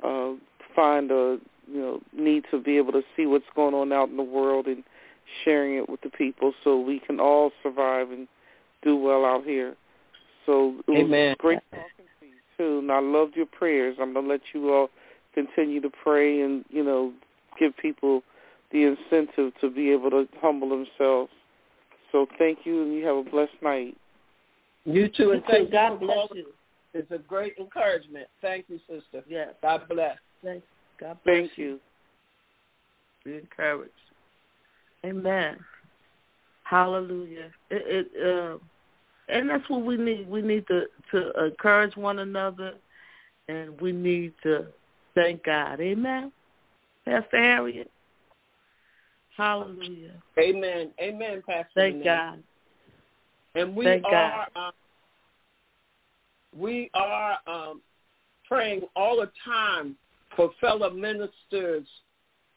uh, 0.04 0.32
find 0.74 1.10
a 1.10 1.38
you 1.70 1.80
know 1.80 2.00
need 2.12 2.44
to 2.50 2.60
be 2.60 2.76
able 2.76 2.92
to 2.92 3.02
see 3.16 3.26
what's 3.26 3.44
going 3.54 3.74
on 3.74 3.92
out 3.92 4.08
in 4.08 4.16
the 4.16 4.22
world 4.22 4.66
and 4.66 4.84
sharing 5.44 5.76
it 5.76 5.88
with 5.88 6.00
the 6.00 6.10
people 6.10 6.52
so 6.64 6.78
we 6.78 7.00
can 7.00 7.20
all 7.20 7.50
survive 7.62 8.10
and 8.10 8.26
do 8.82 8.96
well 8.96 9.24
out 9.24 9.44
here. 9.44 9.76
So 10.46 10.76
it 10.86 10.90
was 10.90 11.04
Amen. 11.04 11.36
great 11.38 11.58
talking 11.70 12.06
to 12.20 12.26
you 12.26 12.32
too, 12.56 12.78
and 12.78 12.90
I 12.90 13.00
loved 13.00 13.36
your 13.36 13.46
prayers. 13.46 13.96
I'm 14.00 14.14
gonna 14.14 14.26
let 14.26 14.40
you 14.54 14.72
all 14.72 14.88
continue 15.34 15.80
to 15.80 15.90
pray 15.90 16.40
and 16.40 16.64
you 16.70 16.82
know 16.82 17.12
give 17.58 17.76
people 17.76 18.22
the 18.72 18.84
incentive 18.84 19.52
to 19.60 19.70
be 19.70 19.90
able 19.90 20.10
to 20.10 20.28
humble 20.40 20.68
themselves. 20.68 21.30
So 22.12 22.26
thank 22.38 22.60
you, 22.64 22.82
and 22.82 22.94
you 22.94 23.04
have 23.06 23.16
a 23.16 23.30
blessed 23.30 23.62
night. 23.62 23.96
You 24.84 25.08
too, 25.08 25.32
and 25.32 25.42
thank 25.44 25.70
God 25.70 26.00
bless 26.00 26.28
you. 26.34 26.46
It's 26.98 27.10
a 27.12 27.18
great 27.18 27.54
encouragement. 27.58 28.26
Thank 28.42 28.66
you, 28.68 28.80
sister. 28.88 29.24
Yes. 29.28 29.50
God 29.62 29.82
bless. 29.88 30.18
Thank 30.42 30.64
God 31.00 31.16
bless 31.24 31.36
Thank 31.36 31.52
you. 31.56 31.80
Be 33.24 33.36
encouraged. 33.36 33.92
Amen. 35.04 35.58
Hallelujah. 36.64 37.50
It, 37.70 38.08
it 38.16 38.26
uh, 38.26 38.58
and 39.28 39.48
that's 39.48 39.68
what 39.70 39.82
we 39.84 39.96
need. 39.96 40.28
We 40.28 40.42
need 40.42 40.66
to 40.66 40.86
to 41.12 41.44
encourage 41.44 41.96
one 41.96 42.18
another, 42.18 42.74
and 43.48 43.80
we 43.80 43.92
need 43.92 44.32
to 44.42 44.66
thank 45.14 45.44
God. 45.44 45.80
Amen. 45.80 46.32
Pastor 47.04 47.42
Harriet. 47.42 47.90
Hallelujah. 49.36 50.20
Amen. 50.38 50.90
Amen, 51.00 51.42
Pastor. 51.46 51.70
Thank 51.76 51.94
Renee. 51.94 52.04
God. 52.04 52.42
And 53.54 53.76
we 53.76 53.84
Thank 53.84 54.04
are 54.04 54.46
God. 54.54 54.66
um, 54.66 54.72
we 56.58 56.90
are 56.94 57.38
um, 57.46 57.80
praying 58.46 58.82
all 58.96 59.16
the 59.16 59.30
time 59.44 59.96
for 60.36 60.50
fellow 60.60 60.90
ministers 60.90 61.86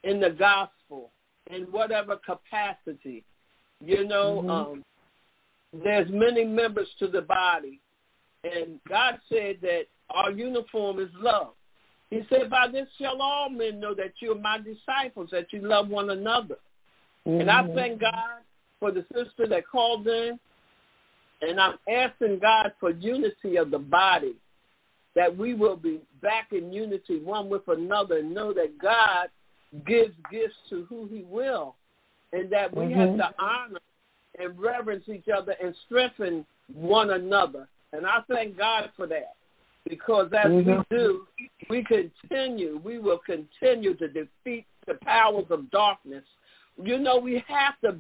in 0.04 0.20
the 0.20 0.30
gospel 0.30 1.12
in 1.49 1.64
whatever 1.64 2.18
capacity. 2.18 3.24
You 3.80 4.06
know, 4.06 4.41
Mhm. 4.41 4.49
um, 4.49 4.86
there's 5.74 6.10
many 6.10 6.43
members 6.43 6.89
to 6.99 7.08
the 7.08 7.22
body, 7.22 7.80
and 8.43 8.80
God 8.88 9.20
said 9.30 9.62
that 9.62 9.88
our 10.10 10.32
uniform 10.32 10.99
is 10.99 11.14
love. 11.16 11.56
He 12.10 12.26
said, 12.30 12.49
"By 12.49 12.68
this 12.68 12.91
shall 12.97 13.22
all 13.22 13.49
men 13.49 13.80
know 13.80 13.93
that 13.93 14.22
you 14.22 14.34
are 14.34 14.36
my 14.36 14.58
disciples, 14.58 15.30
that 15.32 15.54
you 15.54 15.62
love 15.62 15.89
one 15.89 16.10
another." 16.10 16.60
And 17.26 17.49
I 17.49 17.64
Mhm. 17.64 17.76
thank 17.76 18.02
God 18.02 18.43
for 18.80 18.91
the 18.91 19.06
sister 19.14 19.47
that 19.47 19.66
called 19.68 20.08
in. 20.08 20.39
And 21.42 21.60
I'm 21.60 21.78
asking 21.89 22.39
God 22.39 22.72
for 22.80 22.92
unity 22.92 23.58
of 23.58 23.72
the 23.72 23.80
body, 23.80 24.36
that 25.16 25.36
we 25.36 25.54
will 25.54 25.76
be 25.76 26.00
back 26.22 26.50
in 26.52 26.72
unity 26.72 27.20
one 27.20 27.50
with 27.50 27.68
another 27.68 28.20
and 28.20 28.34
know 28.34 28.54
that 28.54 28.78
God 28.78 29.30
gives 29.86 30.14
gifts 30.32 30.56
to 30.70 30.86
who 30.86 31.08
he 31.08 31.24
will 31.24 31.76
and 32.34 32.50
that 32.50 32.74
we 32.74 32.92
have 32.92 33.10
Mhm. 33.10 33.18
to 33.18 33.34
honor 33.39 33.80
and 34.39 34.58
reverence 34.60 35.08
each 35.10 35.28
other 35.28 35.54
and 35.62 35.76
strengthen 35.86 36.46
one 36.74 37.12
another. 37.12 37.68
And 37.94 38.06
I 38.06 38.22
thank 38.22 38.58
God 38.58 38.92
for 38.96 39.08
that 39.08 39.36
because 39.86 40.32
as 40.34 40.52
Mhm. 40.52 40.86
we 40.89 40.98
do, 40.98 41.28
we 41.70 41.84
continue, 41.84 42.78
we 42.78 43.00
will 43.00 43.20
continue 43.20 43.94
to 43.96 44.08
defeat 44.08 44.66
the 44.86 44.96
powers 44.96 45.50
of 45.50 45.70
darkness. 45.72 46.24
You 46.82 46.98
know, 46.98 47.18
we 47.18 47.39
have 47.39 47.80
to 47.82 48.00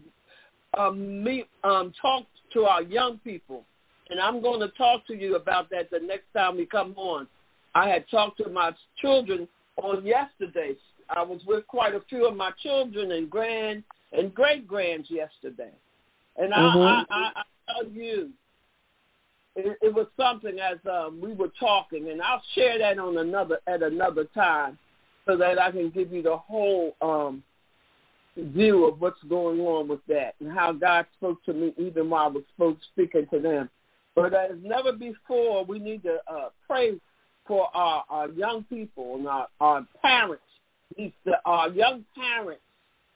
um, 0.77 1.21
meet, 1.21 1.49
um, 1.65 1.91
talk 1.91 2.25
to 2.53 2.65
our 2.65 2.81
young 2.83 3.17
people, 3.19 3.63
and 4.09 4.19
I'm 4.19 4.41
going 4.41 4.59
to 4.59 4.69
talk 4.69 5.05
to 5.07 5.15
you 5.15 5.35
about 5.35 5.69
that 5.69 5.89
the 5.89 5.99
next 5.99 6.25
time 6.33 6.57
we 6.57 6.65
come 6.65 6.93
on. 6.97 7.27
I 7.73 7.87
had 7.87 8.09
talked 8.09 8.37
to 8.39 8.49
my 8.49 8.71
children 8.97 9.47
on 9.77 10.05
yesterday. 10.05 10.75
I 11.09 11.23
was 11.23 11.41
with 11.45 11.65
quite 11.67 11.95
a 11.95 12.01
few 12.09 12.27
of 12.27 12.35
my 12.35 12.51
children 12.61 13.11
and 13.11 13.29
grand 13.29 13.83
and 14.11 14.33
great 14.33 14.67
grands 14.67 15.09
yesterday, 15.09 15.71
and 16.37 16.53
I, 16.53 16.57
Mhm. 16.57 17.05
I, 17.09 17.15
I, 17.15 17.31
I 17.35 17.73
tell 17.73 17.89
you, 17.89 18.31
it, 19.55 19.77
it 19.81 19.93
was 19.93 20.07
something 20.17 20.59
as 20.59 20.77
um, 20.89 21.19
we 21.21 21.33
were 21.33 21.51
talking, 21.59 22.09
and 22.09 22.21
I'll 22.21 22.43
share 22.55 22.77
that 22.79 22.99
on 22.99 23.17
another 23.17 23.59
at 23.67 23.83
another 23.83 24.25
time, 24.25 24.77
so 25.25 25.37
that 25.37 25.59
I 25.59 25.71
can 25.71 25.89
give 25.89 26.11
you 26.11 26.21
the 26.21 26.37
whole 26.37 26.95
um, 27.01 27.43
view 28.37 28.85
of 28.85 29.01
what's 29.01 29.21
going 29.23 29.59
on 29.59 29.87
with 29.87 29.99
that 30.07 30.35
and 30.39 30.51
how 30.51 30.71
God 30.71 31.05
spoke 31.17 31.43
to 31.45 31.53
me 31.53 31.73
even 31.77 32.09
while 32.09 32.25
I 32.25 32.27
was 32.27 32.43
spoke, 32.55 32.77
speaking 32.93 33.27
to 33.31 33.39
them. 33.39 33.69
But 34.15 34.33
as 34.33 34.51
never 34.61 34.91
before, 34.93 35.65
we 35.65 35.79
need 35.79 36.03
to 36.03 36.17
uh, 36.27 36.49
pray 36.67 36.99
for 37.47 37.69
our, 37.75 38.03
our 38.09 38.29
young 38.29 38.63
people 38.65 39.15
and 39.15 39.27
our, 39.27 39.47
our 39.59 39.85
parents, 40.01 40.43
these, 40.97 41.11
the, 41.25 41.37
our 41.45 41.69
young 41.69 42.05
parents, 42.15 42.61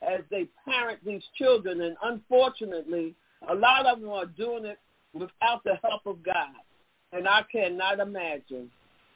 as 0.02 0.22
they 0.30 0.48
parent 0.66 1.00
these 1.06 1.24
children. 1.38 1.82
And 1.82 1.96
unfortunately, 2.04 3.16
a 3.50 3.56
lot 3.56 3.86
of 3.86 4.00
them 4.02 4.10
are 4.10 4.26
doing 4.26 4.66
it 4.66 4.80
without 5.14 5.64
the 5.64 5.76
help 5.84 6.06
of 6.06 6.24
God. 6.24 6.56
And 7.12 7.28
I 7.28 7.44
cannot 7.52 8.00
imagine. 8.00 8.70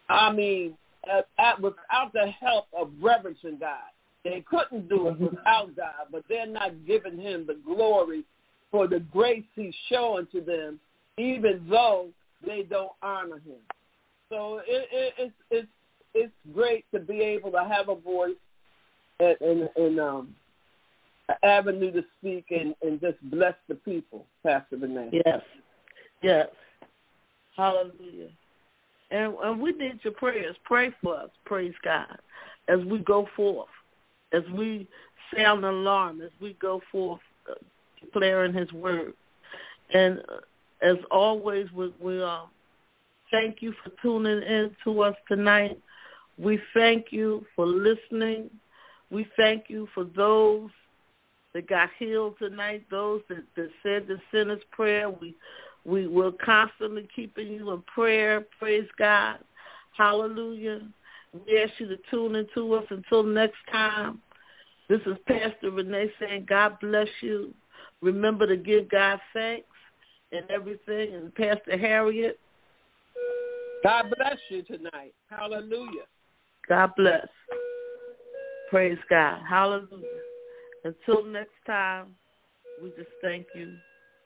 I 0.09 0.31
mean, 0.31 0.75
at, 1.09 1.27
at, 1.37 1.61
without 1.61 2.13
the 2.13 2.31
help 2.39 2.65
of 2.77 2.91
reverencing 3.01 3.57
God. 3.59 3.77
They 4.23 4.43
couldn't 4.49 4.89
do 4.89 5.07
it 5.07 5.19
without 5.19 5.75
God, 5.75 6.07
but 6.11 6.23
they're 6.27 6.45
not 6.45 6.85
giving 6.85 7.17
him 7.17 7.45
the 7.47 7.57
glory 7.65 8.23
for 8.71 8.87
the 8.87 8.99
grace 8.99 9.45
he's 9.55 9.73
showing 9.87 10.27
to 10.31 10.41
them, 10.41 10.79
even 11.17 11.65
though 11.69 12.09
they 12.45 12.63
don't 12.63 12.91
honor 13.01 13.37
him. 13.37 13.61
So 14.29 14.61
it, 14.67 14.87
it, 14.91 15.13
it's 15.17 15.33
it's 15.49 15.67
it's 16.13 16.33
great 16.53 16.85
to 16.93 16.99
be 16.99 17.21
able 17.21 17.51
to 17.51 17.63
have 17.63 17.89
a 17.89 17.95
voice 17.95 18.35
and 19.19 19.37
and, 19.41 19.69
and 19.75 19.99
um, 19.99 20.35
an 21.29 21.35
avenue 21.43 21.91
to 21.91 22.03
speak 22.19 22.45
and, 22.49 22.75
and 22.81 22.99
just 22.99 23.17
bless 23.29 23.55
the 23.67 23.75
people, 23.75 24.25
Pastor 24.45 24.77
Renee. 24.77 25.21
Yes. 25.25 25.41
Yes. 26.21 26.47
Hallelujah. 27.55 28.29
And, 29.11 29.33
and 29.43 29.61
we 29.61 29.71
need 29.71 29.99
your 30.03 30.13
prayers. 30.13 30.55
Pray 30.65 30.91
for 31.01 31.15
us. 31.17 31.29
Praise 31.45 31.73
God. 31.83 32.17
As 32.67 32.79
we 32.85 32.99
go 32.99 33.27
forth, 33.35 33.67
as 34.33 34.43
we 34.55 34.87
sound 35.35 35.65
alarm, 35.65 36.21
as 36.21 36.31
we 36.41 36.53
go 36.61 36.81
forth 36.91 37.21
uh, 37.49 37.55
declaring 38.03 38.53
his 38.53 38.71
word. 38.73 39.13
And 39.93 40.19
uh, 40.19 40.39
as 40.81 40.97
always, 41.11 41.71
we, 41.71 41.93
we 41.99 42.21
uh, 42.21 42.41
thank 43.31 43.61
you 43.61 43.73
for 43.83 43.91
tuning 44.01 44.41
in 44.43 44.75
to 44.83 45.01
us 45.01 45.15
tonight. 45.27 45.79
We 46.37 46.59
thank 46.73 47.07
you 47.11 47.45
for 47.55 47.65
listening. 47.65 48.49
We 49.11 49.27
thank 49.35 49.65
you 49.67 49.87
for 49.93 50.03
those 50.03 50.69
that 51.53 51.67
got 51.67 51.89
healed 51.97 52.35
tonight, 52.37 52.85
those 52.91 53.21
that, 53.29 53.43
that 53.55 53.69
said 53.83 54.07
the 54.07 54.19
sinner's 54.31 54.61
prayer. 54.71 55.09
We 55.09 55.35
we 55.85 56.07
will 56.07 56.33
constantly 56.43 57.07
keeping 57.15 57.47
you 57.47 57.71
in 57.71 57.81
prayer. 57.83 58.45
Praise 58.59 58.87
God. 58.97 59.39
Hallelujah. 59.97 60.81
We 61.33 61.61
ask 61.61 61.73
you 61.79 61.87
to 61.87 61.97
tune 62.09 62.35
into 62.35 62.73
us 62.73 62.85
until 62.89 63.23
next 63.23 63.57
time. 63.71 64.19
This 64.87 65.01
is 65.05 65.17
Pastor 65.27 65.71
Renee 65.71 66.11
saying, 66.19 66.47
God 66.49 66.77
bless 66.81 67.07
you. 67.21 67.53
Remember 68.01 68.47
to 68.47 68.57
give 68.57 68.89
God 68.89 69.19
thanks 69.33 69.67
and 70.31 70.49
everything. 70.49 71.13
And 71.13 71.33
Pastor 71.35 71.77
Harriet, 71.77 72.39
God 73.83 74.05
bless 74.17 74.37
you 74.49 74.63
tonight. 74.63 75.13
Hallelujah. 75.29 76.05
God 76.67 76.91
bless. 76.97 77.27
Praise 78.69 78.97
God. 79.09 79.41
Hallelujah. 79.47 80.05
Until 80.83 81.25
next 81.25 81.53
time, 81.65 82.15
we 82.81 82.89
just 82.89 83.09
thank 83.21 83.45
you. 83.55 83.75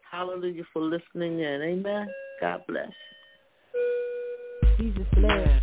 Hallelujah 0.09 0.63
for 0.71 0.81
listening 0.81 1.39
in. 1.39 1.61
Amen. 1.61 2.07
God 2.39 2.61
bless. 2.67 2.91
Jesus 4.77 5.07
bless. 5.15 5.62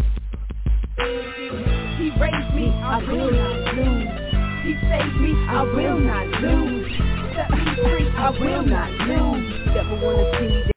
He 2.21 2.27
He 2.27 2.33
raised 2.33 2.55
me, 2.55 2.69
I 2.83 2.99
will 2.99 3.31
not 3.31 3.75
lose. 3.75 4.09
He 4.63 4.75
saved 4.89 5.21
me, 5.21 5.33
I 5.49 5.63
will 5.63 5.99
not 5.99 6.27
lose. 6.43 6.93
Set 7.35 7.51
me 7.51 7.65
free, 7.83 8.09
I 8.11 8.31
will 8.31 8.63
not 8.63 8.91
lose. 9.09 9.75
Never 9.75 10.05
wanna 10.05 10.39
see 10.39 10.49
me 10.49 10.71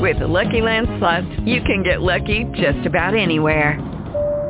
With 0.00 0.18
the 0.18 0.26
Lucky 0.26 0.60
Land 0.60 0.88
Slots, 0.98 1.26
you 1.44 1.62
can 1.62 1.84
get 1.84 2.02
lucky 2.02 2.44
just 2.56 2.84
about 2.84 3.14
anywhere. 3.14 3.91